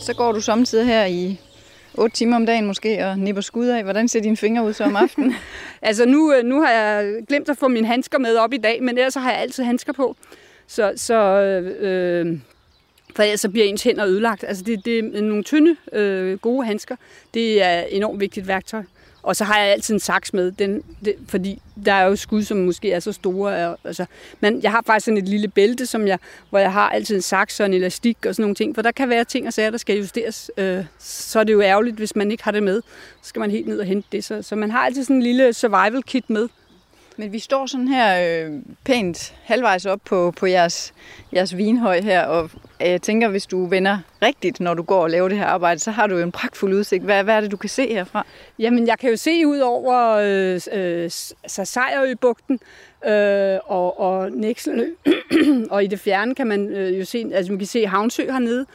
Så 0.00 0.14
går 0.14 0.32
du 0.32 0.40
samtidig 0.40 0.86
her 0.86 1.04
i 1.04 1.40
8 1.94 2.16
timer 2.16 2.36
om 2.36 2.46
dagen 2.46 2.66
måske 2.66 3.06
og 3.06 3.18
nipper 3.18 3.42
skud 3.42 3.66
af. 3.66 3.82
Hvordan 3.82 4.08
ser 4.08 4.20
dine 4.20 4.36
fingre 4.36 4.64
ud 4.64 4.72
så 4.72 4.84
om 4.84 4.96
aftenen? 4.96 5.34
altså 5.82 6.06
nu, 6.06 6.34
øh, 6.34 6.44
nu 6.44 6.62
har 6.62 6.70
jeg 6.70 7.14
glemt 7.28 7.48
at 7.48 7.56
få 7.56 7.68
mine 7.68 7.86
handsker 7.86 8.18
med 8.18 8.36
op 8.36 8.52
i 8.52 8.56
dag, 8.56 8.82
men 8.82 8.98
ellers 8.98 9.14
har 9.14 9.30
jeg 9.30 9.40
altid 9.40 9.64
handsker 9.64 9.92
på. 9.92 10.16
Så, 10.66 10.92
så 10.96 11.14
øh, 11.14 12.38
for 13.16 13.22
ellers 13.22 13.40
så 13.40 13.48
bliver 13.48 13.66
ens 13.66 13.82
hænder 13.82 14.06
ødelagt. 14.06 14.44
Altså 14.48 14.64
det, 14.64 14.84
det 14.84 14.98
er 14.98 15.22
nogle 15.22 15.42
tynde, 15.42 15.76
øh, 15.92 16.38
gode 16.38 16.66
handsker. 16.66 16.96
Det 17.34 17.62
er 17.62 17.80
enormt 17.80 18.20
vigtigt 18.20 18.48
værktøj. 18.48 18.82
Og 19.28 19.36
så 19.36 19.44
har 19.44 19.58
jeg 19.58 19.68
altid 19.72 19.94
en 19.94 20.00
saks 20.00 20.32
med, 20.32 20.52
den, 20.52 20.82
det, 21.04 21.14
fordi 21.28 21.62
der 21.84 21.92
er 21.92 22.04
jo 22.04 22.16
skud, 22.16 22.42
som 22.42 22.56
måske 22.56 22.92
er 22.92 23.00
så 23.00 23.12
store. 23.12 23.76
Altså, 23.84 24.06
men 24.40 24.62
jeg 24.62 24.70
har 24.70 24.82
faktisk 24.86 25.04
sådan 25.04 25.18
et 25.18 25.28
lille 25.28 25.48
bælte, 25.48 25.86
som 25.86 26.06
jeg, 26.06 26.18
hvor 26.50 26.58
jeg 26.58 26.72
har 26.72 26.90
altid 26.90 27.16
en 27.16 27.22
saks 27.22 27.60
og 27.60 27.66
en 27.66 27.74
elastik 27.74 28.26
og 28.26 28.34
sådan 28.34 28.42
nogle 28.42 28.54
ting, 28.54 28.74
for 28.74 28.82
der 28.82 28.90
kan 28.90 29.08
være 29.08 29.24
ting 29.24 29.46
og 29.46 29.52
sager, 29.52 29.70
der 29.70 29.78
skal 29.78 29.96
justeres. 29.96 30.50
Øh, 30.56 30.84
så 30.98 31.40
er 31.40 31.44
det 31.44 31.52
jo 31.52 31.60
ærgerligt, 31.60 31.96
hvis 31.96 32.16
man 32.16 32.30
ikke 32.30 32.44
har 32.44 32.50
det 32.50 32.62
med. 32.62 32.82
Så 33.22 33.28
skal 33.28 33.40
man 33.40 33.50
helt 33.50 33.68
ned 33.68 33.78
og 33.78 33.86
hente 33.86 34.08
det. 34.12 34.24
Så, 34.24 34.42
så 34.42 34.56
man 34.56 34.70
har 34.70 34.78
altid 34.78 35.04
sådan 35.04 35.16
en 35.16 35.22
lille 35.22 35.52
survival 35.52 36.02
kit 36.02 36.30
med. 36.30 36.48
Men 37.16 37.32
vi 37.32 37.38
står 37.38 37.66
sådan 37.66 37.88
her 37.88 38.46
øh, 38.46 38.52
pænt 38.84 39.34
halvvejs 39.44 39.86
op 39.86 40.00
på, 40.04 40.34
på 40.36 40.46
jeres, 40.46 40.94
jeres 41.34 41.56
vinhøj 41.56 42.00
her, 42.00 42.22
og 42.22 42.50
jeg 42.80 43.02
tænker, 43.02 43.28
hvis 43.28 43.46
du 43.46 43.66
vender 43.66 43.98
rigtigt, 44.22 44.60
når 44.60 44.74
du 44.74 44.82
går 44.82 45.02
og 45.02 45.10
laver 45.10 45.28
det 45.28 45.38
her 45.38 45.46
arbejde, 45.46 45.80
så 45.80 45.90
har 45.90 46.06
du 46.06 46.16
jo 46.16 46.22
en 46.22 46.32
pragtfuld 46.32 46.74
udsigt. 46.74 47.04
Hvad, 47.04 47.24
hvad 47.24 47.36
er 47.36 47.40
det, 47.40 47.50
du 47.50 47.56
kan 47.56 47.68
se 47.68 47.88
herfra? 47.88 48.26
Jamen, 48.58 48.86
jeg 48.86 48.98
kan 48.98 49.10
jo 49.10 49.16
se 49.16 49.46
ud 49.46 49.58
over 49.58 50.16
øh, 50.22 50.60
øh, 50.72 51.10
Sejrøbugten 51.46 52.60
øh, 53.06 53.58
og, 53.64 54.00
og 54.00 54.32
Nækselø, 54.32 54.88
og 55.70 55.84
i 55.84 55.86
det 55.86 56.00
fjerne 56.00 56.34
kan 56.34 56.46
man 56.46 56.68
øh, 56.68 56.98
jo 56.98 57.04
se, 57.04 57.30
altså 57.32 57.52
man 57.52 57.58
kan 57.58 57.66
se 57.66 57.86
Havnsø 57.86 58.30
hernede, 58.30 58.66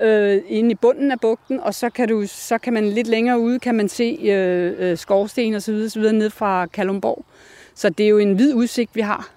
øh, 0.00 0.42
inde 0.48 0.70
i 0.70 0.74
bunden 0.74 1.12
af 1.12 1.20
bugten, 1.20 1.60
og 1.60 1.74
så 1.74 1.90
kan, 1.90 2.08
du, 2.08 2.24
så 2.26 2.58
kan 2.58 2.72
man 2.72 2.88
lidt 2.88 3.06
længere 3.06 3.38
ude, 3.40 3.58
kan 3.58 3.74
man 3.74 3.88
se 3.88 4.18
øh, 4.22 4.72
øh, 4.78 4.98
skorsten 4.98 5.54
og 5.54 5.62
så 5.62 5.72
videre, 5.72 5.90
så 5.90 5.98
videre 5.98 6.14
ned 6.14 6.30
fra 6.30 6.66
Kalumborg. 6.66 7.24
Så 7.74 7.88
det 7.90 8.04
er 8.04 8.08
jo 8.08 8.18
en 8.18 8.38
vid 8.38 8.54
udsigt, 8.54 8.96
vi 8.96 9.00
har. 9.00 9.30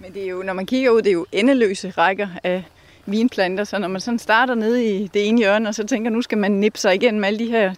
Men 0.00 0.14
det 0.14 0.24
er 0.24 0.28
jo, 0.28 0.42
når 0.42 0.52
man 0.52 0.66
kigger 0.66 0.90
ud, 0.90 1.02
det 1.02 1.08
er 1.08 1.12
jo 1.12 1.26
endeløse 1.32 1.90
rækker 1.90 2.28
af 2.42 2.64
vinplanter, 3.06 3.64
så 3.64 3.78
når 3.78 3.88
man 3.88 4.00
sådan 4.00 4.18
starter 4.18 4.54
nede 4.54 4.86
i 4.86 5.06
det 5.06 5.28
ene 5.28 5.38
hjørne, 5.38 5.68
og 5.68 5.74
så 5.74 5.86
tænker, 5.86 6.10
nu 6.10 6.22
skal 6.22 6.38
man 6.38 6.52
nippe 6.52 6.78
sig 6.78 6.94
igennem 6.94 7.24
alle 7.24 7.38
de 7.38 7.50
her 7.50 7.74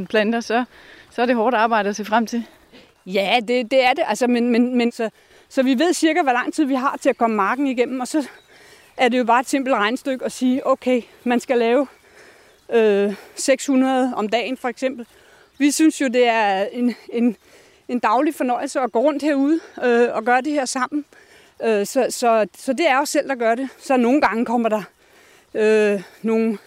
10.000 0.00 0.06
planter, 0.06 0.40
så, 0.40 0.64
så 1.10 1.22
er 1.22 1.26
det 1.26 1.36
hårdt 1.36 1.56
arbejde 1.56 1.88
at 1.88 1.96
se 1.96 2.04
frem 2.04 2.26
til. 2.26 2.44
Ja, 3.06 3.40
det, 3.48 3.70
det 3.70 3.84
er 3.84 3.92
det. 3.92 4.04
Altså, 4.06 4.26
men, 4.26 4.48
men, 4.48 4.76
men 4.78 4.92
så, 4.92 5.10
så 5.48 5.62
vi 5.62 5.78
ved 5.78 5.92
cirka, 5.92 6.22
hvor 6.22 6.32
lang 6.32 6.54
tid 6.54 6.64
vi 6.64 6.74
har 6.74 6.98
til 7.02 7.08
at 7.08 7.16
komme 7.16 7.36
marken 7.36 7.66
igennem, 7.66 8.00
og 8.00 8.08
så 8.08 8.28
er 8.96 9.08
det 9.08 9.18
jo 9.18 9.24
bare 9.24 9.40
et 9.40 9.48
simpelt 9.48 9.76
regnstykke 9.76 10.24
at 10.24 10.32
sige, 10.32 10.66
okay, 10.66 11.02
man 11.24 11.40
skal 11.40 11.58
lave 11.58 11.86
øh, 12.72 13.14
600 13.34 14.12
om 14.16 14.28
dagen 14.28 14.56
for 14.56 14.68
eksempel. 14.68 15.06
Vi 15.58 15.70
synes 15.70 16.00
jo, 16.00 16.08
det 16.08 16.28
er 16.28 16.64
en, 16.72 16.94
en, 17.12 17.36
en 17.88 17.98
daglig 17.98 18.34
fornøjelse 18.34 18.80
at 18.80 18.92
gå 18.92 19.00
rundt 19.00 19.22
herude 19.22 19.60
øh, 19.84 20.08
og 20.12 20.24
gøre 20.24 20.40
det 20.40 20.52
her 20.52 20.64
sammen. 20.64 21.04
Øh, 21.10 21.23
så, 21.60 22.06
så, 22.10 22.46
så 22.58 22.72
det 22.72 22.88
er 22.88 23.00
os 23.00 23.08
selv, 23.08 23.28
der 23.28 23.34
gør 23.34 23.54
det. 23.54 23.68
Så 23.78 23.96
nogle 23.96 24.20
gange 24.20 24.44
kommer 24.44 24.68
der 24.68 24.82
øh, 25.54 26.02
nogle 26.22 26.58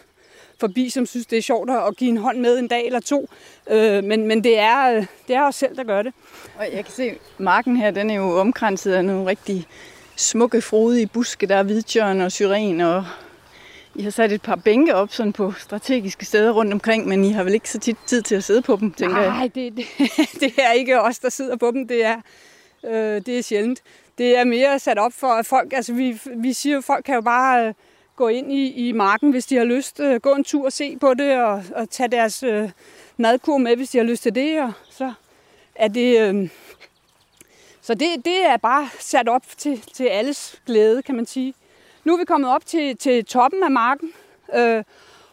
forbi, 0.60 0.90
som 0.90 1.06
synes, 1.06 1.26
det 1.26 1.38
er 1.38 1.42
sjovt 1.42 1.70
at 1.70 1.98
give 1.98 2.10
en 2.10 2.18
hånd 2.18 2.38
med 2.40 2.60
en 2.60 2.68
dag 2.68 2.86
eller 2.86 3.00
to. 3.00 3.30
Øh, 3.70 4.04
men 4.04 4.28
men 4.28 4.44
det, 4.44 4.60
er, 4.60 4.96
øh, 4.96 5.06
det 5.28 5.36
er 5.36 5.44
os 5.44 5.56
selv, 5.56 5.76
der 5.76 5.84
gør 5.84 6.02
det. 6.02 6.14
Og 6.58 6.66
jeg 6.74 6.86
kan 6.86 6.94
se, 6.94 7.18
marken 7.38 7.78
her, 7.78 7.92
den 7.92 8.10
er 8.10 8.16
jo 8.16 8.40
omkranset 8.40 8.94
af 8.94 9.06
nogle 9.06 9.30
rigtig 9.30 9.68
smukke, 10.16 10.62
frodige 10.62 11.08
buske. 11.08 11.48
Der 11.48 11.56
er 11.56 11.64
hvidtjørn 11.64 12.22
og 12.22 12.32
syren, 12.32 12.82
og 12.82 13.06
I 13.96 14.04
har 14.04 14.12
sat 14.12 14.32
et 14.32 14.42
par 14.42 14.56
bænke 14.56 14.96
op 14.96 15.14
sådan 15.14 15.34
på 15.34 15.52
strategiske 15.52 16.26
steder 16.26 16.52
rundt 16.52 16.74
omkring, 16.74 17.08
men 17.08 17.26
I 17.26 17.32
har 17.32 17.44
vel 17.44 17.54
ikke 17.54 17.70
så 17.70 17.80
tit 17.80 17.98
tid 18.06 18.22
til 18.22 18.36
at 18.36 18.44
sidde 18.44 18.62
på 18.62 18.78
dem, 18.80 18.92
tænker 18.94 19.16
Nej, 19.16 19.24
jeg? 19.24 19.34
Nej, 19.34 19.50
det, 19.56 19.78
det, 19.78 19.86
det 20.42 20.54
er 20.58 20.72
ikke 20.72 21.02
os, 21.02 21.20
der 21.20 21.30
sidder 21.30 21.56
på 21.56 21.72
dem. 21.72 21.88
Det 21.88 22.06
er, 22.06 22.22
øh, 22.86 23.22
det 23.26 23.38
er 23.38 23.44
sjældent. 23.44 23.82
Det 24.18 24.38
er 24.38 24.44
mere 24.44 24.80
sat 24.80 24.98
op 24.98 25.14
for, 25.14 25.28
at 25.28 25.46
folk, 25.46 25.74
altså 25.74 25.94
vi, 25.94 26.22
vi 26.36 26.54
siger 26.54 26.78
at 26.78 26.84
folk 26.84 27.06
kan 27.06 27.16
jo 27.16 27.22
bare 27.22 27.68
øh, 27.68 27.74
gå 28.16 28.28
ind 28.28 28.52
i, 28.52 28.88
i 28.88 28.92
marken, 28.92 29.32
hvis 29.32 29.46
de 29.46 29.56
har 29.56 29.64
lyst, 29.64 30.00
øh, 30.00 30.20
gå 30.22 30.34
en 30.34 30.44
tur 30.44 30.66
og 30.66 30.74
se 30.74 30.98
på 30.98 31.14
det, 31.14 31.42
og, 31.42 31.64
og 31.76 31.90
tage 31.90 32.08
deres 32.12 32.44
øh, 32.44 32.70
madkur 33.18 33.58
med, 33.58 33.76
hvis 33.76 33.90
de 33.90 33.98
har 33.98 34.06
lyst 34.06 34.24
til 34.24 34.36
det, 34.36 34.62
og 34.62 34.72
så 34.90 35.14
er 35.76 35.88
det... 35.88 36.20
Øh, 36.20 36.50
så 37.82 37.94
det, 37.94 38.26
det 38.26 38.46
er 38.46 38.58
bare 38.58 38.90
sat 39.00 39.30
op 39.30 39.44
til, 39.58 39.82
til 39.94 40.04
alles 40.04 40.62
glæde, 40.66 41.02
kan 41.02 41.16
man 41.16 41.26
sige. 41.26 41.54
Nu 42.04 42.14
er 42.14 42.18
vi 42.18 42.26
kommet 42.26 42.52
op 42.52 42.66
til, 42.66 42.98
til 42.98 43.26
toppen 43.26 43.64
af 43.64 43.72
marken, 43.72 44.12
øh, 44.56 44.84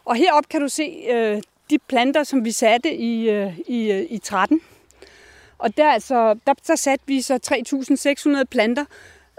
og 0.04 0.16
herop 0.16 0.48
kan 0.48 0.60
du 0.60 0.68
se 0.68 1.04
øh, 1.10 1.42
de 1.70 1.78
planter, 1.78 2.22
som 2.24 2.44
vi 2.44 2.50
satte 2.50 2.94
i, 2.94 3.30
øh, 3.30 3.58
i, 3.58 3.92
øh, 3.92 4.06
i 4.10 4.18
13. 4.18 4.60
Og 5.64 5.76
der, 5.76 5.90
altså, 5.90 6.34
der, 6.46 6.54
der 6.66 6.76
satte 6.76 7.04
vi 7.06 7.22
så 7.22 7.38
3.600 8.38 8.44
planter, 8.50 8.84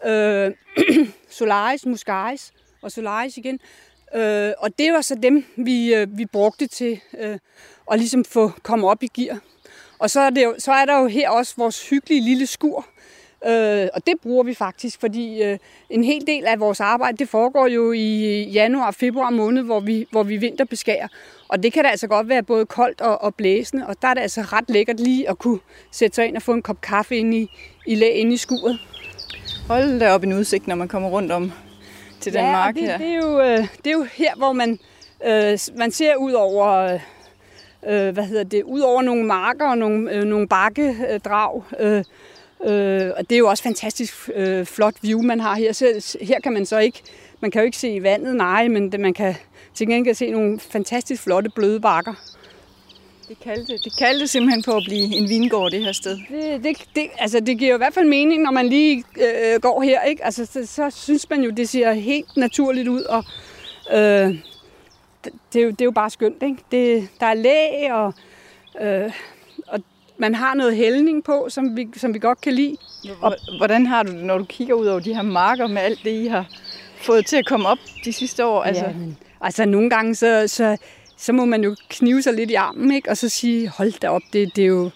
øh, 0.05 0.51
Solaris, 1.37 1.85
Muscaris 1.85 2.53
og 2.81 2.91
Solaris 2.91 3.37
igen. 3.37 3.59
Øh, 4.15 4.53
og 4.57 4.79
det 4.79 4.93
var 4.93 5.01
så 5.01 5.15
dem, 5.15 5.45
vi, 5.57 5.95
øh, 5.95 6.17
vi 6.17 6.25
brugte 6.25 6.67
til 6.67 7.01
øh, 7.19 7.37
at 7.91 7.99
ligesom 7.99 8.25
få 8.25 8.51
komme 8.63 8.87
op 8.87 9.03
i 9.03 9.07
gear. 9.07 9.39
Og 9.99 10.09
så 10.09 10.19
er, 10.19 10.29
det 10.29 10.43
jo, 10.43 10.55
så 10.57 10.71
er 10.71 10.85
der 10.85 10.99
jo 10.99 11.07
her 11.07 11.29
også 11.29 11.53
vores 11.57 11.89
hyggelige 11.89 12.21
lille 12.21 12.45
skur, 12.45 12.87
Øh, 13.47 13.87
og 13.93 14.05
det 14.07 14.13
bruger 14.23 14.43
vi 14.43 14.53
faktisk, 14.53 14.99
fordi 14.99 15.43
øh, 15.43 15.57
en 15.89 16.03
hel 16.03 16.27
del 16.27 16.45
af 16.45 16.59
vores 16.59 16.79
arbejde, 16.79 17.17
det 17.17 17.29
foregår 17.29 17.67
jo 17.67 17.91
i 17.91 18.43
januar 18.43 18.87
og 18.87 18.95
februar 18.95 19.29
måned, 19.29 19.63
hvor 19.63 19.79
vi, 19.79 20.07
hvor 20.11 20.23
vi 20.23 20.37
vinterbeskærer. 20.37 21.07
Og 21.47 21.63
det 21.63 21.73
kan 21.73 21.83
da 21.83 21.89
altså 21.89 22.07
godt 22.07 22.29
være 22.29 22.43
både 22.43 22.65
koldt 22.65 23.01
og, 23.01 23.21
og 23.21 23.35
blæsende, 23.35 23.87
og 23.87 23.95
der 24.01 24.07
er 24.07 24.13
det 24.13 24.21
altså 24.21 24.41
ret 24.41 24.69
lækkert 24.69 24.99
lige 24.99 25.29
at 25.29 25.37
kunne 25.39 25.59
sætte 25.91 26.15
sig 26.15 26.27
ind 26.27 26.35
og 26.35 26.41
få 26.41 26.53
en 26.53 26.61
kop 26.61 26.81
kaffe 26.81 27.17
ind 27.17 27.33
i, 27.33 27.49
i 27.87 27.95
læ 27.95 28.09
ind 28.09 28.33
i 28.33 28.37
skuret. 28.37 28.79
Hold 29.67 29.99
da 29.99 30.13
op 30.13 30.23
en 30.23 30.33
udsigt, 30.33 30.67
når 30.67 30.75
man 30.75 30.87
kommer 30.87 31.09
rundt 31.09 31.31
om 31.31 31.51
til 32.19 32.33
den 32.33 32.41
ja, 32.41 32.51
mark 32.51 32.75
det, 32.75 32.83
her. 32.83 32.97
Det 32.97 33.07
er, 33.07 33.15
jo, 33.15 33.41
øh, 33.41 33.57
det 33.57 33.87
er 33.87 33.91
jo 33.91 34.05
her, 34.13 34.35
hvor 34.35 34.53
man, 34.53 34.79
øh, 35.25 35.59
man 35.77 35.91
ser 35.91 36.15
ud 36.15 36.31
over, 36.31 36.99
øh, 37.87 38.09
hvad 38.13 38.23
hedder 38.23 38.43
det, 38.43 38.63
ud 38.63 38.79
over 38.79 39.01
nogle 39.01 39.23
marker 39.23 39.67
og 39.67 39.77
nogle, 39.77 40.11
øh, 40.11 40.23
nogle 40.23 40.47
bakkedrag. 40.47 41.63
Øh, 41.79 42.03
øh, 42.65 43.11
og 43.17 43.29
det 43.29 43.35
er 43.35 43.39
jo 43.39 43.47
også 43.47 43.63
fantastisk 43.63 44.29
øh, 44.35 44.65
flot 44.65 44.95
view, 45.01 45.21
man 45.21 45.39
har 45.39 45.55
her. 45.55 45.73
Så, 45.73 46.17
her 46.21 46.39
kan 46.39 46.53
man 46.53 46.65
så 46.65 46.79
ikke, 46.79 47.01
man 47.41 47.51
kan 47.51 47.61
jo 47.61 47.65
ikke 47.65 47.77
se 47.77 48.03
vandet, 48.03 48.35
nej, 48.35 48.67
men 48.67 48.91
det, 48.91 48.99
man 48.99 49.13
kan 49.13 49.35
til 49.73 49.87
gengæld 49.87 50.15
se 50.15 50.31
nogle 50.31 50.59
fantastisk 50.59 51.23
flotte 51.23 51.49
bløde 51.49 51.79
bakker. 51.79 52.13
Det 53.27 53.39
kaldte, 53.43 53.73
det 53.73 53.97
kaldte 53.97 54.27
simpelthen 54.27 54.63
på 54.63 54.71
at 54.71 54.83
blive 54.85 55.15
en 55.15 55.29
vingård, 55.29 55.71
det 55.71 55.83
her 55.83 55.91
sted. 55.91 56.17
Det, 56.29 56.63
det, 56.63 56.77
det, 56.95 57.07
altså, 57.19 57.39
det 57.39 57.57
giver 57.57 57.69
jo 57.69 57.75
i 57.75 57.77
hvert 57.77 57.93
fald 57.93 58.07
mening, 58.07 58.41
når 58.41 58.51
man 58.51 58.67
lige 58.67 59.03
øh, 59.21 59.61
går 59.61 59.81
her. 59.81 60.01
Ikke? 60.01 60.25
Altså, 60.25 60.45
så, 60.45 60.65
så 60.65 60.89
synes 60.89 61.29
man 61.29 61.41
jo, 61.41 61.49
det 61.49 61.69
ser 61.69 61.93
helt 61.93 62.37
naturligt 62.37 62.87
ud. 62.87 63.01
Og, 63.01 63.23
øh, 63.93 64.35
det, 65.53 65.59
er 65.59 65.63
jo, 65.63 65.69
det 65.69 65.81
er 65.81 65.85
jo 65.85 65.91
bare 65.91 66.09
skønt. 66.09 66.43
Ikke? 66.43 66.57
Det, 66.71 67.09
der 67.19 67.25
er 67.25 67.33
læ, 67.33 67.91
og, 67.91 68.13
øh, 68.81 69.11
man 70.17 70.35
har 70.35 70.53
noget 70.53 70.75
hældning 70.75 71.23
på, 71.23 71.45
som 71.49 71.77
vi, 71.77 71.87
som 71.97 72.13
vi 72.13 72.19
godt 72.19 72.41
kan 72.41 72.53
lide. 72.53 72.77
Og, 73.21 73.35
Hvordan 73.57 73.85
har 73.85 74.03
du 74.03 74.11
det, 74.11 74.23
når 74.23 74.37
du 74.37 74.45
kigger 74.45 74.73
ud 74.73 74.85
over 74.85 74.99
de 74.99 75.15
her 75.15 75.21
marker 75.21 75.67
med 75.67 75.81
alt 75.81 75.99
det, 76.03 76.11
I 76.11 76.27
har 76.27 76.45
fået 76.97 77.25
til 77.25 77.37
at 77.37 77.45
komme 77.45 77.67
op 77.67 77.77
de 78.05 78.13
sidste 78.13 78.45
år? 78.45 78.63
Altså, 78.63 78.85
ja, 78.85 78.93
men, 78.93 79.17
altså 79.41 79.65
nogle 79.65 79.89
gange, 79.89 80.15
så, 80.15 80.47
så, 80.47 80.77
så 81.17 81.33
må 81.33 81.45
man 81.45 81.63
jo 81.63 81.75
knive 81.89 82.21
sig 82.21 82.33
lidt 82.33 82.51
i 82.51 82.53
armen, 82.53 82.91
ikke? 82.91 83.09
og 83.09 83.17
så 83.17 83.29
sige, 83.29 83.69
hold 83.69 83.99
da 83.99 84.09
op, 84.09 84.21
det, 84.33 84.55
det, 84.55 84.63
er, 84.63 84.67
jo, 84.67 84.89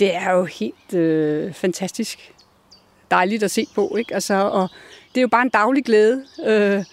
det 0.00 0.14
er 0.14 0.32
jo 0.32 0.44
helt 0.44 0.94
øh, 0.94 1.52
fantastisk 1.52 2.32
dejligt 3.10 3.42
at 3.42 3.50
se 3.50 3.66
på. 3.74 3.96
Ikke? 3.98 4.14
Altså, 4.14 4.34
og 4.34 4.68
det 5.14 5.20
er 5.20 5.22
jo 5.22 5.28
bare 5.28 5.42
en 5.42 5.48
daglig 5.48 5.84
glæde. 5.84 6.24
Øh, 6.46 6.84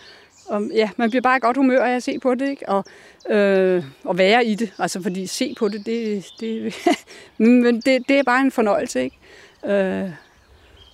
og, 0.52 0.64
ja, 0.74 0.90
man 0.98 1.10
bliver 1.10 1.22
bare 1.22 1.38
i 1.38 1.40
godt 1.40 1.58
humør 1.58 1.84
af 1.84 1.96
at 1.96 2.04
se 2.04 2.20
på 2.20 2.36
det, 2.36 2.50
ikke? 2.50 2.70
Og, 2.70 2.86
øh, 3.30 3.84
og 4.04 4.18
være 4.18 4.46
i 4.46 4.56
det. 4.56 4.74
Altså, 4.80 5.02
fordi 5.02 5.28
se 5.28 5.56
på 5.60 5.68
det, 5.68 5.86
det, 5.86 6.26
det, 6.40 6.76
men 7.38 7.76
det, 7.82 8.08
det 8.08 8.20
er 8.20 8.24
bare 8.24 8.42
en 8.42 8.52
fornøjelse, 8.52 9.04
ikke? 9.04 9.18
Øh, 9.66 10.10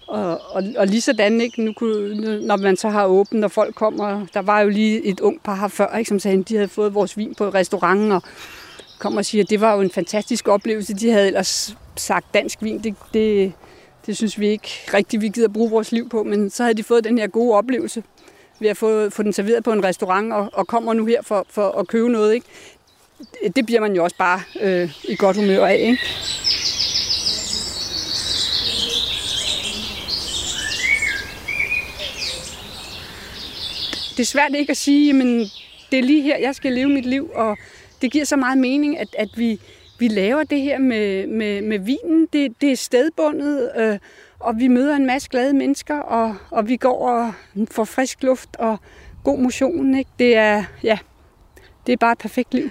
og, 0.08 0.42
og, 0.52 0.64
og 0.78 0.88
lige 0.88 1.02
sådan, 1.02 1.42
ikke? 1.42 1.62
Nu 1.62 1.74
kunne, 1.74 2.42
når 2.42 2.58
man 2.58 2.78
så 2.78 2.90
har 2.90 3.06
åbent, 3.06 3.44
og 3.44 3.52
folk 3.52 3.76
kommer, 3.76 4.26
der 4.34 4.40
var 4.42 4.62
jo 4.62 4.70
lige 4.70 5.06
et 5.06 5.20
ung 5.20 5.42
par 5.44 5.56
her 5.56 5.68
før, 5.68 5.98
ikke? 5.98 6.10
som 6.10 6.20
sagde, 6.20 6.40
at 6.40 6.50
de 6.50 6.56
havde 6.56 6.68
fået 6.68 6.94
vores 6.94 7.18
vin 7.18 7.36
på 7.36 7.50
restauranten, 7.50 8.12
og 8.12 8.22
kom 9.00 9.18
og 9.18 9.26
siger, 9.26 9.44
at 9.44 9.50
det 9.50 9.62
var 9.62 9.76
jo 9.76 9.82
en 9.82 9.92
fantastisk 9.92 10.48
oplevelse. 10.48 10.94
De 10.94 11.12
havde 11.12 11.28
ellers 11.28 11.78
sagt 11.96 12.34
dansk 12.34 12.64
vin, 12.64 12.84
det, 12.84 12.96
det, 13.14 13.54
det 14.06 14.18
synes 14.18 14.40
vi 14.40 14.48
ikke 14.48 14.70
rigtig, 14.94 15.22
vi 15.22 15.30
gider 15.30 15.48
bruge 15.48 15.70
vores 15.70 15.92
liv 15.92 16.10
på, 16.10 16.24
men 16.24 16.50
så 16.50 16.64
havde 16.64 16.78
de 16.78 16.84
fået 16.84 17.04
den 17.04 17.18
her 17.18 17.28
gode 17.28 17.58
oplevelse 17.58 18.04
ved 18.60 18.70
at 18.70 18.78
få, 18.78 19.10
få 19.10 19.24
den 19.24 19.34
serveret 19.34 19.64
på 19.64 19.72
en 19.72 19.84
restaurant, 19.84 20.34
og, 20.34 20.50
og 20.54 20.68
kommer 20.68 20.94
nu 20.94 21.06
her 21.06 21.22
for, 21.22 21.46
for 21.50 21.70
at 21.70 21.88
købe 21.88 22.10
noget. 22.10 22.34
Ikke? 22.34 22.48
Det 23.56 23.66
bliver 23.66 23.82
man 23.82 23.96
jo 23.96 24.04
også 24.04 24.16
bare 24.18 24.42
øh, 24.62 24.92
i 25.04 25.16
godt 25.16 25.38
humør 25.38 25.66
af. 25.66 25.76
Ikke? 25.76 26.00
det 34.18 34.24
er 34.24 34.28
svært 34.28 34.56
ikke 34.56 34.72
at 34.72 34.78
sige, 34.78 35.14
men 35.14 35.40
det 35.92 36.00
er 36.00 36.04
lige 36.04 36.22
her, 36.22 36.38
jeg 36.38 36.56
skal 36.56 36.74
leve 36.74 36.90
mit 36.90 37.06
liv, 37.06 37.32
og 37.36 37.58
det 38.02 38.12
giver 38.12 38.26
så 38.26 38.36
meget 38.36 38.58
mening, 38.58 39.00
at, 39.00 39.08
at 39.18 39.30
vi, 39.36 39.60
vi 40.00 40.08
laver 40.08 40.44
det 40.44 40.62
her 40.62 40.78
med, 40.78 41.28
med, 41.28 41.62
med 41.62 41.80
vinen. 41.80 42.28
Det, 42.34 42.62
det 42.62 42.72
er 42.72 42.76
stedbundet, 42.76 43.72
øh, 43.78 43.98
og 44.40 44.54
vi 44.58 44.68
møder 44.68 44.96
en 44.96 45.06
masse 45.06 45.30
glade 45.30 45.54
mennesker, 45.54 46.00
og, 46.00 46.36
og 46.52 46.68
vi 46.68 46.78
går 46.78 47.10
og 47.10 47.34
får 47.72 47.84
frisk 47.84 48.24
luft 48.24 48.56
og 48.60 48.78
god 49.24 49.40
motion. 49.40 49.96
Ikke? 49.96 50.12
Det, 50.20 50.36
er, 50.38 50.64
ja, 50.84 50.98
det 51.88 51.94
er 51.94 51.98
bare 51.98 52.12
et 52.12 52.18
perfekt 52.18 52.54
liv. 52.54 52.70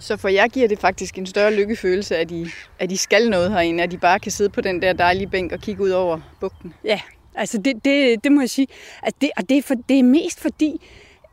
Så 0.00 0.16
for 0.16 0.28
jer 0.28 0.48
giver 0.48 0.68
det 0.68 0.78
faktisk 0.78 1.18
en 1.18 1.26
større 1.26 1.54
lykkefølelse, 1.54 2.16
at 2.16 2.30
I, 2.30 2.46
at 2.78 2.92
I 2.92 2.96
skal 2.96 3.30
noget 3.30 3.52
herinde, 3.52 3.82
at 3.82 3.92
I 3.92 3.96
bare 3.96 4.18
kan 4.18 4.32
sidde 4.32 4.50
på 4.50 4.60
den 4.60 4.82
der 4.82 4.92
dejlige 4.92 5.26
bænk 5.26 5.52
og 5.52 5.58
kigge 5.58 5.82
ud 5.82 5.90
over 5.90 6.20
bugten? 6.40 6.74
Ja, 6.84 7.00
Altså 7.34 7.58
det, 7.58 7.84
det, 7.84 8.24
det 8.24 8.32
må 8.32 8.40
jeg 8.40 8.50
sige. 8.50 8.66
At 9.02 9.14
det, 9.20 9.30
og 9.36 9.48
det 9.48 9.58
er, 9.58 9.62
for, 9.62 9.74
det 9.88 9.98
er 9.98 10.02
mest 10.02 10.40
fordi, 10.40 10.80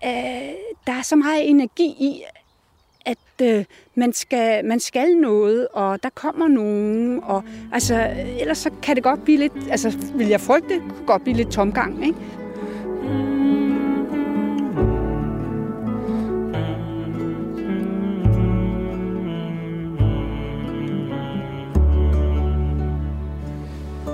øh, 0.03 0.09
der 0.87 0.93
er 0.93 1.01
så 1.01 1.15
meget 1.15 1.49
energi 1.49 1.85
i, 1.85 2.23
at 3.41 3.57
øh, 3.57 3.65
man, 3.95 4.13
skal, 4.13 4.65
man 4.65 4.79
skal 4.79 5.15
noget, 5.15 5.67
og 5.73 6.03
der 6.03 6.09
kommer 6.15 6.47
nogen. 6.47 7.19
Og, 7.23 7.43
altså, 7.73 8.07
ellers 8.39 8.57
så 8.57 8.69
kan 8.83 8.95
det 8.95 9.03
godt 9.03 9.23
blive 9.23 9.37
lidt, 9.37 9.53
altså 9.69 9.97
vil 10.15 10.27
jeg 10.27 10.41
frygte, 10.41 10.73
det 10.73 10.81
kunne 10.81 11.07
godt 11.07 11.23
blive 11.23 11.37
lidt 11.37 11.51
tomgang. 11.51 12.05
Ikke? 12.05 12.17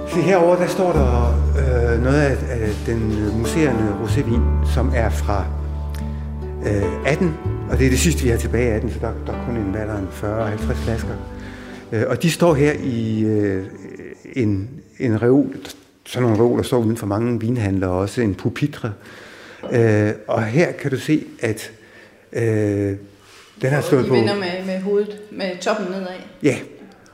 Se 0.08 0.24
herovre, 0.24 0.60
der 0.60 0.68
står 0.68 0.92
der 0.92 1.28
øh, 1.60 2.04
noget 2.04 2.22
af, 2.22 2.38
af 2.50 2.70
den 2.86 3.00
museerne 3.40 3.96
rosévin, 4.04 4.74
som 4.74 4.92
er 4.96 5.10
fra 5.10 5.46
øh, 6.66 7.12
18, 7.12 7.57
og 7.70 7.80
det 7.80 7.86
er 7.86 7.90
det 7.90 8.00
sidste, 8.00 8.24
vi 8.24 8.30
har 8.30 8.38
tilbage 8.38 8.72
af 8.72 8.76
18, 8.76 8.92
så 8.92 9.00
der, 9.02 9.14
der 9.26 9.34
er 9.34 9.46
kun 9.46 9.58
en 9.58 9.74
valder 9.74 9.98
en 9.98 10.08
40-50 10.08 10.74
flasker. 10.74 11.16
Øh, 11.92 12.04
og 12.08 12.24
de 12.24 12.32
står 12.32 12.54
her 12.54 12.74
i 12.84 13.24
øh, 13.24 13.66
en, 14.36 14.70
en 15.00 15.22
reol, 15.22 15.56
sådan 16.06 16.30
nogle 16.30 16.44
reoler 16.44 16.64
står 16.64 16.78
uden 16.78 16.98
for 16.98 17.08
mange 17.08 17.40
vinhandlere, 17.40 17.92
også 17.92 18.22
en 18.22 18.36
pupitre. 18.36 18.94
Øh, 19.72 20.12
og 20.28 20.44
her 20.44 20.72
kan 20.72 20.92
du 20.92 20.98
se, 20.98 21.24
at 21.40 21.72
øh, 22.34 22.44
den 23.62 23.70
har 23.70 23.82
stået 23.82 24.06
I 24.06 24.08
på... 24.08 24.14
vender 24.14 24.36
med, 24.36 24.66
med 24.66 24.82
hovedet, 24.82 25.20
med 25.32 25.62
toppen 25.62 25.86
nedad. 25.86 26.08
Ja, 26.44 26.58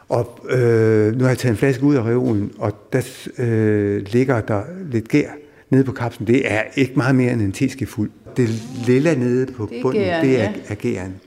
og 0.10 0.40
øh, 0.50 1.16
nu 1.16 1.24
har 1.24 1.30
jeg 1.30 1.38
taget 1.38 1.52
en 1.52 1.58
flaske 1.58 1.84
ud 1.84 1.96
af 1.96 2.02
reolen, 2.02 2.52
og 2.58 2.74
der 2.94 3.02
øh, 3.38 4.02
ligger 4.08 4.42
der 4.42 4.62
lidt 4.92 5.08
gær 5.08 5.30
nede 5.70 5.84
på 5.84 5.92
kapslen. 5.92 6.28
Det 6.28 6.52
er 6.52 6.62
ikke 6.76 6.94
meget 6.96 7.16
mere 7.16 7.32
end 7.34 7.42
en 7.42 7.52
teskefuld. 7.52 8.12
Det 8.38 8.50
lille 8.86 9.16
nede 9.16 9.54
på 9.54 9.66
Det 9.72 9.82
bunden, 9.82 10.02
gæren, 10.02 10.26
det 10.26 10.40
er, 10.40 10.44
ja. 10.44 10.54
er 10.68 10.76
gæren. 10.76 11.22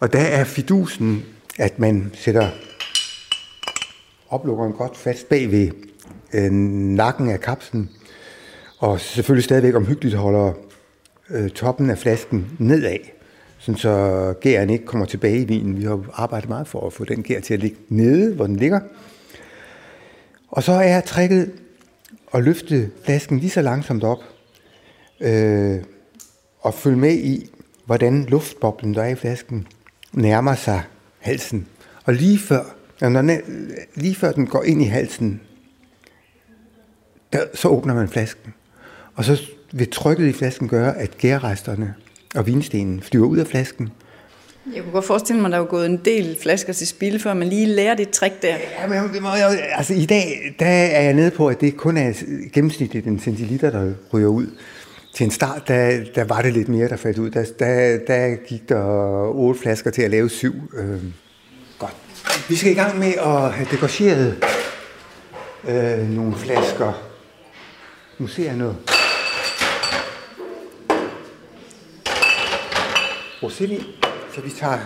Og 0.00 0.12
der 0.12 0.20
er 0.20 0.44
fidusen, 0.44 1.24
at 1.58 1.78
man 1.78 2.10
sætter 2.14 2.50
oplukkeren 4.28 4.72
godt 4.72 4.96
fast 4.96 5.28
bag 5.28 5.50
ved 5.50 5.70
øh, 6.32 6.50
nakken 6.52 7.30
af 7.30 7.40
kapslen, 7.40 7.90
og 8.78 9.00
selvfølgelig 9.00 9.44
stadigvæk 9.44 9.74
omhyggeligt 9.74 10.16
holder 10.16 10.52
øh, 11.30 11.50
toppen 11.50 11.90
af 11.90 11.98
flasken 11.98 12.46
nedad, 12.58 12.98
sådan 13.58 13.78
så 13.78 14.34
gæren 14.40 14.70
ikke 14.70 14.84
kommer 14.84 15.06
tilbage 15.06 15.40
i 15.40 15.44
vinen. 15.44 15.76
Vi 15.78 15.82
har 15.84 16.04
arbejdet 16.12 16.48
meget 16.48 16.68
for 16.68 16.86
at 16.86 16.92
få 16.92 17.04
den 17.04 17.22
gær 17.22 17.40
til 17.40 17.54
at 17.54 17.60
ligge 17.60 17.76
nede, 17.88 18.34
hvor 18.34 18.46
den 18.46 18.56
ligger. 18.56 18.80
Og 20.48 20.62
så 20.62 20.72
er 20.72 21.00
tricket 21.00 21.52
at 22.34 22.42
løfte 22.42 22.90
flasken 23.04 23.38
lige 23.38 23.50
så 23.50 23.62
langsomt 23.62 24.04
op, 24.04 24.18
øh, 25.20 25.76
og 26.62 26.74
følge 26.74 26.96
med 26.96 27.12
i, 27.12 27.50
hvordan 27.86 28.24
luftboblen, 28.24 28.94
der 28.94 29.02
er 29.02 29.08
i 29.08 29.14
flasken, 29.14 29.66
nærmer 30.12 30.54
sig 30.54 30.82
halsen. 31.18 31.66
Og 32.04 32.14
lige 32.14 32.38
før, 32.38 32.64
når 33.00 33.22
den, 33.22 33.40
lige 33.94 34.14
før 34.14 34.32
den 34.32 34.46
går 34.46 34.62
ind 34.62 34.82
i 34.82 34.84
halsen, 34.84 35.40
der, 37.32 37.40
så 37.54 37.68
åbner 37.68 37.94
man 37.94 38.08
flasken. 38.08 38.54
Og 39.14 39.24
så 39.24 39.42
vil 39.72 39.90
trykket 39.90 40.26
i 40.26 40.32
flasken 40.32 40.68
gøre, 40.68 40.98
at 40.98 41.18
gærresterne 41.18 41.94
og 42.34 42.46
vinstenen 42.46 43.00
flyver 43.00 43.26
ud 43.26 43.38
af 43.38 43.46
flasken. 43.46 43.90
Jeg 44.74 44.82
kunne 44.82 44.92
godt 44.92 45.04
forestille 45.04 45.42
mig, 45.42 45.48
at 45.48 45.52
der 45.52 45.58
er 45.58 45.64
gået 45.64 45.86
en 45.86 46.00
del 46.04 46.36
flasker 46.42 46.72
til 46.72 46.86
spil, 46.86 47.18
før 47.18 47.34
man 47.34 47.48
lige 47.48 47.66
lærer 47.66 47.94
det 47.94 48.10
trick 48.10 48.42
der. 48.42 48.56
Ja, 48.80 48.86
men, 48.86 49.26
altså 49.76 49.94
i 49.94 50.06
dag, 50.06 50.54
der 50.58 50.66
er 50.66 51.02
jeg 51.02 51.14
nede 51.14 51.30
på, 51.30 51.48
at 51.48 51.60
det 51.60 51.76
kun 51.76 51.96
er 51.96 52.12
gennemsnitligt 52.52 53.06
en 53.06 53.20
centiliter, 53.20 53.70
der 53.70 53.92
ryger 54.12 54.28
ud. 54.28 54.46
Til 55.14 55.24
en 55.24 55.30
start, 55.30 55.68
der, 55.68 56.04
der 56.14 56.24
var 56.24 56.42
det 56.42 56.52
lidt 56.52 56.68
mere, 56.68 56.88
der 56.88 56.96
faldt 56.96 57.18
ud. 57.18 57.30
Der, 57.30 57.44
der, 57.58 57.98
der 58.06 58.46
gik 58.46 58.68
der 58.68 58.84
otte 59.34 59.60
flasker 59.60 59.90
til 59.90 60.02
at 60.02 60.10
lave 60.10 60.30
syv. 60.30 60.54
Øh, 60.76 61.02
godt. 61.78 61.96
Vi 62.48 62.56
skal 62.56 62.72
i 62.72 62.74
gang 62.74 62.98
med 62.98 63.12
at 63.12 63.52
have 63.52 63.66
dekoreret 63.70 64.44
øh, 65.68 66.08
nogle 66.08 66.36
flasker. 66.36 66.92
Nu 68.18 68.26
ser 68.26 68.44
jeg 68.44 68.56
noget. 68.56 68.76
Rosévin. 73.42 73.84
Så 74.34 74.40
vi 74.40 74.50
tager 74.50 74.78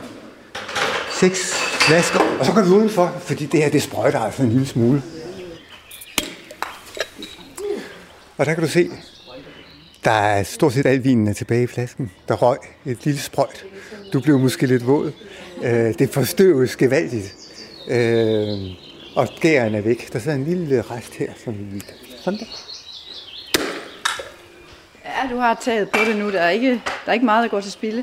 seks 1.21 1.55
flasker, 1.87 2.21
og 2.39 2.47
så 2.47 2.53
går 2.53 2.63
vi 2.63 2.71
udenfor, 2.71 3.17
fordi 3.21 3.47
det 3.47 3.63
her, 3.63 3.71
det 3.71 3.83
sprøjter 3.83 4.21
altså 4.21 4.43
en 4.43 4.49
lille 4.49 4.67
smule. 4.67 5.03
Og 8.37 8.47
der 8.47 8.55
kan 8.55 8.63
du 8.63 8.69
se, 8.69 8.91
der 10.07 10.13
er 10.13 10.43
stort 10.43 10.73
set 10.73 10.87
al 10.87 11.05
vinen 11.05 11.29
er 11.29 11.33
tilbage 11.33 11.63
i 11.63 11.67
flasken. 11.67 12.11
Der 12.29 12.35
røg 12.35 12.59
et 12.87 13.05
lille 13.05 13.21
sprøjt. 13.21 13.65
Du 14.13 14.21
blev 14.21 14.39
måske 14.39 14.67
lidt 14.67 14.87
våd. 14.87 15.13
Øh, 15.65 15.99
det 15.99 16.11
forstøves 16.11 16.77
gevaldigt. 16.77 17.35
Øh, 17.89 18.59
og 19.17 19.29
gæren 19.41 19.75
er 19.75 19.81
væk. 19.81 20.13
Der 20.13 20.19
sidder 20.19 20.37
en 20.37 20.45
lille 20.45 20.83
rest 20.83 21.15
her. 21.15 21.33
Vi... 21.47 21.83
Sådan 22.21 22.39
der. 22.39 22.47
Ja, 25.05 25.35
du 25.35 25.37
har 25.37 25.59
taget 25.63 25.91
på 25.91 25.99
det 26.07 26.17
nu. 26.17 26.31
Der 26.31 26.41
er 26.41 26.51
ikke, 26.51 26.71
der 26.71 26.81
er 27.07 27.13
ikke 27.13 27.25
meget, 27.25 27.43
der 27.43 27.49
går 27.49 27.61
til 27.61 27.73
spilde. 27.73 28.03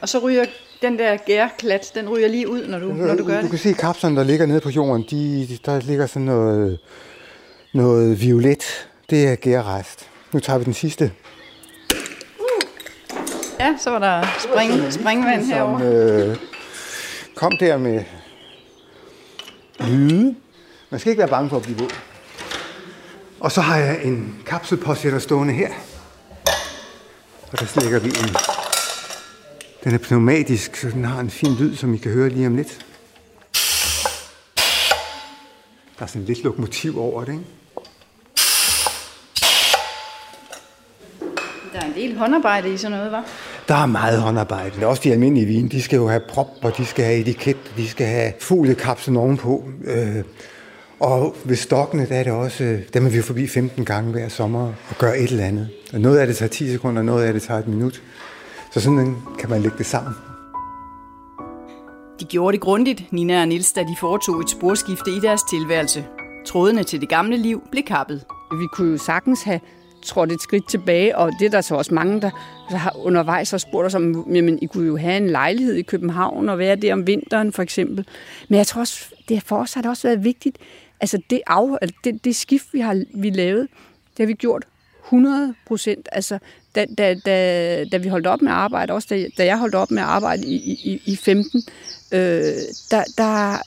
Og 0.00 0.08
så 0.08 0.18
ryger 0.18 0.44
den 0.82 0.98
der 0.98 1.16
gærklat, 1.16 1.92
den 1.94 2.08
ryger 2.08 2.28
lige 2.28 2.48
ud, 2.48 2.66
når 2.66 2.78
du, 2.78 2.92
når 2.92 3.14
du 3.14 3.24
gør 3.24 3.34
du, 3.34 3.36
det. 3.36 3.42
Du 3.42 3.48
kan 3.48 3.58
se 3.58 3.72
kapslerne, 3.72 4.16
der 4.16 4.24
ligger 4.24 4.46
nede 4.46 4.60
på 4.60 4.70
jorden. 4.70 5.04
De, 5.10 5.48
der 5.66 5.80
ligger 5.80 6.06
sådan 6.06 6.26
noget, 6.26 6.78
noget 7.74 8.20
violet. 8.20 8.88
Det 9.10 9.28
er 9.28 9.36
gærrest. 9.36 10.08
Nu 10.34 10.40
tager 10.40 10.58
vi 10.58 10.64
den 10.64 10.74
sidste. 10.74 11.12
Ja, 13.60 13.76
så 13.80 13.90
var 13.90 13.98
der 13.98 14.26
spring, 14.38 14.92
springvand 14.92 15.44
herovre. 15.44 15.84
Øh, 15.84 16.36
kom 17.34 17.52
der 17.60 17.76
med 17.76 18.04
lyde. 19.80 20.36
Man 20.90 21.00
skal 21.00 21.10
ikke 21.10 21.20
være 21.20 21.28
bange 21.28 21.50
for 21.50 21.56
at 21.56 21.62
blive 21.62 21.78
våd. 21.78 21.90
Og 23.40 23.52
så 23.52 23.60
har 23.60 23.76
jeg 23.76 24.04
en 24.04 24.42
kapselpåsætter 24.46 25.18
stående 25.18 25.54
her. 25.54 25.70
Og 27.52 27.60
der 27.60 27.80
lægger 27.80 27.98
vi 27.98 28.08
en... 28.08 28.36
Den 29.84 29.94
er 29.94 29.98
pneumatisk, 29.98 30.76
så 30.76 30.90
den 30.90 31.04
har 31.04 31.20
en 31.20 31.30
fin 31.30 31.54
lyd, 31.54 31.76
som 31.76 31.94
I 31.94 31.96
kan 31.96 32.12
høre 32.12 32.28
lige 32.28 32.46
om 32.46 32.56
lidt. 32.56 32.86
Der 35.98 36.02
er 36.02 36.06
sådan 36.06 36.24
lidt 36.24 36.44
lokomotiv 36.44 36.98
over 36.98 37.24
det, 37.24 37.32
ikke? 37.32 37.44
Der 41.74 41.80
er 41.80 41.86
en 41.86 41.93
del 42.08 42.18
håndarbejde 42.18 42.72
i 42.72 42.76
sådan 42.76 42.96
noget, 42.96 43.12
var? 43.12 43.24
Der 43.68 43.74
er 43.74 43.86
meget 43.86 44.20
håndarbejde. 44.20 44.70
Det 44.74 44.82
er 44.82 44.86
også 44.86 45.02
de 45.04 45.12
almindelige 45.12 45.46
vin. 45.46 45.68
De 45.68 45.82
skal 45.82 45.96
jo 45.96 46.08
have 46.08 46.20
prop, 46.28 46.48
og 46.62 46.76
de 46.76 46.86
skal 46.86 47.04
have 47.04 47.18
etiket, 47.18 47.56
de 47.76 47.88
skal 47.88 48.06
have 48.06 48.32
foliekapslen 48.40 49.16
ovenpå. 49.16 49.64
Øh, 49.84 50.24
og 51.00 51.36
ved 51.44 51.56
stokkene, 51.56 52.06
der 52.08 52.14
er 52.14 52.22
det 52.22 52.32
også, 52.32 52.64
øh, 52.64 52.80
dem 52.94 53.06
er 53.06 53.10
vi 53.10 53.16
jo 53.16 53.22
forbi 53.22 53.46
15 53.46 53.84
gange 53.84 54.10
hver 54.12 54.28
sommer 54.28 54.66
og 54.90 54.98
gør 54.98 55.12
et 55.12 55.30
eller 55.30 55.44
andet. 55.44 55.68
Og 55.92 56.00
noget 56.00 56.18
af 56.18 56.26
det 56.26 56.36
tager 56.36 56.48
10 56.48 56.72
sekunder, 56.72 57.00
og 57.00 57.06
noget 57.06 57.24
af 57.24 57.32
det 57.32 57.42
tager 57.42 57.60
et 57.60 57.68
minut. 57.68 58.02
Så 58.72 58.80
sådan 58.80 59.16
kan 59.38 59.50
man 59.50 59.62
lægge 59.62 59.78
det 59.78 59.86
sammen. 59.86 60.14
De 62.20 62.24
gjorde 62.24 62.52
det 62.52 62.60
grundigt, 62.60 63.12
Nina 63.12 63.40
og 63.40 63.48
Nils, 63.48 63.72
da 63.72 63.80
de 63.80 63.96
foretog 64.00 64.40
et 64.40 64.50
sporskifte 64.50 65.10
i 65.10 65.20
deres 65.20 65.42
tilværelse. 65.42 66.04
Trådene 66.46 66.84
til 66.84 67.00
det 67.00 67.08
gamle 67.08 67.36
liv 67.36 67.62
blev 67.70 67.82
kappet. 67.82 68.24
Vi 68.60 68.66
kunne 68.72 68.90
jo 68.90 68.98
sagtens 68.98 69.42
have 69.42 69.60
trådt 70.04 70.32
et 70.32 70.42
skridt 70.42 70.68
tilbage, 70.68 71.18
og 71.18 71.32
det 71.38 71.46
er 71.46 71.50
der 71.50 71.60
så 71.60 71.74
også 71.74 71.94
mange, 71.94 72.20
der, 72.20 72.30
der 72.70 72.76
har 72.76 72.96
undervejs 72.96 73.50
har 73.50 73.58
spurgt 73.58 73.86
os 73.86 73.94
om, 73.94 74.34
jamen, 74.34 74.58
I 74.62 74.66
kunne 74.66 74.86
jo 74.86 74.96
have 74.96 75.16
en 75.16 75.30
lejlighed 75.30 75.74
i 75.74 75.82
København 75.82 76.48
og 76.48 76.58
være 76.58 76.76
der 76.76 76.92
om 76.92 77.06
vinteren 77.06 77.52
for 77.52 77.62
eksempel. 77.62 78.06
Men 78.48 78.56
jeg 78.56 78.66
tror 78.66 78.80
også, 78.80 79.14
det 79.28 79.42
for 79.42 79.56
os 79.56 79.74
har 79.74 79.82
det 79.82 79.90
også 79.90 80.08
været 80.08 80.24
vigtigt, 80.24 80.58
altså 81.00 81.18
det, 81.30 81.40
af, 81.46 81.78
altså 81.82 81.96
det, 82.04 82.24
det 82.24 82.36
skift, 82.36 82.66
vi 82.72 82.80
har 82.80 83.02
vi 83.14 83.30
lavet, 83.30 83.68
det 84.16 84.18
har 84.18 84.26
vi 84.26 84.32
gjort 84.32 84.64
100 85.04 85.54
procent. 85.66 86.08
Altså, 86.12 86.38
da, 86.74 86.86
da, 86.98 87.14
da, 87.14 87.84
da 87.84 87.96
vi 87.96 88.08
holdt 88.08 88.26
op 88.26 88.42
med 88.42 88.52
at 88.52 88.56
arbejde, 88.56 88.92
også 88.92 89.08
da, 89.10 89.26
da 89.38 89.44
jeg 89.44 89.58
holdt 89.58 89.74
op 89.74 89.90
med 89.90 90.02
at 90.02 90.08
arbejde 90.08 90.46
i, 90.46 90.56
i, 90.84 91.02
i 91.04 91.16
15, 91.16 91.62
øh, 92.12 92.18
der, 92.90 93.04
der 93.18 93.58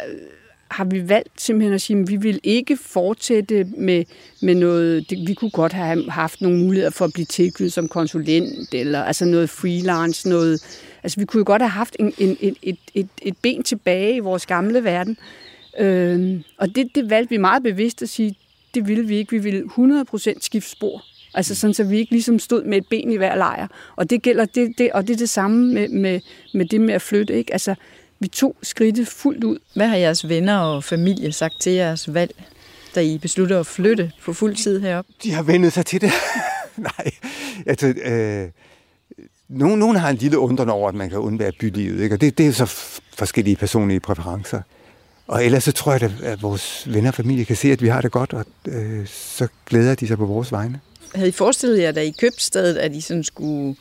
har 0.70 0.86
vi 0.86 1.09
valgt 1.09 1.41
simpelthen 1.41 1.74
at 1.74 1.82
sige, 1.82 1.99
at 1.99 2.09
vi 2.09 2.15
vil 2.15 2.39
ikke 2.43 2.78
fortsætte 2.78 3.63
med, 3.78 4.05
med 4.41 4.55
noget, 4.55 5.09
det, 5.09 5.28
vi 5.28 5.34
kunne 5.34 5.51
godt 5.51 5.74
have 5.74 6.11
haft 6.11 6.41
nogle 6.41 6.57
muligheder 6.57 6.89
for 6.89 7.05
at 7.05 7.13
blive 7.13 7.26
tilknyttet 7.26 7.74
som 7.74 7.88
konsulent, 7.88 8.74
eller 8.74 9.03
altså 9.03 9.26
noget 9.26 9.49
freelance, 9.49 10.30
noget, 10.30 10.63
altså 11.03 11.20
vi 11.20 11.26
kunne 11.26 11.39
jo 11.39 11.45
godt 11.45 11.61
have 11.61 11.70
haft 11.70 11.95
en, 11.99 12.13
en, 12.18 12.38
et, 12.39 12.57
et, 12.61 12.78
et, 12.93 13.09
et 13.22 13.38
ben 13.41 13.63
tilbage 13.63 14.15
i 14.15 14.20
vores 14.20 14.45
gamle 14.45 14.84
verden, 14.84 15.18
øh, 15.80 16.39
og 16.57 16.76
det, 16.76 16.88
det 16.95 17.09
valgte 17.09 17.30
vi 17.30 17.38
meget 17.38 17.63
bevidst 17.63 18.01
at 18.01 18.09
sige, 18.09 18.36
det 18.74 18.88
ville 18.88 19.07
vi 19.07 19.15
ikke, 19.15 19.32
vi 19.32 19.38
ville 19.38 19.63
100% 19.63 20.38
skifte 20.41 20.70
spor, 20.70 21.03
Altså 21.34 21.55
sådan, 21.55 21.74
så 21.74 21.84
vi 21.84 21.97
ikke 21.97 22.11
ligesom 22.11 22.39
stod 22.39 22.63
med 22.63 22.78
et 22.78 22.88
ben 22.89 23.11
i 23.11 23.15
hver 23.15 23.36
lejr. 23.36 23.68
Og 23.95 24.09
det 24.09 24.22
gælder 24.22 24.45
det, 24.45 24.78
det, 24.78 24.91
og 24.91 25.07
det 25.07 25.13
er 25.13 25.18
det 25.18 25.30
samme 25.30 25.74
med, 25.74 25.89
med, 25.89 26.20
med 26.53 26.65
det 26.65 26.82
med 26.82 26.93
at 26.93 27.01
flytte. 27.01 27.34
Ikke? 27.34 27.53
Altså, 27.53 27.76
vi 28.20 28.28
tog 28.28 28.55
skridtet 28.63 29.07
fuldt 29.07 29.43
ud. 29.43 29.57
Hvad 29.76 29.88
har 29.88 29.95
jeres 29.95 30.30
venner 30.30 30.57
og 30.57 30.84
familie 30.84 31.32
sagt 31.32 31.61
til 31.61 31.72
jeres 31.72 32.13
valg, 32.13 32.43
da 32.95 33.01
I 33.01 33.18
beslutter 33.18 33.59
at 33.59 33.65
flytte 33.65 34.11
på 34.24 34.34
fuld 34.34 34.55
tid 34.55 34.80
herop? 34.80 35.05
De 35.24 35.32
har 35.32 35.43
vendet 35.43 35.74
sig 35.74 35.86
til 35.86 36.01
det. 36.01 36.11
Nej, 36.78 37.11
altså, 37.65 37.88
øh, 37.88 38.49
nogen, 39.49 39.80
nogen 39.80 39.95
har 39.95 40.09
en 40.09 40.15
lille 40.15 40.39
undren 40.39 40.70
over, 40.70 40.89
at 40.89 40.95
man 40.95 41.09
kan 41.09 41.18
undvære 41.18 41.51
bylivet, 41.59 42.03
ikke? 42.03 42.15
og 42.15 42.22
det, 42.22 42.38
det 42.38 42.47
er 42.47 42.51
så 42.51 42.65
forskellige 43.18 43.55
personlige 43.55 43.99
præferencer. 43.99 44.61
Og 45.28 45.45
ellers 45.45 45.63
så 45.63 45.72
tror 45.72 45.91
jeg, 45.91 46.11
at 46.24 46.41
vores 46.41 46.93
venner 46.93 47.09
og 47.09 47.15
familie 47.15 47.45
kan 47.45 47.55
se, 47.55 47.72
at 47.72 47.82
vi 47.82 47.88
har 47.88 48.01
det 48.01 48.11
godt, 48.11 48.34
og 48.34 48.45
øh, 48.68 49.07
så 49.07 49.47
glæder 49.65 49.95
de 49.95 50.07
sig 50.07 50.18
på 50.18 50.26
vores 50.26 50.51
vegne. 50.51 50.80
Havde 51.15 51.30
I 51.30 51.32
forestillet 51.32 51.82
jer, 51.82 51.91
da 51.91 52.01
I 52.01 52.13
købte 52.20 52.43
stedet, 52.43 52.78
at 52.78 52.95
I 52.95 53.01
sådan 53.01 53.24
skulle 53.24 53.76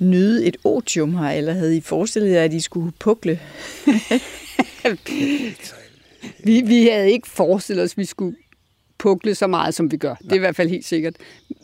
nyde 0.00 0.46
et 0.46 0.56
otium 0.64 1.16
her, 1.16 1.30
eller 1.30 1.52
havde 1.52 1.76
I 1.76 1.80
forestillet 1.80 2.32
jer, 2.32 2.44
at 2.44 2.52
I 2.52 2.60
skulle 2.60 2.92
pukle? 2.98 3.40
vi, 6.44 6.60
vi 6.60 6.86
havde 6.86 7.10
ikke 7.10 7.28
forestillet 7.28 7.84
os, 7.84 7.92
at 7.92 7.98
vi 7.98 8.04
skulle 8.04 8.36
pukle 8.98 9.34
så 9.34 9.46
meget, 9.46 9.74
som 9.74 9.92
vi 9.92 9.96
gør. 9.96 10.14
Det 10.14 10.32
er 10.32 10.36
i 10.36 10.38
hvert 10.38 10.56
fald 10.56 10.68
helt 10.68 10.84
sikkert. 10.84 11.14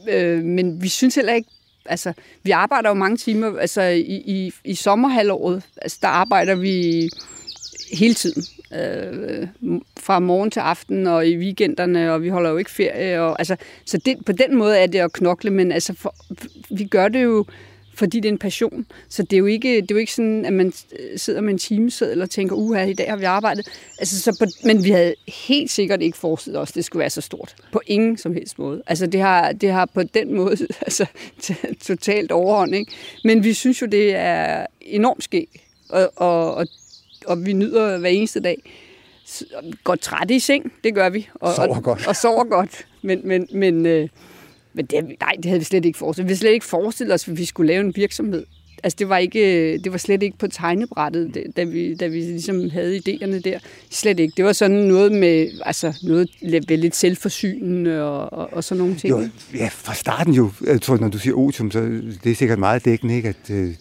Øh, 0.09 0.45
men 0.45 0.83
vi 0.83 0.89
synes 0.89 1.15
heller 1.15 1.33
ikke, 1.33 1.49
altså, 1.85 2.13
vi 2.43 2.51
arbejder 2.51 2.89
jo 2.89 2.95
mange 2.95 3.17
timer, 3.17 3.59
altså 3.59 3.83
i, 3.83 4.23
i, 4.27 4.53
i 4.65 4.75
sommerhalvåret, 4.75 5.63
altså 5.83 5.99
der 6.03 6.09
arbejder 6.09 6.55
vi 6.55 7.09
hele 7.93 8.15
tiden. 8.15 8.45
Øh, 8.73 9.49
fra 9.97 10.19
morgen 10.19 10.51
til 10.51 10.61
aften 10.61 11.07
og 11.07 11.29
i 11.29 11.37
weekenderne, 11.37 12.13
og 12.13 12.23
vi 12.23 12.29
holder 12.29 12.51
jo 12.51 12.57
ikke 12.57 12.71
ferie. 12.71 13.23
Og, 13.23 13.37
altså, 13.39 13.57
så 13.85 13.99
det, 13.99 14.25
på 14.25 14.33
den 14.33 14.57
måde 14.57 14.79
er 14.79 14.87
det 14.87 14.99
at 14.99 15.13
knokle, 15.13 15.51
men 15.51 15.73
altså, 15.73 15.95
for, 15.95 16.15
vi 16.71 16.85
gør 16.85 17.09
det 17.09 17.23
jo 17.23 17.45
fordi 17.97 18.21
det 18.21 18.29
er 18.29 18.33
en 18.33 18.39
passion. 18.39 18.87
Så 19.09 19.23
det 19.23 19.33
er 19.33 19.39
jo 19.39 19.47
ikke, 19.47 19.77
det 19.77 19.91
er 19.91 19.95
jo 19.95 19.97
ikke 19.97 20.13
sådan, 20.13 20.45
at 20.45 20.53
man 20.53 20.73
sidder 21.17 21.41
med 21.41 21.53
en 21.53 21.59
timeseddel 21.59 22.23
og 22.23 22.31
tænker, 22.31 22.57
uha, 22.57 22.85
i 22.85 22.93
dag 22.93 23.11
har 23.11 23.17
vi 23.17 23.25
arbejdet. 23.25 23.69
Altså, 23.99 24.21
så 24.21 24.37
på, 24.39 24.47
men 24.65 24.85
vi 24.85 24.91
havde 24.91 25.15
helt 25.47 25.71
sikkert 25.71 26.03
ikke 26.03 26.19
forestillet 26.19 26.61
os, 26.61 26.71
at 26.71 26.75
det 26.75 26.85
skulle 26.85 27.01
være 27.01 27.11
så 27.11 27.21
stort. 27.21 27.55
På 27.73 27.81
ingen 27.87 28.19
som 28.19 28.35
helst 28.35 28.59
måde. 28.59 28.83
Altså, 28.87 29.07
det 29.07 29.21
har, 29.21 29.53
det 29.53 29.73
har 29.73 29.87
på 29.87 30.03
den 30.03 30.35
måde 30.35 30.57
altså, 30.87 31.07
totalt 31.81 32.33
overhånd. 32.33 32.75
Ikke? 32.75 32.93
Men 33.25 33.45
vi 33.45 33.55
synes 33.55 33.83
jo, 33.83 33.87
det 33.87 34.15
er 34.15 34.67
enormt 34.81 35.25
skægt, 35.25 35.57
og, 35.89 36.13
og, 36.17 36.55
og, 36.55 36.67
og 37.27 37.47
vi 37.47 37.53
nyder 37.53 37.99
hver 37.99 38.11
eneste 38.11 38.41
dag. 38.41 38.73
Går 39.85 39.95
træt 39.95 40.31
i 40.31 40.39
seng, 40.39 40.73
det 40.85 40.95
gør 40.95 41.09
vi. 41.09 41.29
Og, 41.35 41.55
sover 41.55 41.81
godt. 41.81 42.01
Og, 42.01 42.09
og 42.09 42.17
sover 42.17 42.45
godt. 42.45 42.87
Men, 43.03 43.21
men, 43.25 43.49
men 43.53 43.87
øh, 43.87 44.09
men 44.77 44.87
det, 44.87 45.17
nej, 45.21 45.33
det 45.37 45.45
havde 45.45 45.59
vi 45.59 45.65
slet 45.65 45.85
ikke 45.85 45.99
forestillet. 45.99 46.29
Vi 46.29 46.31
havde 46.31 46.39
slet 46.39 46.53
ikke 46.53 46.67
forestillet 46.67 47.15
os, 47.15 47.29
at 47.29 47.39
vi 47.39 47.45
skulle 47.45 47.73
lave 47.73 47.85
en 47.85 47.97
virksomhed. 47.97 48.47
Altså, 48.83 48.97
det 48.99 49.09
var, 49.09 49.19
ikke, 49.19 49.79
det 49.79 49.93
var 49.93 49.99
slet 49.99 50.23
ikke 50.23 50.39
på 50.39 50.49
tegnebrættet, 50.49 51.53
da 51.57 51.65
vi, 51.65 51.95
da 51.95 52.07
vi 52.07 52.21
ligesom 52.21 52.71
havde 52.71 52.97
idéerne 52.97 53.41
der. 53.41 53.59
Slet 53.91 54.21
ikke. 54.21 54.33
Det 54.37 54.45
var 54.45 54.53
sådan 54.53 54.77
noget 54.77 55.13
med, 55.13 55.49
altså 55.65 55.95
noget 56.03 56.29
lidt 56.69 56.97
selvforsynende 56.97 58.03
og, 58.03 58.33
og, 58.33 58.53
og 58.53 58.65
sådan 58.65 58.79
nogle 58.79 58.97
ting. 58.97 59.11
Jo, 59.11 59.29
ja, 59.55 59.69
fra 59.73 59.95
starten 59.95 60.35
jo, 60.35 60.51
jeg 60.67 60.83
tror, 60.83 60.97
når 60.97 61.09
du 61.09 61.19
siger 61.19 61.35
otium, 61.35 61.71
så 61.71 61.81
det 62.25 62.33
er 62.33 62.35
sikkert 62.35 62.59
meget 62.59 62.85
dækkende, 62.85 63.17
ikke? 63.17 63.29
at 63.29 63.51
øh, 63.51 63.75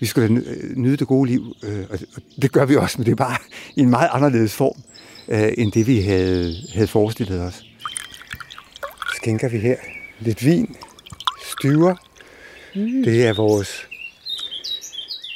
vi 0.00 0.06
skulle 0.06 0.42
øh, 0.46 0.76
nyde 0.76 0.96
det 0.96 1.06
gode 1.06 1.30
liv. 1.30 1.56
Øh, 1.62 1.84
og 1.90 1.98
det 2.42 2.52
gør 2.52 2.64
vi 2.64 2.76
også, 2.76 2.98
men 2.98 3.06
det 3.06 3.12
er 3.12 3.16
bare 3.16 3.36
i 3.76 3.80
en 3.80 3.90
meget 3.90 4.08
anderledes 4.12 4.54
form, 4.54 4.82
øh, 5.28 5.52
end 5.58 5.72
det 5.72 5.86
vi 5.86 6.00
havde, 6.00 6.54
havde 6.74 6.86
forestillet 6.86 7.40
os. 7.40 7.64
Skænker 9.16 9.48
vi 9.48 9.58
her 9.58 9.76
lidt 10.20 10.44
vin, 10.44 10.76
styver. 11.58 11.94
Mm. 12.74 13.02
Det 13.04 13.26
er 13.26 13.32
vores 13.32 13.86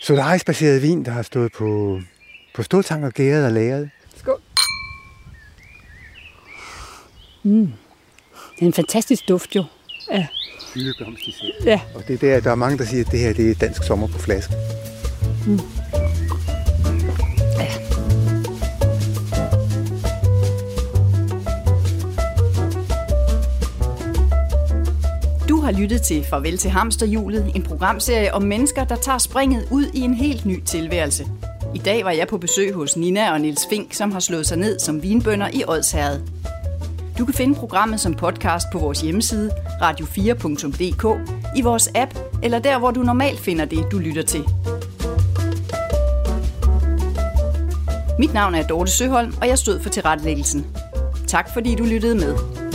Solaris-baserede 0.02 0.80
vin, 0.80 1.04
der 1.04 1.10
har 1.10 1.22
stået 1.22 1.52
på, 1.52 2.00
på 2.54 2.62
ståltank 2.62 3.04
og 3.04 3.12
gæret 3.12 3.46
og 3.46 3.52
lagret. 3.52 3.90
Skål. 4.16 4.40
Mm. 7.42 7.72
Det 8.54 8.62
er 8.62 8.66
en 8.66 8.72
fantastisk 8.72 9.28
duft 9.28 9.56
jo. 9.56 9.64
Ja. 10.12 10.26
Hyldeblomst 10.74 11.22
især. 11.26 11.46
Ja. 11.64 11.80
Og 11.94 12.08
det 12.08 12.14
er 12.14 12.18
der, 12.18 12.40
der 12.40 12.50
er 12.50 12.54
mange, 12.54 12.78
der 12.78 12.84
siger, 12.84 13.04
at 13.04 13.10
det 13.10 13.20
her 13.20 13.32
det 13.32 13.50
er 13.50 13.54
dansk 13.54 13.82
sommer 13.82 14.06
på 14.06 14.18
flaske. 14.18 14.52
Mm. 15.46 15.60
har 25.68 25.80
lyttet 25.80 26.02
til 26.02 26.24
Farvel 26.24 26.58
til 26.58 26.70
hamsterhjulet, 26.70 27.52
en 27.54 27.62
programserie 27.62 28.34
om 28.34 28.42
mennesker, 28.42 28.84
der 28.84 28.96
tager 28.96 29.18
springet 29.18 29.68
ud 29.70 29.84
i 29.94 30.00
en 30.00 30.14
helt 30.14 30.46
ny 30.46 30.62
tilværelse. 30.64 31.26
I 31.74 31.78
dag 31.78 32.04
var 32.04 32.10
jeg 32.10 32.28
på 32.28 32.38
besøg 32.38 32.74
hos 32.74 32.96
Nina 32.96 33.32
og 33.32 33.40
Nils 33.40 33.66
Fink, 33.70 33.94
som 33.94 34.12
har 34.12 34.20
slået 34.20 34.46
sig 34.46 34.58
ned 34.58 34.78
som 34.78 35.02
vinbønder 35.02 35.48
i 35.52 35.64
Odsherred. 35.68 36.20
Du 37.18 37.24
kan 37.24 37.34
finde 37.34 37.54
programmet 37.54 38.00
som 38.00 38.14
podcast 38.14 38.66
på 38.72 38.78
vores 38.78 39.00
hjemmeside 39.00 39.50
radio4.dk, 39.82 41.30
i 41.56 41.60
vores 41.62 41.90
app 41.94 42.14
eller 42.42 42.58
der, 42.58 42.78
hvor 42.78 42.90
du 42.90 43.02
normalt 43.02 43.40
finder 43.40 43.64
det, 43.64 43.84
du 43.92 43.98
lytter 43.98 44.22
til. 44.22 44.44
Mit 48.18 48.34
navn 48.34 48.54
er 48.54 48.66
Dorte 48.66 48.90
Søholm, 48.90 49.34
og 49.40 49.48
jeg 49.48 49.58
stod 49.58 49.80
for 49.80 49.90
tilrettelæggelsen. 49.90 50.66
Tak 51.26 51.52
fordi 51.54 51.74
du 51.74 51.84
lyttede 51.84 52.14
med. 52.14 52.67